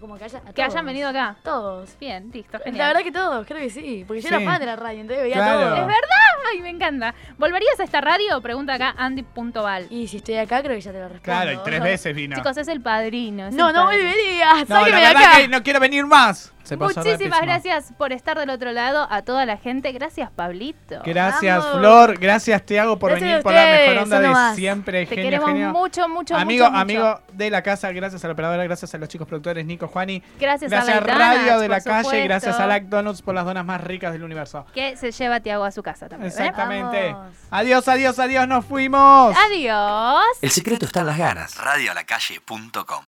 Como 0.00 0.16
que, 0.16 0.24
haya, 0.24 0.40
a 0.46 0.52
Que 0.52 0.62
hayan 0.62 0.86
venido 0.86 1.08
acá. 1.08 1.36
Todos. 1.42 1.96
Bien, 1.98 2.30
listo, 2.32 2.58
La 2.58 2.64
genial. 2.64 2.88
verdad 2.88 3.02
que 3.02 3.12
todos, 3.12 3.46
creo 3.46 3.58
que 3.60 3.70
sí. 3.70 4.04
Porque 4.06 4.22
yo 4.22 4.28
Sí. 4.28 4.34
era 4.34 4.44
fan 4.44 4.60
de 4.60 4.66
la 4.66 4.76
radio, 4.76 5.00
entonces 5.00 5.22
veía 5.24 5.34
Claro. 5.36 5.60
todo. 5.60 5.74
¿Es 5.74 5.86
verdad? 5.86 6.28
Ay, 6.52 6.62
me 6.62 6.70
encanta. 6.70 7.14
¿Volverías 7.36 7.78
a 7.80 7.84
esta 7.84 8.00
radio? 8.00 8.40
Pregunta 8.40 8.74
acá 8.74 8.94
Andy.val. 8.96 9.86
Y 9.90 10.06
si 10.08 10.18
estoy 10.18 10.36
acá, 10.36 10.62
creo 10.62 10.76
que 10.76 10.80
ya 10.80 10.92
te 10.92 10.98
lo 11.00 11.08
respondo. 11.08 11.22
Claro, 11.24 11.52
y 11.52 11.58
tres 11.64 11.82
veces 11.82 12.14
vino. 12.14 12.36
Chicos, 12.36 12.56
es 12.56 12.68
el 12.68 12.80
padrino. 12.80 13.48
es 13.48 13.54
No, 13.54 13.68
el 13.68 13.74
no 13.74 13.84
padrino. 13.86 14.04
volvería. 14.08 14.54
No, 14.54 14.66
Sáqueme 14.66 14.90
la 14.90 14.96
de 14.96 15.06
verdad 15.14 15.22
acá. 15.30 15.36
que 15.38 15.48
no 15.48 15.62
quiero 15.62 15.80
venir 15.80 16.06
más. 16.06 16.52
Se 16.68 16.76
pasó 16.76 17.00
Muchísimas 17.00 17.40
rapidísimo. 17.40 17.46
gracias 17.46 17.92
por 17.96 18.12
estar 18.12 18.38
del 18.38 18.50
otro 18.50 18.72
lado, 18.72 19.06
a 19.10 19.22
toda 19.22 19.46
la 19.46 19.56
gente. 19.56 19.90
Gracias, 19.92 20.30
Pablito. 20.30 21.00
Gracias, 21.02 21.58
Vamos. 21.64 21.78
Flor. 21.78 22.18
Gracias, 22.18 22.62
Tiago, 22.66 22.98
por 22.98 23.12
Gracias 23.12 23.30
venir 23.30 23.42
por 23.42 23.54
la 23.54 23.64
mejor 23.64 23.98
onda 24.02 24.20
de 24.50 24.54
siempre. 24.54 25.06
Te 25.06 25.14
genio, 25.14 25.24
queremos 25.24 25.48
genio. 25.48 25.70
mucho, 25.70 26.08
mucho, 26.10 26.36
amigo, 26.36 26.66
mucho, 26.66 26.76
amigo 26.78 27.20
de 27.32 27.48
la 27.48 27.62
casa, 27.62 27.90
gracias 27.92 28.22
a 28.22 28.26
la 28.26 28.34
operadora, 28.34 28.64
gracias 28.64 28.94
a 28.94 28.98
los 28.98 29.08
chicos 29.08 29.26
productores 29.26 29.64
Nico, 29.64 29.88
Juani. 29.88 30.22
Gracias, 30.38 30.70
Gracias 30.70 30.96
a 30.98 31.00
Radio 31.00 31.58
de 31.58 31.68
la 31.68 31.80
Calle, 31.80 32.04
supuesto, 32.04 32.24
gracias 32.24 32.60
a 32.60 32.66
Lac 32.66 32.84
Donuts 32.84 33.22
por 33.22 33.34
las 33.34 33.46
donas 33.46 33.64
más 33.64 33.82
ricas 33.82 34.12
del 34.12 34.22
universo. 34.22 34.66
Que 34.74 34.94
se 34.98 35.10
lleva 35.10 35.36
a 35.36 35.40
Tiago 35.40 35.64
a 35.64 35.70
su 35.70 35.82
casa 35.82 36.06
también. 36.06 36.30
¿eh? 36.30 36.34
Exactamente. 36.34 37.16
Adiós, 37.50 37.88
adiós, 37.88 38.18
adiós, 38.18 38.46
nos 38.46 38.66
fuimos. 38.66 39.34
Adiós. 39.46 40.22
El 40.42 40.50
secreto 40.50 40.84
está 40.84 41.00
en 41.00 41.06
las 41.06 41.16
ganas. 41.16 41.56
Radioalacalle.com 41.56 43.04